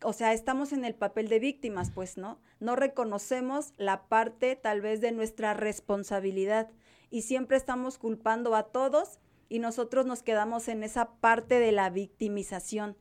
O 0.04 0.14
sea, 0.14 0.34
estamos 0.34 0.74
en 0.74 0.86
el 0.86 0.96
papel 0.96 1.30
de 1.30 1.40
víctimas, 1.40 1.92
pues, 1.92 2.18
¿no? 2.18 2.40
No 2.60 2.76
reconocemos 2.76 3.74
la 3.78 4.08
parte 4.08 4.56
tal 4.56 4.82
vez 4.82 5.02
de 5.02 5.12
nuestra 5.12 5.54
responsabilidad 5.54 6.70
y 7.10 7.22
siempre 7.22 7.58
estamos 7.58 7.98
culpando 7.98 8.56
a 8.56 8.64
todos 8.64 9.20
y 9.50 9.60
nosotros 9.60 10.06
nos 10.06 10.24
quedamos 10.24 10.68
en 10.68 10.84
esa 10.84 11.12
parte 11.20 11.60
de 11.60 11.72
la 11.72 11.90
victimización. 11.90 12.98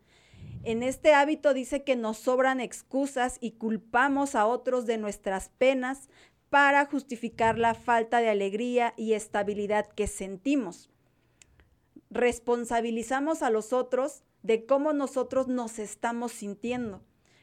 En 0.64 0.82
este 0.82 1.14
hábito 1.14 1.54
dice 1.54 1.82
que 1.82 1.96
nos 1.96 2.18
sobran 2.18 2.60
excusas 2.60 3.38
y 3.40 3.52
culpamos 3.52 4.34
a 4.34 4.46
otros 4.46 4.86
de 4.86 4.98
nuestras 4.98 5.48
penas, 5.48 6.08
para 6.52 6.84
justificar 6.84 7.58
la 7.58 7.72
falta 7.72 8.20
de 8.20 8.28
alegría 8.28 8.92
y 8.98 9.14
estabilidad 9.14 9.86
que 9.86 10.06
sentimos. 10.06 10.90
Responsabilizamos 12.10 13.40
a 13.40 13.48
los 13.48 13.72
otros 13.72 14.22
de 14.42 14.66
cómo 14.66 14.92
nosotros 14.92 15.48
nos 15.48 15.78
estamos 15.78 16.30
sintiendo, 16.32 17.00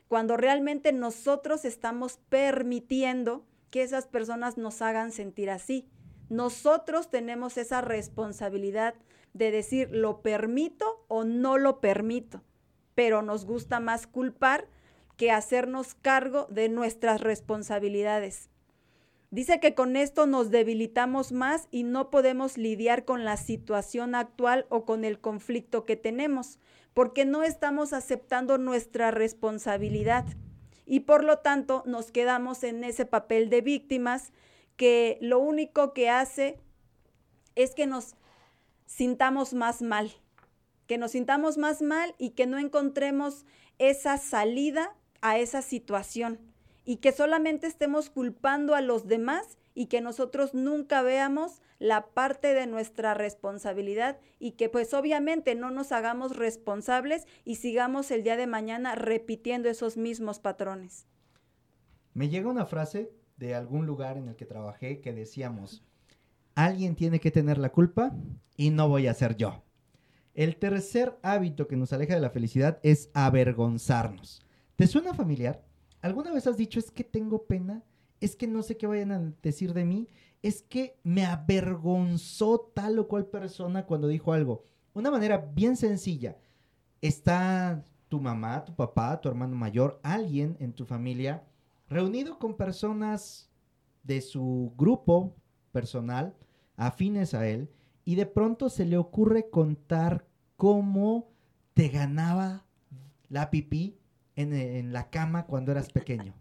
cuando 0.08 0.38
realmente 0.38 0.94
nosotros 0.94 1.66
estamos 1.66 2.20
permitiendo 2.30 3.48
que 3.72 3.82
esas 3.82 4.06
personas 4.06 4.60
nos 4.60 4.80
hagan 4.84 5.12
sentir 5.12 5.50
así. 5.50 5.90
Nosotros 6.30 7.10
tenemos 7.10 7.58
esa 7.58 7.82
responsabilidad 7.82 8.94
de 9.34 9.50
decir 9.50 9.90
lo 9.92 10.22
permito 10.22 11.04
o 11.08 11.24
no 11.24 11.58
lo 11.58 11.82
permito, 11.82 12.44
pero 12.94 13.24
nos 13.24 13.46
gusta 13.46 13.80
más 13.80 14.06
culpar 14.06 14.68
que 15.18 15.32
hacernos 15.32 15.96
cargo 15.96 16.46
de 16.52 16.70
nuestras 16.70 17.22
responsabilidades. 17.22 18.52
Dice 19.32 19.60
que 19.60 19.76
con 19.76 19.96
esto 19.96 20.26
nos 20.26 20.50
debilitamos 20.50 21.32
más 21.32 21.68
y 21.70 21.84
no 21.84 22.10
podemos 22.10 22.58
lidiar 22.58 23.06
con 23.06 23.26
la 23.26 23.38
situación 23.38 24.16
actual 24.16 24.66
o 24.70 24.86
con 24.86 25.06
el 25.06 25.20
conflicto 25.20 25.86
que 25.86 25.96
tenemos, 25.96 26.58
porque 26.96 27.26
no 27.26 27.44
estamos 27.44 27.94
aceptando 27.94 28.58
nuestra 28.58 29.12
responsabilidad. 29.12 30.26
Y 30.88 31.02
por 31.02 31.24
lo 31.24 31.38
tanto 31.38 31.84
nos 31.86 32.12
quedamos 32.12 32.64
en 32.64 32.84
ese 32.84 33.06
papel 33.06 33.52
de 33.52 33.62
víctimas 33.62 34.32
que 34.78 35.20
lo 35.22 35.38
único 35.38 35.94
que 35.94 36.10
hace 36.10 36.58
es 37.54 37.76
que 37.76 37.86
nos 37.86 38.16
sintamos 38.88 39.54
más 39.54 39.84
mal, 39.84 40.12
que 40.88 40.98
nos 40.98 41.12
sintamos 41.12 41.60
más 41.60 41.84
mal 41.84 42.16
y 42.18 42.32
que 42.32 42.48
no 42.48 42.58
encontremos 42.58 43.46
esa 43.78 44.18
salida 44.18 44.96
a 45.22 45.38
esa 45.38 45.62
situación 45.62 46.40
y 46.90 46.98
que 46.98 47.12
solamente 47.12 47.68
estemos 47.68 48.10
culpando 48.10 48.74
a 48.74 48.82
los 48.82 49.08
demás 49.08 49.60
y 49.76 49.86
que 49.86 50.02
nosotros 50.02 50.56
nunca 50.56 51.04
veamos 51.04 51.62
la 51.78 52.08
parte 52.08 52.56
de 52.56 52.66
nuestra 52.66 53.14
responsabilidad 53.14 54.18
y 54.40 54.54
que 54.54 54.70
pues 54.70 54.96
obviamente 54.96 55.54
no 55.54 55.70
nos 55.70 55.92
hagamos 55.92 56.36
responsables 56.36 57.28
y 57.46 57.58
sigamos 57.58 58.10
el 58.10 58.24
día 58.24 58.38
de 58.38 58.48
mañana 58.48 58.96
repitiendo 58.96 59.70
esos 59.70 59.98
mismos 59.98 60.40
patrones. 60.40 61.06
Me 62.16 62.28
llega 62.28 62.50
una 62.50 62.66
frase 62.66 63.12
de 63.38 63.54
algún 63.54 63.86
lugar 63.86 64.18
en 64.18 64.28
el 64.30 64.36
que 64.36 64.48
trabajé 64.48 65.00
que 65.00 65.14
decíamos, 65.14 65.84
alguien 66.56 66.96
tiene 66.96 67.20
que 67.20 67.30
tener 67.30 67.60
la 67.60 67.72
culpa 67.72 68.16
y 68.58 68.72
no 68.72 68.90
voy 68.90 69.06
a 69.06 69.14
ser 69.14 69.38
yo. 69.38 69.62
El 70.34 70.56
tercer 70.56 71.20
hábito 71.22 71.68
que 71.68 71.76
nos 71.76 71.94
aleja 71.94 72.16
de 72.16 72.22
la 72.22 72.32
felicidad 72.32 72.80
es 72.82 73.12
avergonzarnos. 73.14 74.42
¿Te 74.76 74.88
suena 74.88 75.14
familiar? 75.14 75.69
¿Alguna 76.02 76.32
vez 76.32 76.48
has 76.48 76.58
dicho 76.58 76.80
es 76.80 76.92
que 76.92 77.04
tengo 77.04 77.44
pena? 77.46 77.84
Es 78.22 78.36
que 78.36 78.48
no 78.48 78.64
sé 78.64 78.78
qué 78.78 78.88
vayan 78.88 79.12
a 79.12 79.34
decir 79.42 79.74
de 79.74 79.86
mí. 79.86 80.08
Es 80.42 80.62
que 80.62 80.98
me 81.04 81.26
avergonzó 81.26 82.72
tal 82.74 83.00
o 83.00 83.08
cual 83.08 83.28
persona 83.28 83.86
cuando 83.86 84.08
dijo 84.08 84.34
algo. 84.34 84.66
Una 84.94 85.12
manera 85.12 85.38
bien 85.38 85.76
sencilla. 85.76 86.38
Está 87.02 87.86
tu 88.08 88.20
mamá, 88.20 88.66
tu 88.66 88.76
papá, 88.76 89.20
tu 89.22 89.30
hermano 89.30 89.56
mayor, 89.56 90.00
alguien 90.04 90.58
en 90.60 90.74
tu 90.74 90.86
familia 90.86 91.44
reunido 91.90 92.38
con 92.38 92.56
personas 92.56 93.50
de 94.04 94.22
su 94.22 94.74
grupo 94.78 95.36
personal, 95.72 96.36
afines 96.78 97.34
a 97.34 97.48
él, 97.48 97.70
y 98.06 98.16
de 98.16 98.26
pronto 98.26 98.70
se 98.70 98.86
le 98.86 98.98
ocurre 98.98 99.50
contar 99.50 100.26
cómo 100.56 101.30
te 101.74 101.90
ganaba 101.90 102.66
la 103.28 103.50
pipí 103.50 103.99
en, 104.40 104.94
la 104.94 105.10
cama 105.10 105.46
cuando 105.46 105.72
eras 105.72 105.92
pequeño. 105.92 106.34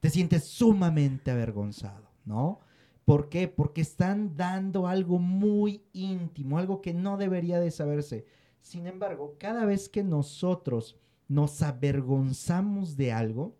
Te 0.00 0.10
sientes 0.10 0.44
sumamente 0.44 1.30
avergonzado, 1.30 2.08
¿no? 2.24 2.60
¿Por 3.04 3.28
qué? 3.28 3.48
Porque 3.48 3.80
están 3.80 4.36
dando 4.36 4.86
algo 4.86 5.18
muy 5.18 5.82
íntimo, 5.92 6.58
algo 6.58 6.80
que 6.80 6.94
no 6.94 7.16
debería 7.16 7.60
de 7.60 7.70
saberse. 7.70 8.24
Sin 8.62 8.86
embargo, 8.86 9.36
cada 9.38 9.64
vez 9.64 9.88
que 9.88 10.02
nosotros 10.02 10.96
nos 11.28 11.62
avergonzamos 11.62 12.96
de 12.96 13.12
algo, 13.12 13.56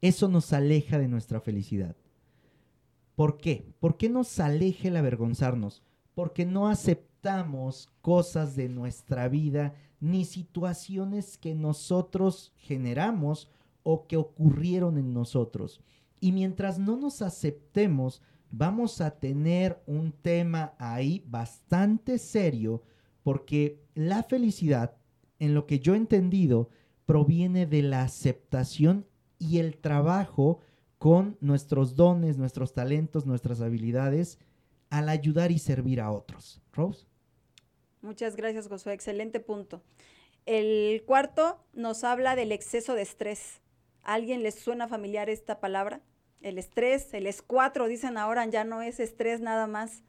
eso 0.00 0.28
nos 0.28 0.52
aleja 0.52 0.98
de 0.98 1.08
nuestra 1.08 1.40
felicidad. 1.40 1.96
¿Por 3.14 3.36
qué? 3.36 3.74
¿Por 3.80 3.98
qué 3.98 4.08
nos 4.08 4.40
aleja 4.40 4.88
el 4.88 4.96
avergonzarnos? 4.96 5.82
Porque 6.14 6.46
no 6.46 6.68
aceptamos 6.68 7.90
cosas 8.00 8.56
de 8.56 8.68
nuestra 8.68 9.28
vida 9.28 9.74
ni 10.00 10.24
situaciones 10.24 11.38
que 11.38 11.54
nosotros 11.54 12.52
generamos 12.56 13.48
o 13.82 14.06
que 14.06 14.16
ocurrieron 14.16 14.98
en 14.98 15.12
nosotros. 15.12 15.80
Y 16.20 16.32
mientras 16.32 16.78
no 16.78 16.96
nos 16.96 17.22
aceptemos, 17.22 18.22
vamos 18.50 19.00
a 19.00 19.10
tener 19.18 19.82
un 19.86 20.12
tema 20.12 20.74
ahí 20.78 21.24
bastante 21.26 22.18
serio 22.18 22.82
porque 23.22 23.82
la 23.94 24.22
felicidad, 24.22 24.96
en 25.38 25.54
lo 25.54 25.66
que 25.66 25.78
yo 25.78 25.94
he 25.94 25.98
entendido, 25.98 26.68
proviene 27.06 27.66
de 27.66 27.82
la 27.82 28.02
aceptación 28.02 29.06
y 29.38 29.58
el 29.58 29.76
trabajo 29.78 30.60
con 30.98 31.36
nuestros 31.40 31.96
dones, 31.96 32.36
nuestros 32.38 32.72
talentos, 32.72 33.26
nuestras 33.26 33.60
habilidades 33.60 34.38
al 34.90 35.08
ayudar 35.08 35.50
y 35.50 35.58
servir 35.58 36.00
a 36.00 36.10
otros. 36.10 36.60
Rose. 36.72 37.09
Muchas 38.02 38.36
gracias, 38.36 38.68
Josué. 38.68 38.94
Excelente 38.94 39.40
punto. 39.40 39.82
El 40.46 41.02
cuarto 41.06 41.62
nos 41.72 42.02
habla 42.04 42.34
del 42.34 42.52
exceso 42.52 42.94
de 42.94 43.02
estrés. 43.02 43.60
¿A 44.02 44.14
alguien 44.14 44.42
les 44.42 44.54
suena 44.54 44.88
familiar 44.88 45.28
esta 45.28 45.60
palabra? 45.60 46.00
El 46.40 46.56
estrés, 46.56 47.12
el 47.12 47.26
es 47.26 47.42
cuatro, 47.42 47.86
dicen 47.86 48.16
ahora, 48.16 48.46
ya 48.46 48.64
no 48.64 48.80
es 48.80 48.98
estrés 49.00 49.40
nada 49.40 49.66
más. 49.66 50.02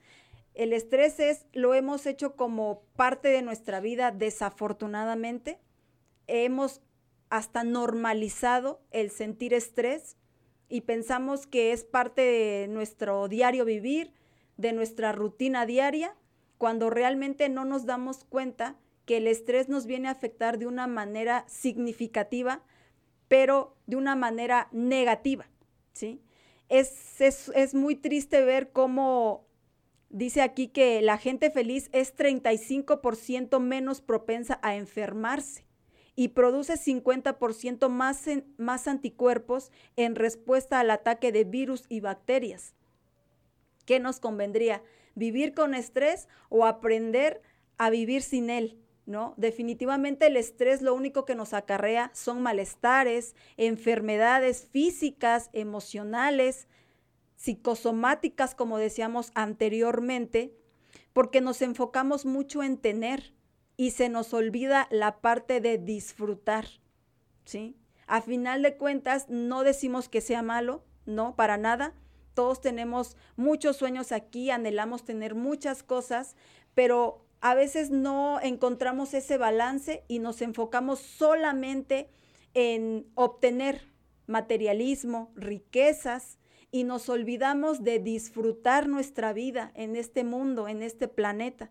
El 0.54 0.72
estrés 0.72 1.20
es, 1.20 1.46
lo 1.54 1.74
hemos 1.74 2.06
hecho 2.06 2.36
como 2.36 2.84
parte 2.96 3.28
de 3.28 3.42
nuestra 3.42 3.82
vida, 3.82 4.12
desafortunadamente. 4.12 5.60
Hemos 6.28 6.82
hasta 7.30 7.64
normalizado 7.64 8.82
el 8.92 9.12
sentir 9.12 9.54
estrés 9.54 10.18
y 10.70 10.82
pensamos 10.82 11.48
que 11.48 11.74
es 11.74 11.84
parte 11.84 12.22
de 12.22 12.68
nuestro 12.70 13.28
diario 13.28 13.66
vivir, 13.66 14.14
de 14.56 14.72
nuestra 14.72 15.12
rutina 15.12 15.66
diaria, 15.66 16.16
cuando 16.62 16.92
realmente 16.92 17.50
no 17.50 17.66
nos 17.66 17.88
damos 17.88 18.24
cuenta 18.24 18.76
que 19.08 19.18
el 19.18 19.26
estrés 19.26 19.68
nos 19.68 19.88
viene 19.88 20.10
a 20.10 20.12
afectar 20.12 20.60
de 20.60 20.68
una 20.68 20.86
manera 20.86 21.44
significativa, 21.48 22.62
pero 23.28 23.76
de 23.88 23.96
una 23.96 24.16
manera 24.16 24.68
negativa, 24.72 25.50
¿sí? 25.92 26.22
Es, 26.70 27.20
es, 27.20 27.52
es 27.56 27.74
muy 27.74 27.96
triste 27.96 28.46
ver 28.46 28.72
cómo 28.72 29.48
dice 30.12 30.44
aquí 30.44 30.68
que 30.68 31.02
la 31.02 31.18
gente 31.18 31.50
feliz 31.50 31.90
es 31.94 32.16
35% 32.16 33.60
menos 33.60 34.02
propensa 34.02 34.60
a 34.62 34.76
enfermarse 34.76 35.66
y 36.16 36.28
produce 36.28 36.76
50% 36.76 37.90
más, 37.90 38.26
más 38.58 38.88
anticuerpos 38.88 39.72
en 39.96 40.14
respuesta 40.14 40.80
al 40.80 40.92
ataque 40.92 41.32
de 41.32 41.44
virus 41.44 41.86
y 41.90 42.02
bacterias. 42.02 42.76
¿Qué 43.88 44.00
nos 44.00 44.20
convendría? 44.20 44.84
¿Vivir 45.16 45.54
con 45.54 45.74
estrés 45.74 46.28
o 46.50 46.66
aprender 46.66 47.42
a 47.78 47.90
vivir 47.90 48.22
sin 48.22 48.50
él? 48.50 48.78
¿No? 49.06 49.34
Definitivamente 49.36 50.28
el 50.28 50.38
estrés 50.38 50.82
lo 50.82 50.94
único 50.94 51.26
que 51.26 51.36
nos 51.36 51.54
acarrea 51.54 52.12
son 52.14 52.42
malestares, 52.42 53.36
enfermedades 53.58 54.68
físicas, 54.72 55.50
emocionales, 55.54 56.68
psicosomáticas, 57.36 58.54
como 58.54 58.78
decíamos 58.78 59.32
anteriormente, 59.34 60.56
porque 61.12 61.42
nos 61.42 61.64
enfocamos 61.64 62.26
mucho 62.26 62.62
en 62.62 62.78
tener 62.78 63.34
y 63.78 63.92
se 63.92 64.10
nos 64.10 64.34
olvida 64.36 64.88
la 64.92 65.22
parte 65.22 65.60
de 65.60 65.80
disfrutar, 65.80 66.68
¿sí? 67.46 67.76
A 68.06 68.22
final 68.22 68.62
de 68.62 68.78
cuentas, 68.78 69.28
no 69.28 69.64
decimos 69.64 70.08
que 70.08 70.22
sea 70.22 70.44
malo, 70.44 70.84
no, 71.06 71.36
para 71.36 71.58
nada. 71.58 71.96
Todos 72.34 72.62
tenemos 72.62 73.18
muchos 73.36 73.78
sueños 73.78 74.12
aquí, 74.12 74.50
anhelamos 74.50 75.04
tener 75.04 75.36
muchas 75.36 75.84
cosas, 75.84 76.36
pero 76.76 77.26
a 77.42 77.56
veces 77.56 77.90
no 77.90 78.40
encontramos 78.42 79.14
ese 79.14 79.38
balance 79.38 80.04
y 80.08 80.20
nos 80.20 80.42
enfocamos 80.42 81.00
solamente 81.00 82.10
en 82.54 83.08
obtener 83.16 83.88
materialismo, 84.28 85.32
riquezas, 85.36 86.38
y 86.72 86.86
nos 86.86 87.10
olvidamos 87.10 87.84
de 87.84 88.00
disfrutar 88.00 88.88
nuestra 88.88 89.34
vida 89.34 89.72
en 89.76 89.98
este 89.98 90.24
mundo, 90.24 90.70
en 90.70 90.82
este 90.82 91.10
planeta. 91.10 91.70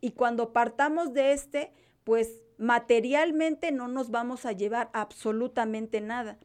Y 0.00 0.12
cuando 0.12 0.52
partamos 0.52 1.12
de 1.12 1.32
este, 1.32 1.72
pues 2.04 2.42
materialmente 2.56 3.72
no 3.72 3.88
nos 3.88 4.10
vamos 4.10 4.46
a 4.46 4.52
llevar 4.52 4.90
absolutamente 4.92 6.00
nada. 6.00 6.38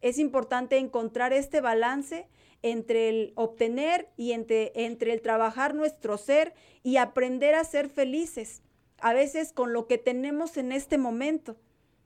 Es 0.00 0.18
importante 0.18 0.78
encontrar 0.78 1.32
este 1.34 1.60
balance 1.60 2.28
entre 2.64 3.08
el 3.08 3.32
obtener 3.36 4.10
y 4.16 4.32
entre, 4.32 4.72
entre 4.74 5.12
el 5.12 5.22
trabajar 5.22 5.74
nuestro 5.74 6.18
ser 6.18 6.54
y 6.82 6.96
aprender 6.96 7.54
a 7.54 7.62
ser 7.62 7.88
felices, 7.88 8.62
a 8.98 9.12
veces 9.12 9.52
con 9.52 9.72
lo 9.72 9.86
que 9.86 9.98
tenemos 9.98 10.56
en 10.56 10.72
este 10.72 10.98
momento, 10.98 11.56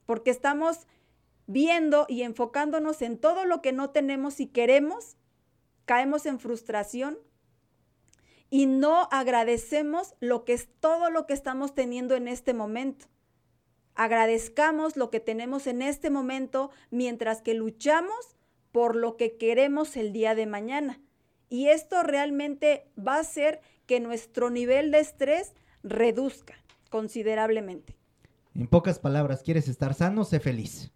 porque 0.04 0.30
estamos 0.30 0.86
viendo 1.46 2.04
y 2.09 2.22
enfocándonos 2.22 3.00
en 3.00 3.18
todo 3.18 3.46
lo 3.46 3.62
que 3.62 3.72
no 3.72 3.90
tenemos 3.90 4.40
y 4.40 4.48
queremos 4.48 5.16
caemos 5.88 6.26
en 6.26 6.38
frustración 6.38 7.18
y 8.50 8.66
no 8.66 9.09
agradecemos 9.11 10.14
lo 10.20 10.44
que 10.44 10.52
es 10.52 10.68
todo 10.80 11.09
lo 11.09 11.26
que 11.26 11.32
estamos 11.32 11.74
teniendo 11.74 12.14
en 12.14 12.28
este 12.28 12.52
momento. 12.52 13.06
Agradezcamos 13.94 14.98
lo 14.98 15.09
que 15.11 15.18
tenemos 15.18 15.66
en 15.66 15.80
este 15.80 16.11
momento 16.11 16.70
mientras 16.90 17.40
que 17.40 17.54
luchamos 17.54 18.36
por 18.72 18.96
lo 18.96 19.16
que 19.16 19.36
queremos 19.36 19.96
el 19.96 20.12
día 20.12 20.34
de 20.34 20.46
mañana. 20.46 21.00
Y 21.48 21.68
esto 21.68 22.02
realmente 22.02 22.90
va 22.98 23.16
a 23.16 23.20
hacer 23.20 23.60
que 23.86 24.00
nuestro 24.00 24.50
nivel 24.50 24.90
de 24.90 25.00
estrés 25.00 25.54
reduzca 25.82 26.54
considerablemente. 26.90 27.96
En 28.54 28.66
pocas 28.66 28.98
palabras, 28.98 29.42
¿quieres 29.42 29.68
estar 29.68 29.94
sano? 29.94 30.24
Sé 30.24 30.40
feliz. 30.40 30.90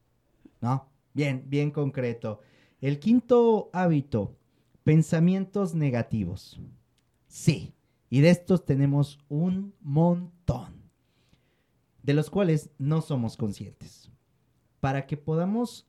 ¿No? 0.60 0.88
Bien, 1.14 1.44
bien 1.46 1.70
concreto. 1.70 2.40
El 2.80 2.98
quinto 2.98 3.70
hábito 3.72 4.36
Pensamientos 4.84 5.76
negativos. 5.76 6.60
Sí, 7.28 7.72
y 8.10 8.20
de 8.20 8.30
estos 8.30 8.64
tenemos 8.64 9.20
un 9.28 9.74
montón, 9.80 10.90
de 12.02 12.14
los 12.14 12.30
cuales 12.30 12.70
no 12.78 13.00
somos 13.00 13.36
conscientes. 13.36 14.10
Para 14.80 15.06
que 15.06 15.16
podamos 15.16 15.86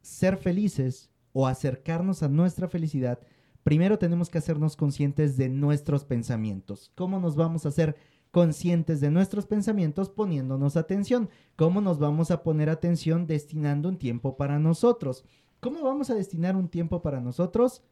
ser 0.00 0.38
felices 0.38 1.08
o 1.32 1.46
acercarnos 1.46 2.22
a 2.22 2.28
nuestra 2.28 2.68
felicidad, 2.68 3.20
primero 3.62 3.98
tenemos 3.98 4.28
que 4.28 4.38
hacernos 4.38 4.76
conscientes 4.76 5.36
de 5.36 5.48
nuestros 5.48 6.04
pensamientos. 6.04 6.90
¿Cómo 6.94 7.20
nos 7.20 7.36
vamos 7.36 7.64
a 7.64 7.70
hacer 7.70 7.96
conscientes 8.30 9.00
de 9.00 9.10
nuestros 9.10 9.46
pensamientos 9.46 10.10
poniéndonos 10.10 10.76
atención? 10.76 11.28
¿Cómo 11.56 11.80
nos 11.80 11.98
vamos 11.98 12.30
a 12.30 12.42
poner 12.42 12.70
atención 12.70 13.26
destinando 13.26 13.88
un 13.88 13.98
tiempo 13.98 14.36
para 14.36 14.58
nosotros? 14.58 15.24
¿Cómo 15.60 15.82
vamos 15.82 16.10
a 16.10 16.14
destinar 16.14 16.56
un 16.56 16.68
tiempo 16.68 17.02
para 17.02 17.20
nosotros? 17.20 17.82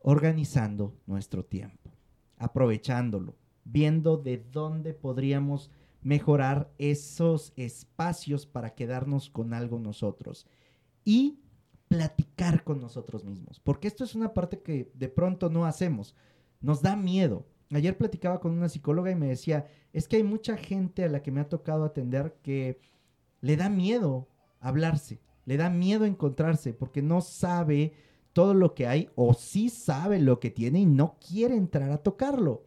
organizando 0.00 0.94
nuestro 1.06 1.44
tiempo, 1.44 1.90
aprovechándolo, 2.38 3.36
viendo 3.64 4.16
de 4.16 4.38
dónde 4.38 4.94
podríamos 4.94 5.70
mejorar 6.02 6.70
esos 6.78 7.52
espacios 7.56 8.46
para 8.46 8.74
quedarnos 8.74 9.28
con 9.28 9.52
algo 9.52 9.78
nosotros 9.78 10.46
y 11.04 11.40
platicar 11.88 12.64
con 12.64 12.80
nosotros 12.80 13.24
mismos, 13.24 13.60
porque 13.60 13.88
esto 13.88 14.04
es 14.04 14.14
una 14.14 14.34
parte 14.34 14.60
que 14.60 14.90
de 14.94 15.08
pronto 15.08 15.48
no 15.50 15.66
hacemos, 15.66 16.14
nos 16.60 16.82
da 16.82 16.96
miedo. 16.96 17.46
Ayer 17.70 17.96
platicaba 17.96 18.40
con 18.40 18.52
una 18.52 18.68
psicóloga 18.68 19.10
y 19.10 19.16
me 19.16 19.28
decía, 19.28 19.66
es 19.92 20.06
que 20.06 20.16
hay 20.16 20.22
mucha 20.22 20.56
gente 20.56 21.04
a 21.04 21.08
la 21.08 21.22
que 21.22 21.30
me 21.30 21.40
ha 21.40 21.48
tocado 21.48 21.84
atender 21.84 22.36
que 22.42 22.80
le 23.40 23.56
da 23.56 23.68
miedo 23.68 24.28
hablarse, 24.60 25.20
le 25.44 25.56
da 25.56 25.70
miedo 25.70 26.04
encontrarse 26.04 26.72
porque 26.72 27.02
no 27.02 27.20
sabe 27.20 27.92
todo 28.32 28.54
lo 28.54 28.74
que 28.74 28.86
hay 28.86 29.10
o 29.14 29.34
sí 29.34 29.68
sabe 29.70 30.18
lo 30.20 30.40
que 30.40 30.50
tiene 30.50 30.80
y 30.80 30.86
no 30.86 31.16
quiere 31.26 31.56
entrar 31.56 31.90
a 31.90 32.02
tocarlo. 32.02 32.66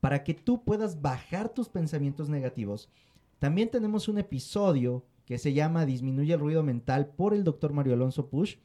Para 0.00 0.22
que 0.24 0.34
tú 0.34 0.62
puedas 0.62 1.00
bajar 1.00 1.48
tus 1.48 1.68
pensamientos 1.68 2.28
negativos, 2.28 2.90
también 3.38 3.70
tenemos 3.70 4.08
un 4.08 4.18
episodio 4.18 5.04
que 5.26 5.38
se 5.38 5.52
llama 5.52 5.84
Disminuye 5.84 6.32
el 6.32 6.40
ruido 6.40 6.62
mental 6.62 7.08
por 7.08 7.34
el 7.34 7.44
doctor 7.44 7.72
Mario 7.72 7.94
Alonso 7.94 8.28
Push 8.28 8.56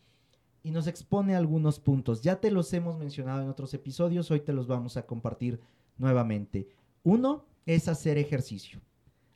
y 0.64 0.72
nos 0.72 0.88
expone 0.88 1.36
algunos 1.36 1.80
puntos. 1.80 2.22
Ya 2.22 2.40
te 2.40 2.52
los 2.52 2.72
hemos 2.74 2.98
mencionado 2.98 3.42
en 3.42 3.50
otros 3.50 3.74
episodios, 3.74 4.30
hoy 4.32 4.42
te 4.42 4.54
los 4.54 4.68
vamos 4.68 4.96
a 4.96 5.06
compartir 5.06 5.60
nuevamente. 5.98 6.70
Uno 7.04 7.46
es 7.66 7.88
hacer 7.88 8.20
ejercicio. 8.20 8.80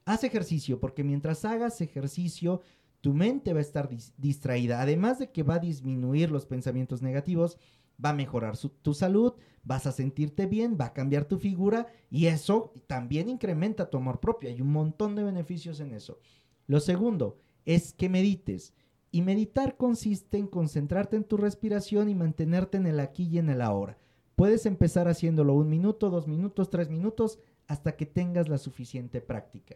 Haz 0.05 0.23
ejercicio 0.23 0.79
porque 0.79 1.03
mientras 1.03 1.43
hagas 1.45 1.81
ejercicio, 1.81 2.61
tu 3.01 3.13
mente 3.13 3.53
va 3.53 3.59
a 3.59 3.63
estar 3.63 3.89
distraída. 4.17 4.81
Además 4.81 5.17
de 5.17 5.31
que 5.31 5.41
va 5.41 5.55
a 5.55 5.59
disminuir 5.59 6.29
los 6.29 6.45
pensamientos 6.45 7.01
negativos, 7.01 7.57
va 8.03 8.09
a 8.09 8.13
mejorar 8.13 8.55
tu 8.57 8.93
salud, 8.93 9.33
vas 9.63 9.87
a 9.87 9.91
sentirte 9.91 10.45
bien, 10.45 10.77
va 10.79 10.85
a 10.85 10.93
cambiar 10.93 11.25
tu 11.25 11.39
figura 11.39 11.87
y 12.11 12.27
eso 12.27 12.73
también 12.85 13.29
incrementa 13.29 13.89
tu 13.89 13.97
amor 13.97 14.19
propio. 14.19 14.49
Hay 14.49 14.61
un 14.61 14.71
montón 14.71 15.15
de 15.15 15.23
beneficios 15.23 15.79
en 15.79 15.93
eso. 15.93 16.19
Lo 16.67 16.79
segundo 16.79 17.39
es 17.65 17.93
que 17.93 18.09
medites. 18.09 18.73
Y 19.11 19.21
meditar 19.21 19.77
consiste 19.77 20.37
en 20.37 20.47
concentrarte 20.47 21.15
en 21.15 21.23
tu 21.23 21.37
respiración 21.37 22.09
y 22.09 22.15
mantenerte 22.15 22.77
en 22.77 22.85
el 22.85 22.99
aquí 22.99 23.27
y 23.27 23.37
en 23.37 23.49
el 23.49 23.61
ahora. 23.61 23.97
Puedes 24.35 24.65
empezar 24.65 25.07
haciéndolo 25.07 25.53
un 25.53 25.69
minuto, 25.69 26.09
dos 26.09 26.27
minutos, 26.27 26.69
tres 26.69 26.89
minutos, 26.89 27.39
hasta 27.67 27.95
que 27.95 28.05
tengas 28.05 28.49
la 28.49 28.57
suficiente 28.57 29.21
práctica. 29.21 29.75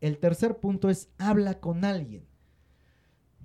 El 0.00 0.18
tercer 0.18 0.58
punto 0.58 0.90
es 0.90 1.08
habla 1.16 1.58
con 1.60 1.84
alguien. 1.84 2.26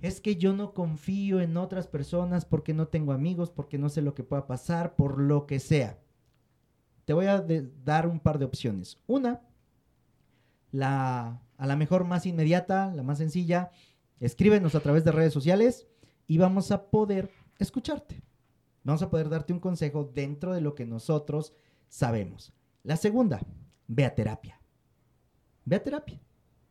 Es 0.02 0.20
que 0.20 0.36
yo 0.36 0.52
no 0.52 0.74
confío 0.74 1.40
en 1.40 1.56
otras 1.56 1.86
personas 1.86 2.44
porque 2.44 2.74
no 2.74 2.88
tengo 2.88 3.12
amigos, 3.12 3.50
porque 3.50 3.78
no 3.78 3.88
sé 3.88 4.02
lo 4.02 4.14
que 4.14 4.24
pueda 4.24 4.46
pasar, 4.46 4.96
por 4.96 5.18
lo 5.18 5.46
que 5.46 5.60
sea. 5.60 5.98
Te 7.04 7.14
voy 7.14 7.26
a 7.26 7.44
dar 7.84 8.06
un 8.06 8.20
par 8.20 8.38
de 8.38 8.44
opciones. 8.44 8.98
Una, 9.06 9.40
la 10.72 11.40
a 11.62 11.66
la 11.66 11.76
mejor 11.76 12.04
más 12.04 12.26
inmediata, 12.26 12.92
la 12.94 13.02
más 13.02 13.18
sencilla, 13.18 13.70
Escríbenos 14.22 14.76
a 14.76 14.80
través 14.80 15.02
de 15.02 15.10
redes 15.10 15.32
sociales 15.32 15.88
y 16.28 16.38
vamos 16.38 16.70
a 16.70 16.90
poder 16.90 17.28
escucharte. 17.58 18.22
Vamos 18.84 19.02
a 19.02 19.10
poder 19.10 19.28
darte 19.28 19.52
un 19.52 19.58
consejo 19.58 20.08
dentro 20.14 20.54
de 20.54 20.60
lo 20.60 20.76
que 20.76 20.86
nosotros 20.86 21.52
sabemos. 21.88 22.52
La 22.84 22.96
segunda, 22.96 23.40
ve 23.88 24.04
a 24.04 24.14
terapia. 24.14 24.60
Ve 25.64 25.74
a 25.74 25.82
terapia. 25.82 26.20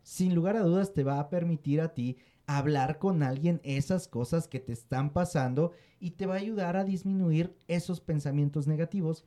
Sin 0.02 0.34
lugar 0.34 0.56
a 0.56 0.62
dudas 0.62 0.94
te 0.94 1.04
va 1.04 1.20
a 1.20 1.30
permitir 1.30 1.82
a 1.82 1.94
ti 1.94 2.20
hablar 2.46 3.00
con 3.00 3.22
alguien 3.22 3.60
esas 3.66 4.08
cosas 4.08 4.48
que 4.48 4.62
te 4.62 4.72
están 4.72 5.12
pasando 5.12 5.74
y 6.00 6.12
te 6.12 6.28
va 6.28 6.36
a 6.36 6.40
ayudar 6.40 6.78
a 6.78 6.86
disminuir 6.86 7.54
esos 7.68 8.00
pensamientos 8.00 8.66
negativos 8.66 9.26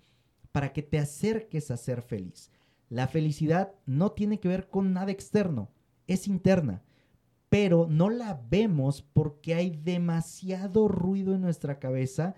para 0.51 0.73
que 0.73 0.83
te 0.83 0.99
acerques 0.99 1.71
a 1.71 1.77
ser 1.77 2.01
feliz. 2.01 2.51
La 2.95 3.09
felicidad 3.09 3.75
no 3.87 4.13
tiene 4.13 4.41
que 4.41 4.49
ver 4.49 4.69
con 4.69 4.93
nada 4.93 5.11
externo, 5.11 5.71
es 6.07 6.27
interna 6.27 6.83
pero 7.55 7.87
no 7.89 8.11
la 8.11 8.43
vemos 8.51 9.03
porque 9.13 9.55
hay 9.55 9.71
demasiado 9.71 10.89
ruido 10.89 11.37
en 11.37 11.41
nuestra 11.41 11.79
cabeza 11.79 12.35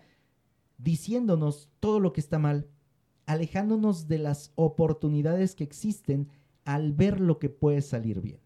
diciéndonos 0.76 1.70
todo 1.80 2.00
lo 2.00 2.12
que 2.12 2.20
está 2.20 2.38
mal, 2.38 2.68
alejándonos 3.24 4.08
de 4.08 4.18
las 4.18 4.52
oportunidades 4.56 5.54
que 5.54 5.64
existen 5.64 6.28
al 6.66 6.92
ver 6.92 7.18
lo 7.18 7.38
que 7.38 7.48
puede 7.48 7.80
salir 7.80 8.20
bien. 8.20 8.40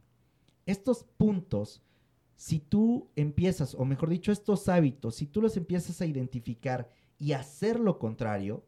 Estos 0.65 1.03
puntos, 1.17 1.83
si 2.37 2.61
tú 2.61 3.09
empiezas, 3.17 3.75
o 3.75 3.85
mejor 3.85 4.09
dicho, 4.09 4.31
estos 4.31 4.69
hábitos, 4.69 5.17
si 5.17 5.27
tú 5.27 5.43
los 5.43 5.57
empiezas 5.57 6.01
a 6.01 6.07
identificar 6.07 6.89
y 7.19 7.33
hacer 7.33 7.81
lo 7.81 7.99
contrario, 7.99 8.65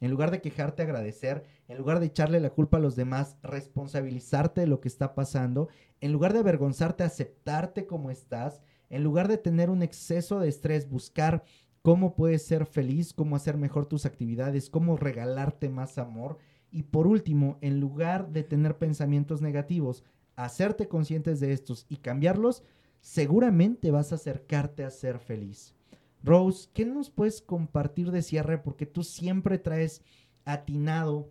en 0.00 0.10
lugar 0.10 0.30
de 0.30 0.42
quejarte, 0.42 0.82
agradecer, 0.82 1.46
en 1.68 1.78
lugar 1.78 2.00
de 2.00 2.06
echarle 2.06 2.40
la 2.40 2.50
culpa 2.50 2.76
a 2.76 2.80
los 2.80 2.96
demás, 2.96 3.36
responsabilizarte 3.42 4.62
de 4.62 4.66
lo 4.66 4.80
que 4.80 4.88
está 4.88 5.14
pasando, 5.14 5.68
en 6.00 6.12
lugar 6.12 6.32
de 6.32 6.40
avergonzarte, 6.40 7.04
aceptarte 7.04 7.86
como 7.86 8.10
estás, 8.10 8.60
en 8.88 9.02
lugar 9.02 9.28
de 9.28 9.38
tener 9.38 9.70
un 9.70 9.82
exceso 9.82 10.38
de 10.38 10.48
estrés, 10.48 10.88
buscar 10.88 11.42
cómo 11.82 12.14
puedes 12.14 12.44
ser 12.44 12.66
feliz, 12.66 13.12
cómo 13.12 13.36
hacer 13.36 13.56
mejor 13.56 13.86
tus 13.86 14.06
actividades, 14.06 14.70
cómo 14.70 14.96
regalarte 14.96 15.68
más 15.68 15.98
amor. 15.98 16.38
Y 16.70 16.84
por 16.84 17.06
último, 17.06 17.58
en 17.60 17.80
lugar 17.80 18.30
de 18.30 18.42
tener 18.42 18.76
pensamientos 18.78 19.40
negativos, 19.40 20.04
hacerte 20.36 20.88
conscientes 20.88 21.40
de 21.40 21.52
estos 21.52 21.86
y 21.88 21.96
cambiarlos, 21.98 22.62
seguramente 23.00 23.90
vas 23.90 24.12
a 24.12 24.16
acercarte 24.16 24.84
a 24.84 24.90
ser 24.90 25.18
feliz. 25.18 25.74
Rose, 26.22 26.68
¿qué 26.74 26.84
nos 26.84 27.08
puedes 27.08 27.40
compartir 27.40 28.10
de 28.10 28.22
cierre? 28.22 28.58
Porque 28.58 28.84
tú 28.84 29.04
siempre 29.04 29.58
traes 29.58 30.02
atinado 30.44 31.30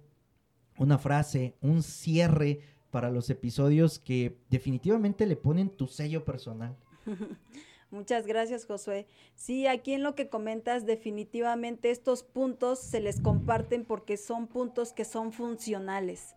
una 0.78 0.98
frase, 0.98 1.56
un 1.62 1.84
cierre 1.84 2.60
para 2.92 3.10
los 3.10 3.30
episodios 3.30 4.00
que 4.00 4.38
definitivamente 4.50 5.26
le 5.26 5.36
ponen 5.36 5.70
tu 5.70 5.88
sello 5.88 6.24
personal. 6.24 6.78
Muchas 7.92 8.26
gracias, 8.26 8.66
Josué. 8.66 9.08
Sí, 9.36 9.68
aquí 9.68 9.94
en 9.94 10.04
lo 10.04 10.16
que 10.16 10.28
comentas, 10.28 10.86
definitivamente 10.86 11.92
estos 11.92 12.24
puntos 12.24 12.80
se 12.80 13.00
les 13.00 13.22
comparten 13.22 13.86
porque 13.86 14.18
son 14.18 14.48
puntos 14.48 14.92
que 14.92 15.06
son 15.06 15.32
funcionales. 15.32 16.36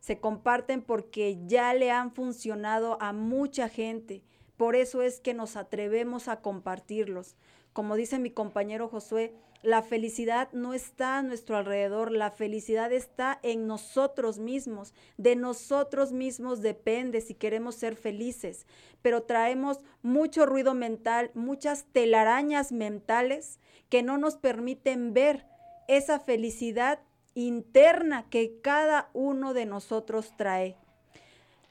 Se 0.00 0.20
comparten 0.20 0.82
porque 0.82 1.38
ya 1.46 1.74
le 1.74 1.90
han 1.90 2.12
funcionado 2.12 2.96
a 3.02 3.12
mucha 3.12 3.68
gente. 3.68 4.22
Por 4.56 4.76
eso 4.76 5.02
es 5.02 5.20
que 5.20 5.34
nos 5.34 5.56
atrevemos 5.56 6.28
a 6.28 6.40
compartirlos. 6.40 7.36
Como 7.72 7.96
dice 7.96 8.18
mi 8.18 8.30
compañero 8.30 8.88
Josué, 8.88 9.34
la 9.64 9.82
felicidad 9.82 10.52
no 10.52 10.74
está 10.74 11.18
a 11.18 11.22
nuestro 11.22 11.56
alrededor, 11.56 12.12
la 12.12 12.30
felicidad 12.30 12.92
está 12.92 13.38
en 13.42 13.66
nosotros 13.66 14.38
mismos. 14.38 14.92
De 15.16 15.36
nosotros 15.36 16.12
mismos 16.12 16.60
depende 16.60 17.22
si 17.22 17.34
queremos 17.34 17.74
ser 17.74 17.96
felices, 17.96 18.66
pero 19.00 19.22
traemos 19.22 19.80
mucho 20.02 20.44
ruido 20.44 20.74
mental, 20.74 21.30
muchas 21.34 21.86
telarañas 21.92 22.72
mentales 22.72 23.58
que 23.88 24.02
no 24.02 24.18
nos 24.18 24.36
permiten 24.36 25.14
ver 25.14 25.46
esa 25.88 26.20
felicidad 26.20 27.00
interna 27.34 28.26
que 28.28 28.60
cada 28.60 29.10
uno 29.14 29.54
de 29.54 29.64
nosotros 29.64 30.34
trae. 30.36 30.76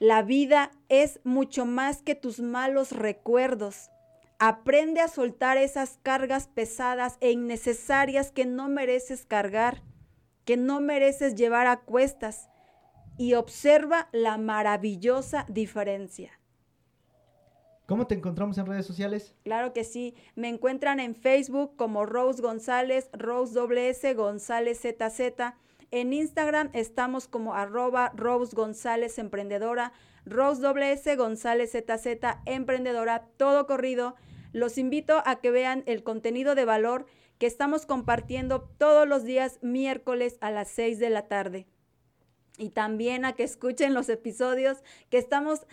La 0.00 0.22
vida 0.22 0.72
es 0.88 1.20
mucho 1.22 1.64
más 1.64 2.02
que 2.02 2.14
tus 2.16 2.40
malos 2.40 2.90
recuerdos. 2.90 3.90
Aprende 4.38 5.00
a 5.00 5.08
soltar 5.08 5.56
esas 5.56 5.98
cargas 6.02 6.48
pesadas 6.48 7.16
e 7.20 7.30
innecesarias 7.30 8.30
que 8.30 8.46
no 8.46 8.68
mereces 8.68 9.24
cargar, 9.24 9.82
que 10.44 10.56
no 10.56 10.80
mereces 10.80 11.34
llevar 11.34 11.66
a 11.66 11.80
cuestas 11.80 12.48
y 13.16 13.34
observa 13.34 14.08
la 14.12 14.36
maravillosa 14.38 15.46
diferencia. 15.48 16.38
¿Cómo 17.86 18.06
te 18.06 18.14
encontramos 18.14 18.56
en 18.56 18.66
redes 18.66 18.86
sociales? 18.86 19.34
Claro 19.44 19.74
que 19.74 19.84
sí. 19.84 20.14
Me 20.36 20.48
encuentran 20.48 21.00
en 21.00 21.14
Facebook 21.14 21.76
como 21.76 22.06
Rose 22.06 22.40
González, 22.40 23.10
Rose 23.12 23.52
WS 23.54 24.14
González 24.16 24.80
ZZ. 24.80 25.52
En 25.90 26.12
Instagram 26.14 26.70
estamos 26.72 27.28
como 27.28 27.54
arroba 27.54 28.10
Rose 28.16 28.56
González 28.56 29.18
Emprendedora. 29.18 29.92
Rose 30.26 30.62
WS 30.62 31.16
González 31.16 31.72
ZZ, 31.72 32.06
emprendedora, 32.46 33.28
todo 33.36 33.66
corrido. 33.66 34.14
Los 34.52 34.78
invito 34.78 35.22
a 35.26 35.40
que 35.40 35.50
vean 35.50 35.82
el 35.86 36.02
contenido 36.02 36.54
de 36.54 36.64
valor 36.64 37.06
que 37.38 37.46
estamos 37.46 37.86
compartiendo 37.86 38.62
todos 38.78 39.06
los 39.06 39.24
días 39.24 39.58
miércoles 39.62 40.38
a 40.40 40.50
las 40.50 40.68
6 40.68 40.98
de 40.98 41.10
la 41.10 41.28
tarde. 41.28 41.66
Y 42.56 42.70
también 42.70 43.24
a 43.24 43.32
que 43.32 43.42
escuchen 43.42 43.94
los 43.94 44.08
episodios 44.08 44.82
que 45.10 45.18
estamos 45.18 45.66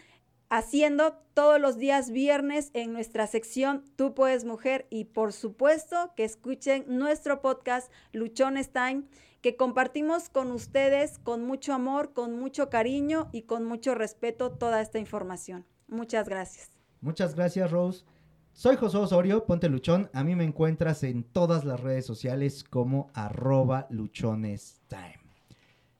haciendo 0.49 1.13
todos 1.33 1.61
los 1.61 1.77
días 1.77 2.11
viernes 2.11 2.71
en 2.73 2.91
nuestra 2.91 3.25
sección 3.25 3.85
Tú 3.95 4.13
puedes 4.13 4.43
mujer 4.43 4.85
y 4.89 5.05
por 5.05 5.31
supuesto 5.31 6.11
que 6.15 6.25
escuchen 6.25 6.83
nuestro 6.87 7.41
podcast 7.41 7.89
Luchones 8.11 8.73
Time 8.73 9.03
que 9.41 9.55
compartimos 9.55 10.29
con 10.29 10.51
ustedes 10.51 11.19
con 11.19 11.45
mucho 11.45 11.73
amor, 11.73 12.13
con 12.13 12.39
mucho 12.39 12.69
cariño 12.69 13.29
y 13.31 13.43
con 13.43 13.65
mucho 13.65 13.95
respeto 13.95 14.51
toda 14.51 14.81
esta 14.81 14.99
información. 14.99 15.65
Muchas 15.87 16.29
gracias. 16.29 16.69
Muchas 17.01 17.35
gracias, 17.35 17.71
Rose. 17.71 18.05
Soy 18.53 18.75
José 18.75 18.97
Osorio, 18.97 19.45
ponte 19.45 19.69
luchón. 19.69 20.09
A 20.13 20.23
mí 20.23 20.35
me 20.35 20.43
encuentras 20.43 21.03
en 21.03 21.23
todas 21.23 21.65
las 21.65 21.79
redes 21.79 22.05
sociales 22.05 22.63
como 22.63 23.09
arroba 23.13 23.87
luchonestime. 23.89 25.19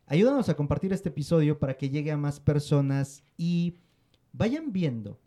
Ayúdanos 0.05 0.49
a 0.49 0.55
compartir 0.55 0.93
este 0.93 1.09
episodio 1.09 1.57
para 1.57 1.75
que 1.77 1.89
llegue 1.89 2.11
a 2.11 2.17
más 2.17 2.39
personas 2.39 3.23
y 3.37 3.77
vayan 4.33 4.71
viendo 4.71 5.19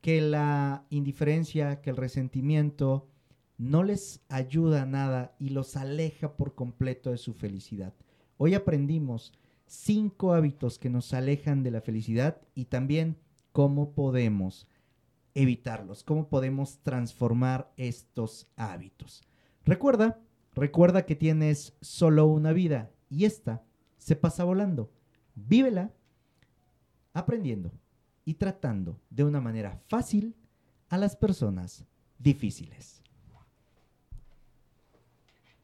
que 0.00 0.20
la 0.20 0.84
indiferencia, 0.90 1.80
que 1.80 1.90
el 1.90 1.96
resentimiento, 1.96 3.06
no 3.64 3.82
les 3.82 4.20
ayuda 4.28 4.86
nada 4.86 5.34
y 5.38 5.50
los 5.50 5.76
aleja 5.76 6.36
por 6.36 6.54
completo 6.54 7.10
de 7.10 7.18
su 7.18 7.34
felicidad. 7.34 7.94
Hoy 8.36 8.54
aprendimos 8.54 9.32
cinco 9.66 10.34
hábitos 10.34 10.78
que 10.78 10.90
nos 10.90 11.14
alejan 11.14 11.62
de 11.62 11.70
la 11.70 11.80
felicidad 11.80 12.40
y 12.54 12.66
también 12.66 13.16
cómo 13.52 13.92
podemos 13.92 14.68
evitarlos, 15.34 16.04
cómo 16.04 16.28
podemos 16.28 16.78
transformar 16.82 17.72
estos 17.76 18.48
hábitos. 18.56 19.22
Recuerda, 19.64 20.20
recuerda 20.54 21.06
que 21.06 21.16
tienes 21.16 21.76
solo 21.80 22.26
una 22.26 22.52
vida 22.52 22.90
y 23.08 23.24
esta 23.24 23.64
se 23.96 24.14
pasa 24.16 24.44
volando. 24.44 24.92
Vívela 25.34 25.92
aprendiendo, 27.12 27.72
y 28.24 28.34
tratando 28.34 29.00
de 29.10 29.24
una 29.24 29.40
manera 29.40 29.80
fácil 29.88 30.34
a 30.88 30.98
las 30.98 31.16
personas 31.16 31.84
difíciles. 32.18 33.03